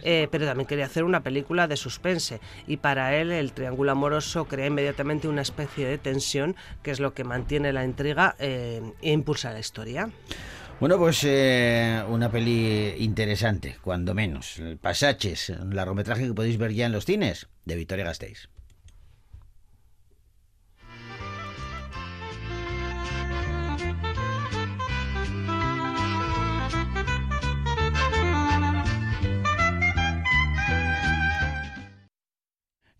eh, 0.03 0.27
pero 0.31 0.45
también 0.45 0.67
quería 0.67 0.85
hacer 0.85 1.03
una 1.03 1.21
película 1.21 1.67
de 1.67 1.77
suspense. 1.77 2.39
Y 2.67 2.77
para 2.77 3.15
él 3.15 3.31
el 3.31 3.53
triángulo 3.53 3.91
amoroso 3.91 4.45
crea 4.45 4.67
inmediatamente 4.67 5.27
una 5.27 5.41
especie 5.41 5.87
de 5.87 5.97
tensión, 5.97 6.55
que 6.81 6.91
es 6.91 6.99
lo 6.99 7.13
que 7.13 7.23
mantiene 7.23 7.73
la 7.73 7.85
intriga 7.85 8.35
eh, 8.39 8.81
e 9.01 9.11
impulsa 9.11 9.51
la 9.51 9.59
historia. 9.59 10.09
Bueno, 10.79 10.97
pues 10.97 11.23
eh, 11.23 12.03
una 12.09 12.29
peli 12.29 12.95
interesante, 12.99 13.77
cuando 13.81 14.13
menos. 14.13 14.61
Pasaches, 14.81 15.49
un 15.49 15.75
largometraje 15.75 16.27
que 16.27 16.33
podéis 16.33 16.57
ver 16.57 16.73
ya 16.73 16.87
en 16.87 16.91
los 16.91 17.05
cines, 17.05 17.47
de 17.65 17.75
Victoria 17.75 18.05
Gasteiz. 18.05 18.49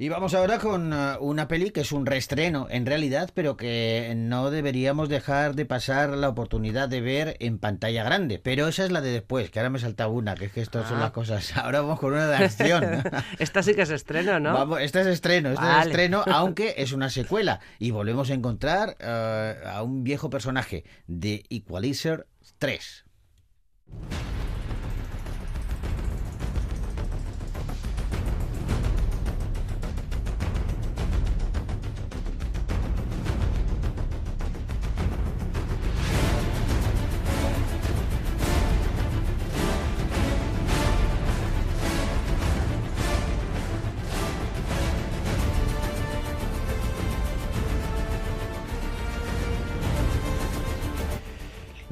Y 0.04 0.10
vamos 0.10 0.34
ahora 0.34 0.60
con 0.60 0.92
eh, 0.92 1.16
una 1.22 1.48
peli 1.48 1.72
que 1.72 1.80
es 1.80 1.94
un 1.94 2.06
reestreno 2.06 2.68
en 2.70 2.86
realidad, 2.86 3.30
pero 3.34 3.56
que 3.56 4.12
no 4.18 4.52
deberíamos 4.52 5.08
dejar 5.08 5.56
de 5.56 5.66
pasar 5.66 6.10
la 6.10 6.28
oportunidad 6.28 6.90
de 6.90 7.00
ver 7.00 7.38
en 7.40 7.58
pantalla 7.58 8.04
grande. 8.04 8.38
Pero 8.38 8.68
esa 8.68 8.84
es 8.84 8.92
la 8.92 9.00
de 9.00 9.12
después, 9.12 9.50
que 9.50 9.60
ahora 9.60 9.70
me 9.70 9.80
salta 9.80 10.10
una, 10.10 10.36
que 10.36 10.44
es 10.44 10.52
que 10.52 10.60
estas 10.60 10.90
son 10.90 10.98
Ah. 10.98 11.04
las 11.04 11.12
cosas. 11.12 11.54
Ahora 11.56 11.80
vamos 11.80 12.02
con 12.02 12.12
una 12.12 12.28
de 12.28 12.36
acción. 12.36 12.84
esta 13.40 13.64
sí 13.64 13.76
que 13.76 13.84
es 13.84 13.92
estreno, 13.92 14.42
¿no? 14.42 14.52
Vamos, 14.52 14.82
esta 14.82 15.00
es 15.00 15.08
estreno, 15.08 15.52
esta 15.54 15.80
es 15.80 15.88
estreno, 15.88 16.22
aunque 16.28 16.74
es 16.80 16.92
una 16.92 17.10
secuela. 17.10 17.62
Y 17.80 17.92
volvemos 17.92 18.30
a 18.30 18.34
encontrar 18.34 18.98
eh, 19.00 19.56
a 19.66 19.84
un 19.84 20.04
viejo 20.04 20.30
personaje 20.30 20.84
de 21.08 21.46
Equalizer 21.50 22.28
3. 22.58 23.06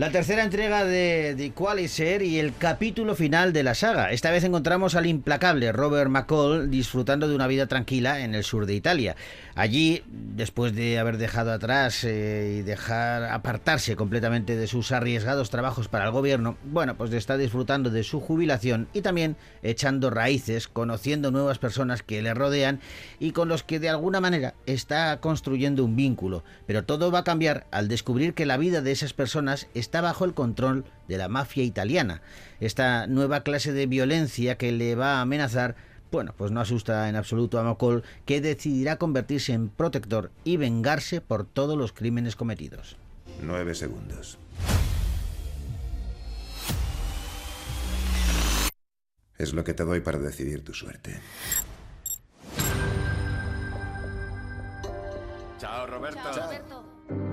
La 0.02 0.10
tercera 0.10 0.43
entrega 0.43 0.84
de 0.84 1.36
The 1.38 1.45
Equalizer 1.45 2.24
y 2.24 2.39
el 2.39 2.56
capítulo 2.58 3.14
final 3.14 3.54
de 3.54 3.62
la 3.62 3.76
saga. 3.76 4.10
Esta 4.10 4.32
vez 4.32 4.43
encontramos 4.43 4.95
al 4.95 5.06
implacable 5.06 5.72
Robert 5.72 6.10
McCall 6.10 6.72
disfrutando 6.72 7.28
de 7.28 7.36
una 7.36 7.45
vida 7.45 7.68
tranquila 7.68 8.22
en 8.22 8.34
el 8.34 8.43
sur 8.43 8.66
de 8.66 8.74
Italia. 8.74 9.16
Allí, 9.54 10.02
después 10.08 10.74
de 10.74 10.97
haber 10.97 11.18
dejado 11.18 11.52
atrás 11.52 12.04
eh, 12.04 12.58
y 12.58 12.62
dejar 12.64 13.26
apartarse 13.26 13.95
completamente 13.95 14.56
de 14.56 14.66
sus 14.66 14.91
arriesgados 14.91 15.52
trabajos 15.52 15.88
para 15.88 16.06
el 16.06 16.12
gobierno, 16.12 16.58
bueno, 16.64 16.95
pues 16.95 17.14
está 17.14 17.38
disfrutando 17.38 17.91
de 17.91 18.04
su 18.04 18.22
jubilación 18.22 18.88
y 18.93 19.02
también 19.02 19.36
echando 19.62 20.10
raíces, 20.10 20.68
conociendo 20.68 21.30
nuevas 21.30 21.60
personas 21.60 22.02
que 22.02 22.24
le 22.24 22.34
rodean 22.34 22.80
y 23.20 23.34
con 23.34 23.49
los 23.49 23.62
que 23.62 23.80
de 23.80 23.89
alguna 23.89 24.20
manera 24.20 24.56
está 24.66 25.20
construyendo 25.20 25.86
un 25.86 25.95
vínculo. 25.95 26.43
Pero 26.66 26.86
todo 26.86 27.12
va 27.12 27.20
a 27.20 27.24
cambiar 27.24 27.68
al 27.70 27.88
descubrir 27.88 28.34
que 28.34 28.47
la 28.47 28.58
vida 28.58 28.82
de 28.82 28.93
esas 28.93 29.14
personas 29.14 29.68
está 29.76 29.91
bajo 30.00 30.24
el 30.24 30.34
control 30.34 30.86
de 31.10 31.18
la 31.18 31.28
mafia 31.28 31.64
italiana. 31.64 32.22
Esta 32.62 33.08
nueva 33.08 33.44
clase 33.44 33.74
de 33.74 33.88
violencia 33.88 34.58
que 34.58 34.72
le 34.72 34.96
va 34.96 35.16
a 35.16 35.22
amenazar, 35.22 35.76
bueno, 36.12 36.34
pues 36.38 36.52
no 36.52 36.62
asusta 36.62 37.10
en 37.10 37.18
absoluto 37.18 37.60
a 37.60 37.64
McCall, 37.64 38.04
que 38.26 38.39
decidirá 38.39 38.96
convertirse 38.96 39.52
en 39.52 39.68
protector 39.68 40.32
y 40.46 40.56
vengarse 40.56 41.20
por 41.20 41.46
todos 41.46 41.78
los 41.78 41.92
crímenes 41.92 42.38
cometidos. 42.38 42.96
Nueve 43.42 43.76
segundos. 43.76 44.38
Es 49.38 49.54
lo 49.54 49.64
que 49.64 49.74
te 49.74 49.84
doy 49.84 50.02
para 50.02 50.20
decidir 50.20 50.64
tu 50.64 50.72
suerte. 50.72 51.20
Chao, 55.58 55.88
Roberto. 55.88 56.20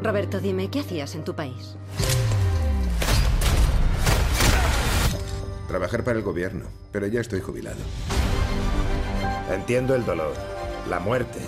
Roberto, 0.02 0.40
dime, 0.40 0.70
¿qué 0.70 0.80
hacías 0.80 1.14
en 1.14 1.24
tu 1.24 1.34
país? 1.34 1.76
Trabajar 5.68 6.02
para 6.02 6.18
el 6.18 6.24
gobierno, 6.24 6.64
pero 6.90 7.06
ya 7.06 7.20
estoy 7.20 7.40
jubilado. 7.40 7.76
Entiendo 9.52 9.94
el 9.94 10.04
dolor, 10.04 10.32
la 10.88 10.98
muerte, 10.98 11.38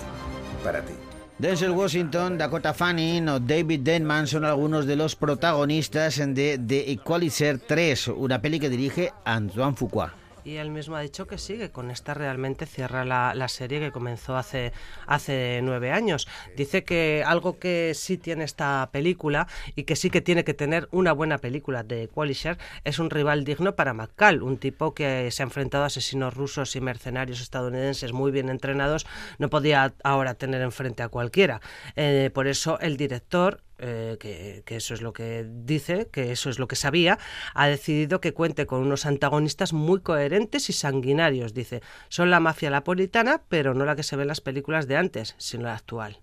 para 0.63 0.85
ti. 0.85 0.93
Denzel 1.39 1.71
Washington, 1.71 2.37
Dakota 2.37 2.71
Fanning 2.71 3.27
o 3.29 3.39
David 3.39 3.79
Denman 3.79 4.27
son 4.27 4.45
algunos 4.45 4.85
de 4.85 4.95
los 4.95 5.15
protagonistas 5.15 6.17
de 6.17 6.59
The 6.59 6.91
Equalizer 6.91 7.57
3, 7.57 8.09
una 8.09 8.39
peli 8.39 8.59
que 8.59 8.69
dirige 8.69 9.11
Antoine 9.25 9.75
Fuqua. 9.75 10.20
Y 10.43 10.55
él 10.55 10.71
mismo 10.71 10.95
ha 10.95 11.01
dicho 11.01 11.27
que 11.27 11.37
sigue, 11.37 11.69
con 11.69 11.91
esta 11.91 12.13
realmente 12.13 12.65
cierra 12.65 13.05
la, 13.05 13.33
la, 13.35 13.47
serie 13.47 13.79
que 13.79 13.91
comenzó 13.91 14.37
hace, 14.37 14.73
hace 15.05 15.59
nueve 15.63 15.91
años. 15.91 16.27
Dice 16.55 16.83
que 16.83 17.23
algo 17.25 17.59
que 17.59 17.93
sí 17.93 18.17
tiene 18.17 18.43
esta 18.43 18.89
película 18.91 19.47
y 19.75 19.83
que 19.83 19.95
sí 19.95 20.09
que 20.09 20.21
tiene 20.21 20.43
que 20.43 20.53
tener 20.53 20.87
una 20.91 21.11
buena 21.11 21.37
película 21.37 21.83
de 21.83 22.07
Qualisher 22.07 22.57
es 22.83 22.99
un 22.99 23.09
rival 23.09 23.43
digno 23.43 23.75
para 23.75 23.93
McCall, 23.93 24.41
un 24.41 24.57
tipo 24.57 24.93
que 24.93 25.29
se 25.31 25.43
ha 25.43 25.45
enfrentado 25.45 25.83
a 25.83 25.87
asesinos 25.87 26.33
rusos 26.33 26.75
y 26.75 26.81
mercenarios 26.81 27.41
estadounidenses 27.41 28.13
muy 28.13 28.31
bien 28.31 28.49
entrenados, 28.49 29.05
no 29.37 29.49
podía 29.49 29.93
ahora 30.03 30.33
tener 30.33 30.61
enfrente 30.61 31.03
a 31.03 31.09
cualquiera. 31.09 31.61
Eh, 31.95 32.31
por 32.33 32.47
eso 32.47 32.79
el 32.79 32.97
director 32.97 33.61
eh, 33.81 34.17
que, 34.19 34.75
eso 34.75 34.93
es 34.93 35.01
lo 35.01 35.11
que 35.11 35.45
dice, 35.47 36.07
que 36.11 36.31
eso 36.31 36.49
es 36.49 36.59
lo 36.59 36.67
que 36.67 36.75
sabía, 36.75 37.17
ha 37.53 37.67
decidido 37.67 38.21
que 38.21 38.33
cuente 38.33 38.65
con 38.65 38.81
unos 38.81 39.05
antagonistas 39.05 39.73
muy 39.73 40.01
coherentes 40.01 40.69
y 40.69 40.73
sanguinarios. 40.73 41.53
Dice, 41.53 41.81
son 42.07 42.29
la 42.29 42.39
mafia 42.39 42.69
napolitana, 42.69 43.41
pero 43.49 43.73
no 43.73 43.85
la 43.85 43.95
que 43.95 44.03
se 44.03 44.15
ve 44.15 44.21
en 44.21 44.27
las 44.29 44.41
películas 44.41 44.87
de 44.87 44.97
antes, 44.97 45.35
sino 45.37 45.63
la 45.63 45.75
actual. 45.75 46.19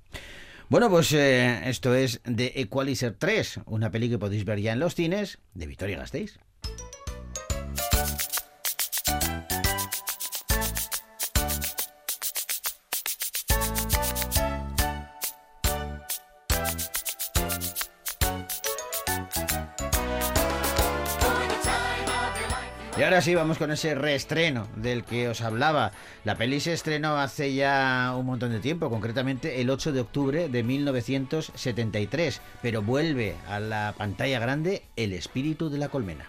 Bueno, 0.69 0.89
pues 0.91 1.13
eh, 1.13 1.69
esto 1.69 1.95
es 1.95 2.21
The 2.25 2.61
Equalizer 2.61 3.15
3, 3.19 3.61
una 3.67 3.91
peli 3.91 4.11
que 4.11 4.19
podéis 4.19 4.45
ver 4.45 4.61
ya 4.61 4.73
en 4.73 4.81
los 4.81 4.95
cines 4.95 5.39
de 5.55 5.67
Victoria 5.67 5.99
Gasteiz. 5.99 6.39
Ahora 23.09 23.23
sí, 23.23 23.35
vamos 23.35 23.57
con 23.57 23.71
ese 23.71 23.95
reestreno 23.95 24.69
del 24.77 25.03
que 25.03 25.31
os 25.31 25.41
hablaba. 25.41 25.93
La 26.25 26.37
peli 26.37 26.61
se 26.61 26.75
estrenó 26.75 27.17
hace 27.17 27.55
ya 27.55 28.15
un 28.15 28.27
montón 28.27 28.51
de 28.51 28.61
tiempo, 28.61 28.91
concretamente 28.91 29.63
el 29.63 29.71
8 29.71 29.93
de 29.93 30.01
octubre 30.01 30.51
de 30.51 30.63
1973, 30.63 32.43
pero 32.61 32.83
vuelve 32.83 33.35
a 33.49 33.61
la 33.61 33.95
pantalla 33.97 34.39
grande 34.41 34.83
El 34.95 35.15
espíritu 35.15 35.71
de 35.71 35.79
la 35.79 35.89
colmena. 35.89 36.29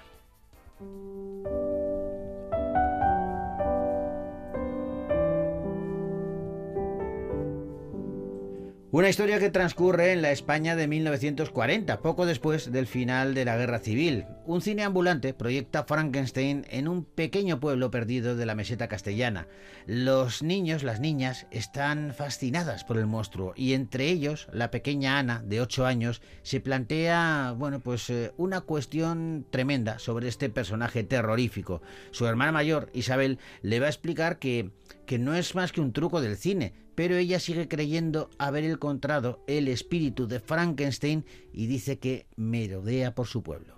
Una 8.91 9.07
historia 9.07 9.37
que 9.37 9.51
transcurre 9.51 10.13
en 10.13 10.23
la 10.23 10.31
España 10.31 10.75
de 10.75 10.87
1940, 10.87 11.99
poco 12.01 12.25
después 12.25 12.71
del 12.71 12.87
final 12.87 13.35
de 13.35 13.45
la 13.45 13.55
Guerra 13.55 13.77
Civil. 13.77 14.25
Un 14.47 14.63
cine 14.63 14.81
ambulante 14.81 15.35
proyecta 15.35 15.83
Frankenstein 15.83 16.65
en 16.71 16.87
un 16.87 17.05
pequeño 17.05 17.59
pueblo 17.59 17.91
perdido 17.91 18.35
de 18.35 18.47
la 18.47 18.55
meseta 18.55 18.87
castellana. 18.87 19.47
Los 19.85 20.41
niños, 20.41 20.81
las 20.81 20.99
niñas, 20.99 21.45
están 21.51 22.15
fascinadas 22.15 22.83
por 22.83 22.97
el 22.97 23.05
monstruo 23.05 23.53
y 23.55 23.73
entre 23.73 24.09
ellos 24.09 24.47
la 24.51 24.71
pequeña 24.71 25.19
Ana, 25.19 25.43
de 25.45 25.61
8 25.61 25.85
años, 25.85 26.23
se 26.41 26.59
plantea, 26.59 27.53
bueno, 27.55 27.81
pues 27.81 28.09
eh, 28.09 28.31
una 28.37 28.61
cuestión 28.61 29.45
tremenda 29.51 29.99
sobre 29.99 30.27
este 30.27 30.49
personaje 30.49 31.03
terrorífico. 31.03 31.83
Su 32.09 32.25
hermana 32.25 32.51
mayor, 32.51 32.89
Isabel, 32.93 33.37
le 33.61 33.79
va 33.79 33.85
a 33.85 33.89
explicar 33.89 34.39
que, 34.39 34.71
que 35.05 35.19
no 35.19 35.35
es 35.35 35.53
más 35.53 35.71
que 35.71 35.81
un 35.81 35.93
truco 35.93 36.21
del 36.21 36.37
cine, 36.37 36.73
pero 36.99 37.15
ella 37.15 37.39
sigue 37.39 37.69
creyendo 37.69 38.29
haber 38.37 38.65
encontrado 38.65 39.39
el 39.47 39.69
espíritu 39.69 40.27
de 40.27 40.41
Frankenstein 40.41 41.25
y 41.53 41.65
dice 41.65 41.97
que 41.97 42.25
merodea 42.35 43.15
por 43.15 43.25
su 43.25 43.41
pueblo. 43.41 43.73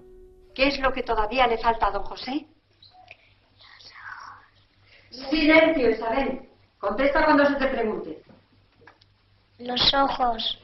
¿Qué 0.55 0.69
es 0.69 0.79
lo 0.79 0.91
que 0.91 1.03
todavía 1.03 1.45
le 1.45 1.59
falta 1.59 1.85
a 1.85 1.91
don 1.91 2.01
José? 2.01 2.47
Silencio, 5.29 5.91
Isabel. 5.91 6.49
Contesta 6.79 7.23
cuando 7.23 7.45
se 7.45 7.55
te 7.57 7.67
pregunte. 7.67 8.23
Los 9.59 9.93
ojos. 9.93 10.59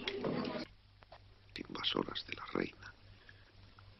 Invasoras 1.55 2.25
de 2.25 2.33
la 2.33 2.45
reina. 2.53 2.93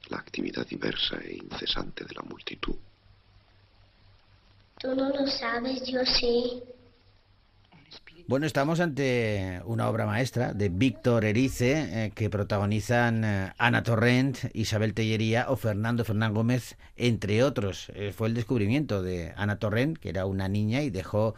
La 0.09 0.17
actividad 0.17 0.65
diversa 0.65 1.17
e 1.23 1.35
incesante 1.35 2.05
de 2.05 2.15
la 2.15 2.23
multitud. 2.23 2.75
Tú 4.79 4.95
no 4.95 5.09
lo 5.09 5.27
sabes, 5.27 5.85
yo 5.85 6.03
sí. 6.03 6.63
Bueno, 8.27 8.45
estamos 8.45 8.81
ante 8.81 9.61
una 9.63 9.87
obra 9.87 10.05
maestra 10.05 10.53
de 10.53 10.67
Víctor 10.67 11.23
Erice 11.23 12.05
eh, 12.05 12.11
que 12.13 12.29
protagonizan 12.29 13.23
eh, 13.23 13.53
Ana 13.57 13.83
Torrent, 13.83 14.37
Isabel 14.53 14.93
Tellería 14.93 15.45
o 15.47 15.55
Fernando 15.55 16.03
Fernán 16.03 16.33
Gómez, 16.33 16.75
entre 16.97 17.41
otros. 17.43 17.89
Eh, 17.95 18.11
fue 18.13 18.27
el 18.27 18.33
descubrimiento 18.33 19.01
de 19.01 19.31
Ana 19.37 19.59
Torrent, 19.59 19.97
que 19.97 20.09
era 20.09 20.25
una 20.25 20.49
niña 20.49 20.81
y 20.81 20.89
dejó 20.89 21.35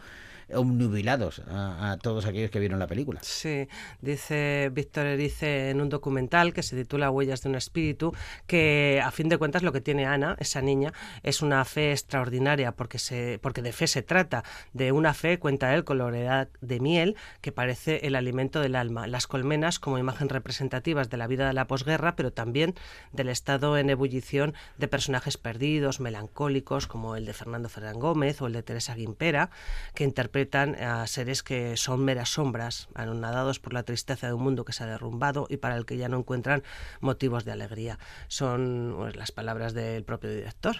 obnubilados 0.54 1.42
a, 1.48 1.96
todos 2.02 2.26
aquellos 2.26 2.50
que 2.50 2.58
vieron 2.58 2.78
la 2.78 2.86
película. 2.86 3.20
Sí, 3.22 3.68
dice 4.00 4.70
Víctor 4.72 5.06
Erice 5.06 5.70
en 5.70 5.80
un 5.80 5.88
documental 5.88 6.52
que 6.52 6.62
se 6.62 6.76
titula 6.76 7.10
Huellas 7.10 7.42
de 7.42 7.48
un 7.48 7.54
espíritu, 7.54 8.12
que 8.46 9.00
a 9.04 9.10
fin 9.10 9.28
de 9.28 9.38
cuentas 9.38 9.62
lo 9.62 9.72
que 9.72 9.80
tiene 9.80 10.06
Ana, 10.06 10.36
esa 10.38 10.60
niña, 10.60 10.92
es 11.22 11.42
una 11.42 11.64
fe 11.64 11.92
extraordinaria, 11.92 12.72
porque, 12.72 12.98
se, 12.98 13.38
porque 13.42 13.62
de 13.62 13.72
fe 13.72 13.86
se 13.86 14.02
trata, 14.02 14.44
de 14.72 14.92
una 14.92 15.14
fe, 15.14 15.38
cuenta 15.38 15.74
él, 15.74 15.84
oredad 16.00 16.48
de 16.60 16.80
miel, 16.80 17.16
que 17.40 17.52
parece 17.52 18.06
el 18.06 18.14
alimento 18.14 18.60
del 18.60 18.76
alma. 18.76 19.06
Las 19.06 19.26
colmenas 19.26 19.78
como 19.78 19.98
imagen 19.98 20.28
representativas 20.28 21.10
de 21.10 21.16
la 21.16 21.26
vida 21.26 21.48
de 21.48 21.54
la 21.54 21.66
posguerra, 21.66 22.16
pero 22.16 22.32
también 22.32 22.74
del 23.12 23.28
estado 23.28 23.76
en 23.76 23.90
ebullición 23.90 24.54
de 24.78 24.88
personajes 24.88 25.36
perdidos, 25.36 26.00
melancólicos, 26.00 26.86
como 26.86 27.16
el 27.16 27.26
de 27.26 27.32
Fernando 27.32 27.68
Fernández 27.68 28.00
Gómez 28.00 28.42
o 28.42 28.46
el 28.46 28.52
de 28.52 28.62
Teresa 28.62 28.94
Guimpera, 28.94 29.50
que 29.94 30.04
a 30.52 31.06
seres 31.06 31.42
que 31.42 31.76
son 31.76 32.04
meras 32.04 32.30
sombras, 32.30 32.88
anonadados 32.94 33.58
por 33.58 33.72
la 33.72 33.82
tristeza 33.82 34.26
de 34.26 34.32
un 34.32 34.42
mundo 34.42 34.64
que 34.64 34.72
se 34.72 34.84
ha 34.84 34.86
derrumbado 34.86 35.46
y 35.48 35.56
para 35.56 35.76
el 35.76 35.86
que 35.86 35.96
ya 35.96 36.08
no 36.08 36.18
encuentran 36.18 36.62
motivos 37.00 37.44
de 37.44 37.52
alegría. 37.52 37.98
Son 38.28 38.94
pues, 38.96 39.16
las 39.16 39.32
palabras 39.32 39.74
del 39.74 40.04
propio 40.04 40.30
director. 40.30 40.76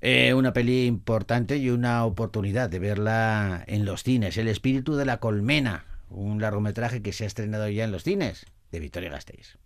Eh, 0.00 0.32
una 0.34 0.52
peli 0.52 0.86
importante 0.86 1.56
y 1.56 1.70
una 1.70 2.04
oportunidad 2.04 2.70
de 2.70 2.78
verla 2.78 3.64
en 3.66 3.84
los 3.84 4.04
cines. 4.04 4.36
El 4.36 4.48
espíritu 4.48 4.94
de 4.94 5.04
la 5.04 5.18
colmena, 5.18 5.84
un 6.08 6.40
largometraje 6.40 7.02
que 7.02 7.12
se 7.12 7.24
ha 7.24 7.26
estrenado 7.26 7.68
ya 7.68 7.84
en 7.84 7.92
los 7.92 8.04
cines 8.04 8.46
de 8.70 8.80
Victoria 8.80 9.10
Gasteiz. 9.10 9.58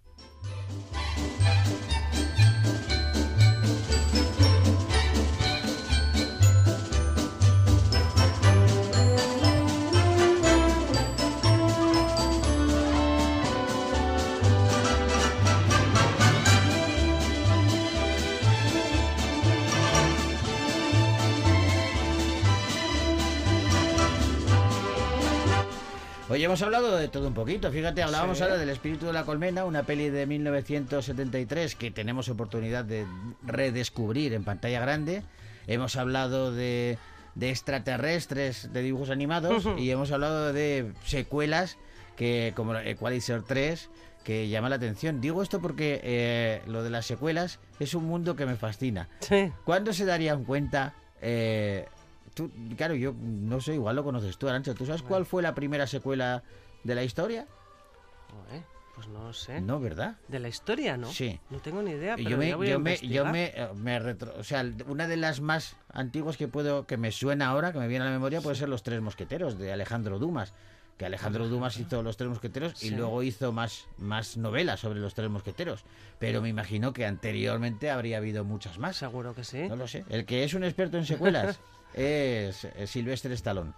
Hoy 26.32 26.42
hemos 26.42 26.62
hablado 26.62 26.96
de 26.96 27.08
todo 27.08 27.28
un 27.28 27.34
poquito. 27.34 27.70
Fíjate, 27.70 28.02
hablábamos 28.02 28.38
Sí. 28.38 28.42
ahora 28.42 28.56
del 28.56 28.70
Espíritu 28.70 29.04
de 29.04 29.12
la 29.12 29.24
Colmena, 29.24 29.66
una 29.66 29.82
peli 29.82 30.08
de 30.08 30.24
1973 30.26 31.74
que 31.76 31.90
tenemos 31.90 32.30
oportunidad 32.30 32.86
de 32.86 33.04
redescubrir 33.42 34.32
en 34.32 34.42
pantalla 34.42 34.80
grande. 34.80 35.22
Hemos 35.66 35.96
hablado 35.96 36.50
de, 36.50 36.96
de 37.34 37.50
extraterrestres 37.50 38.72
de 38.72 38.80
dibujos 38.80 39.10
animados 39.10 39.68
y 39.76 39.90
hemos 39.90 40.10
hablado 40.10 40.54
de 40.54 40.92
secuelas 41.04 41.76
que 42.16 42.54
como 42.56 42.76
Equalizer 42.78 43.42
3 43.42 43.90
que 44.24 44.48
llama 44.48 44.70
la 44.70 44.76
atención. 44.76 45.20
Digo 45.20 45.42
esto 45.42 45.60
porque 45.60 46.00
eh, 46.02 46.62
lo 46.66 46.82
de 46.82 46.88
las 46.88 47.04
secuelas 47.04 47.58
es 47.78 47.92
un 47.92 48.06
mundo 48.06 48.36
que 48.36 48.46
me 48.46 48.56
fascina. 48.56 49.10
¿Cuándo 49.66 49.92
se 49.92 50.06
darían 50.06 50.44
cuenta? 50.44 50.94
eh, 51.20 51.86
tú, 52.34 52.50
claro, 52.76 52.94
yo 52.94 53.14
no 53.18 53.60
sé, 53.60 53.74
igual 53.74 53.96
lo 53.96 54.04
conoces 54.04 54.36
tú, 54.38 54.48
Arancha. 54.48 54.74
¿Tú 54.74 54.86
sabes 54.86 55.02
cuál 55.02 55.26
fue 55.26 55.42
la 55.42 55.54
primera 55.54 55.86
secuela 55.86 56.42
de 56.84 56.94
la 56.94 57.04
historia? 57.04 57.46
Joder, 58.30 58.62
Pues 58.94 59.08
no 59.08 59.32
sé. 59.32 59.60
No, 59.60 59.80
¿verdad? 59.80 60.16
De 60.28 60.38
la 60.38 60.48
historia, 60.48 60.96
¿no? 60.96 61.08
Sí. 61.10 61.38
No 61.50 61.58
tengo 61.60 61.82
ni 61.82 61.92
idea, 61.92 62.16
pero 62.16 62.28
yo 62.28 62.36
me, 62.38 62.48
ya 62.48 62.56
voy 62.56 62.66
a 62.68 62.70
yo 62.72 62.80
me, 62.80 62.96
yo 62.98 63.24
me, 63.26 63.44
eh, 63.54 63.68
me 63.74 63.98
retro- 64.00 64.34
o 64.38 64.44
sea, 64.44 64.64
una 64.86 65.06
de 65.08 65.16
las 65.16 65.40
más 65.40 65.76
antiguas 65.92 66.36
que 66.36 66.48
puedo, 66.48 66.86
que 66.86 66.96
me 66.96 67.10
suena 67.12 67.48
ahora, 67.48 67.72
que 67.72 67.78
me 67.78 67.88
viene 67.88 68.04
a 68.04 68.08
la 68.08 68.12
memoria, 68.12 68.40
puede 68.40 68.56
ser 68.56 68.68
Los 68.68 68.82
Tres 68.82 69.00
Mosqueteros 69.00 69.58
de 69.58 69.72
Alejandro 69.72 70.18
Dumas. 70.18 70.52
Que 70.98 71.06
Alejandro 71.06 71.48
Dumas 71.48 71.78
hizo 71.78 72.02
Los 72.02 72.18
Tres 72.18 72.28
Mosqueteros 72.28 72.82
y 72.84 72.90
luego 72.90 73.22
hizo 73.22 73.50
más, 73.50 73.86
más 73.96 74.36
novelas 74.36 74.80
sobre 74.80 75.00
los 75.00 75.14
Tres 75.14 75.30
Mosqueteros. 75.30 75.84
Pero 76.18 76.42
me 76.42 76.50
imagino 76.50 76.92
que 76.92 77.06
anteriormente 77.06 77.90
habría 77.90 78.18
habido 78.18 78.44
muchas 78.44 78.78
más. 78.78 78.96
Seguro 78.98 79.34
que 79.34 79.42
sí. 79.42 79.68
No 79.68 79.74
lo 79.76 79.88
sé. 79.88 80.04
El 80.10 80.26
que 80.26 80.44
es 80.44 80.52
un 80.54 80.64
experto 80.64 80.98
en 80.98 81.06
secuelas 81.06 81.58
es 81.94 82.64
eh, 82.64 82.86
Sylvester 82.86 83.32
Stallone. 83.32 83.72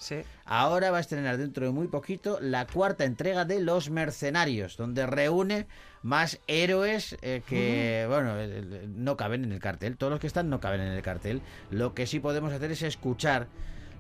Ahora 0.45 0.91
va 0.91 0.99
a 0.99 1.01
estrenar 1.01 1.37
dentro 1.37 1.67
de 1.67 1.73
muy 1.73 1.89
poquito 1.89 2.39
la 2.41 2.67
cuarta 2.67 3.05
entrega 3.05 3.45
de 3.45 3.61
Los 3.61 3.91
Mercenarios, 3.91 4.77
donde 4.77 5.07
reúne 5.07 5.67
más 6.03 6.39
héroes 6.47 7.17
eh, 7.23 7.43
que, 7.47 8.05
bueno, 8.09 8.39
eh, 8.39 8.87
no 8.95 9.17
caben 9.17 9.45
en 9.45 9.53
el 9.53 9.61
cartel. 9.61 9.97
Todos 9.97 10.11
los 10.11 10.21
que 10.21 10.27
están 10.27 10.51
no 10.51 10.61
caben 10.61 10.81
en 10.81 10.93
el 10.93 11.03
cartel. 11.03 11.41
Lo 11.71 11.95
que 11.95 12.07
sí 12.07 12.21
podemos 12.21 12.53
hacer 12.53 12.71
es 12.71 12.83
escuchar 12.83 13.49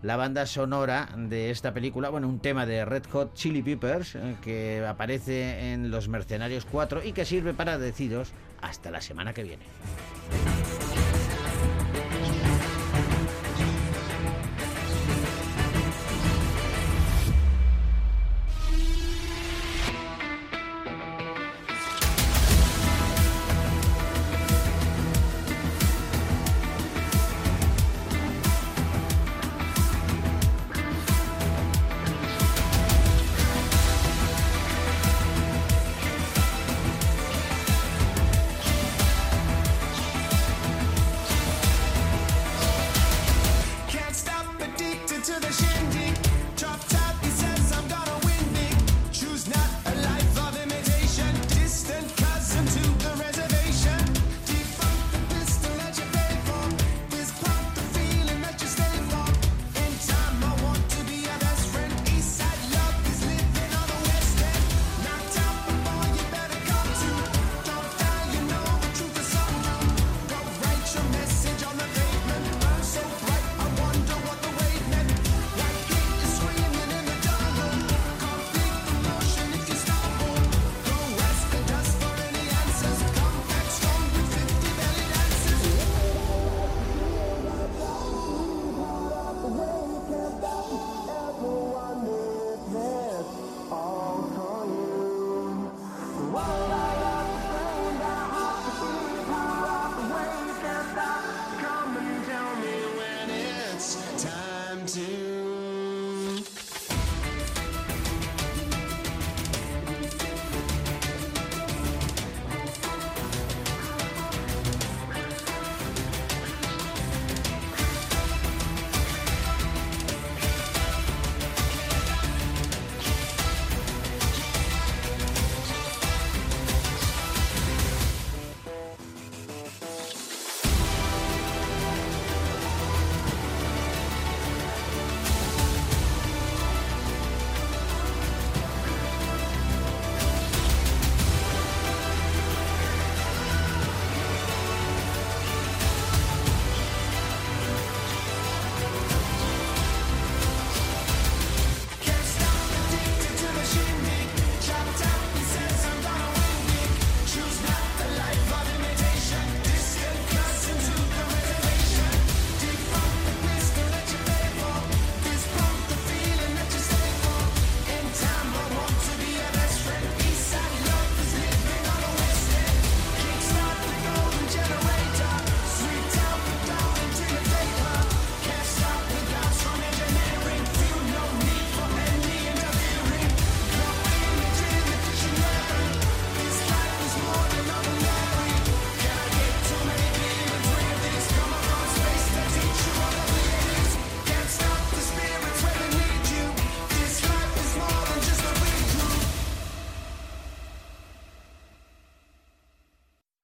la 0.04 0.16
banda 0.16 0.44
sonora 0.44 1.08
de 1.16 1.50
esta 1.50 1.72
película, 1.72 2.10
bueno, 2.10 2.28
un 2.28 2.38
tema 2.38 2.66
de 2.66 2.84
Red 2.84 3.04
Hot 3.12 3.32
Chili 3.32 3.62
Peppers 3.62 4.16
eh, 4.16 4.36
que 4.42 4.84
aparece 4.86 5.72
en 5.72 5.90
Los 5.90 6.08
Mercenarios 6.08 6.66
4 6.70 7.02
y 7.04 7.12
que 7.12 7.24
sirve 7.24 7.54
para 7.54 7.78
deciros 7.78 8.32
hasta 8.60 8.90
la 8.90 9.00
semana 9.00 9.32
que 9.32 9.44
viene. 9.44 9.64